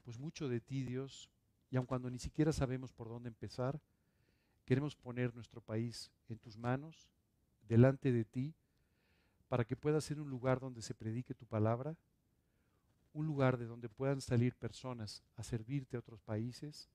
pues 0.05 0.19
mucho 0.19 0.49
de 0.49 0.61
ti, 0.61 0.85
Dios, 0.85 1.31
y 1.71 1.77
aun 1.77 1.87
cuando 1.87 2.09
ni 2.11 2.19
siquiera 2.19 2.53
sabemos 2.53 2.93
por 2.93 3.09
dónde 3.09 3.29
empezar, 3.29 3.81
queremos 4.65 4.95
poner 4.95 5.35
nuestro 5.35 5.61
país 5.61 6.11
en 6.29 6.39
tus 6.39 6.57
manos, 6.57 7.09
delante 7.69 8.13
de 8.13 8.25
ti, 8.25 8.55
para 9.49 9.65
que 9.65 9.77
pueda 9.77 10.01
ser 10.01 10.21
un 10.21 10.31
lugar 10.31 10.61
donde 10.61 10.83
se 10.83 10.95
predique 10.95 11.35
tu 11.35 11.47
palabra 11.47 11.97
un 13.17 13.27
lugar 13.27 13.57
de 13.57 13.65
donde 13.65 13.89
puedan 13.89 14.21
salir 14.21 14.55
personas 14.55 15.23
a 15.37 15.43
servirte 15.43 15.97
a 15.97 16.01
otros 16.01 16.21
países. 16.21 16.91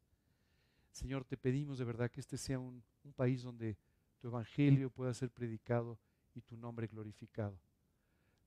Señor, 0.92 1.26
te 1.26 1.36
pedimos 1.36 1.80
de 1.80 1.86
verdad 1.86 2.12
que 2.12 2.20
este 2.20 2.38
sea 2.38 2.60
un, 2.60 2.84
país 3.16 3.42
donde 3.42 3.76
tu 4.20 4.28
evangelio 4.28 4.92
pueda 4.92 5.14
ser 5.16 5.32
predicado 5.32 5.98
y 6.36 6.42
tu 6.42 6.56
nombre 6.56 6.86
glorificado. 6.86 7.58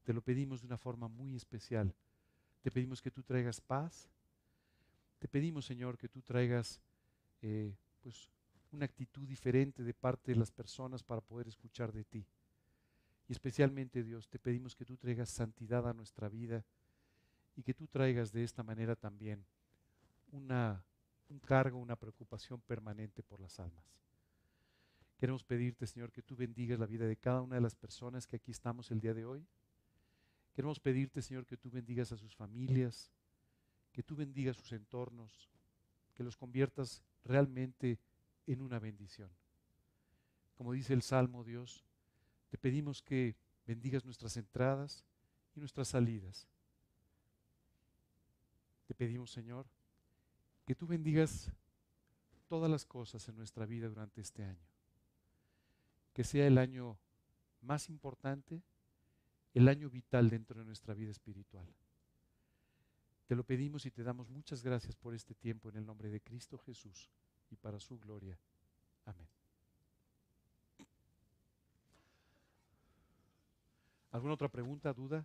Te 0.05 0.13
lo 0.13 0.23
pedimos 0.23 0.61
de 0.61 0.69
una 0.69 0.79
forma 0.79 1.09
muy 1.09 1.35
especial. 1.35 1.93
Te 2.65 2.71
pedimos 2.71 3.03
que 3.03 3.11
tú 3.11 3.23
traigas 3.23 3.61
paz. 3.61 4.09
Te 5.19 5.29
pedimos, 5.29 5.67
Señor, 5.67 5.99
que 5.99 6.09
tú 6.09 6.23
traigas 6.23 6.81
eh, 7.43 7.77
pues, 8.01 8.31
una 8.73 8.87
actitud 8.87 9.29
diferente 9.29 9.83
de 9.83 9.93
parte 9.93 10.33
de 10.33 10.39
las 10.39 10.51
personas 10.51 11.03
para 11.03 11.21
poder 11.21 11.47
escuchar 11.47 11.93
de 11.93 12.05
ti. 12.05 12.27
Y 13.29 13.33
especialmente, 13.33 14.03
Dios, 14.03 14.31
te 14.31 14.39
pedimos 14.39 14.75
que 14.75 14.87
tú 14.87 14.97
traigas 14.97 15.29
santidad 15.29 15.87
a 15.87 15.93
nuestra 15.93 16.31
vida 16.31 16.65
y 17.55 17.63
que 17.63 17.75
tú 17.75 17.87
traigas 17.87 18.33
de 18.33 18.45
esta 18.45 18.63
manera 18.63 18.97
también 18.97 19.45
una, 20.33 20.83
un 21.29 21.41
cargo, 21.41 21.79
una 21.79 21.97
preocupación 21.97 22.63
permanente 22.63 23.23
por 23.23 23.41
las 23.41 23.61
almas. 23.61 23.85
Queremos 25.19 25.45
pedirte, 25.45 25.87
Señor, 25.87 26.11
que 26.11 26.23
tú 26.23 26.35
bendigas 26.35 26.79
la 26.79 26.87
vida 26.87 27.07
de 27.07 27.19
cada 27.19 27.43
una 27.43 27.57
de 27.57 27.61
las 27.61 27.75
personas 27.75 28.27
que 28.27 28.37
aquí 28.37 28.53
estamos 28.53 28.91
el 28.91 29.01
día 29.01 29.13
de 29.13 29.27
hoy. 29.27 29.47
Queremos 30.55 30.81
pedirte, 30.81 31.21
Señor, 31.21 31.47
que 31.47 31.57
tú 31.57 31.71
bendigas 31.71 32.13
a 32.13 32.17
sus 32.17 32.35
familias, 32.35 33.11
que 33.93 34.03
tú 34.03 34.17
bendigas 34.17 34.57
sus 34.57 34.73
entornos, 34.73 35.51
que 36.15 36.25
los 36.25 36.37
conviertas 36.37 37.03
realmente 37.25 37.99
en 38.47 38.63
una 38.63 38.79
bendición. 38.79 39.31
Como 40.57 40.73
dice 40.73 40.95
el 40.95 41.03
Salmo, 41.03 41.45
Dios, 41.45 41.85
te 42.49 42.57
pedimos 42.57 43.03
que 43.03 43.37
bendigas 43.67 44.05
nuestras 44.05 44.37
entradas 44.37 45.05
y 45.57 45.61
nuestras 45.61 45.89
salidas 45.89 46.49
te 48.87 48.95
pedimos, 48.95 49.31
Señor, 49.31 49.67
que 50.67 50.75
tú 50.75 50.87
bendigas 50.87 51.51
todas 52.49 52.71
las 52.71 52.85
cosas 52.85 53.27
en 53.29 53.37
nuestra 53.37 53.67
vida 53.67 53.89
durante 53.89 54.21
este 54.21 54.45
año. 54.45 54.67
que 56.13 56.23
sea 56.23 56.47
el 56.47 56.59
año 56.59 56.97
más 57.61 57.89
importante, 57.89 58.63
el 59.55 59.69
año 59.69 59.89
vital 59.89 60.29
dentro 60.29 60.59
de 60.59 60.67
nuestra 60.67 60.95
vida 60.95 61.11
espiritual. 61.11 61.67
Te 63.27 63.37
lo 63.37 63.45
pedimos 63.45 63.87
y 63.87 63.91
te 63.91 64.03
damos 64.03 64.29
muchas 64.29 64.63
gracias 64.63 64.97
por 64.97 65.15
este 65.15 65.35
tiempo 65.35 65.71
en 65.71 65.77
el 65.77 65.87
nombre 65.87 66.11
de 66.11 66.21
Cristo 66.21 66.59
Jesús 66.59 67.09
y 67.51 67.57
para 67.57 67.81
su 67.81 67.99
gloria. 67.99 68.39
Amén. 69.07 69.29
¿Alguna 74.11 74.35
otra 74.35 74.49
pregunta, 74.49 74.93
duda? 74.93 75.25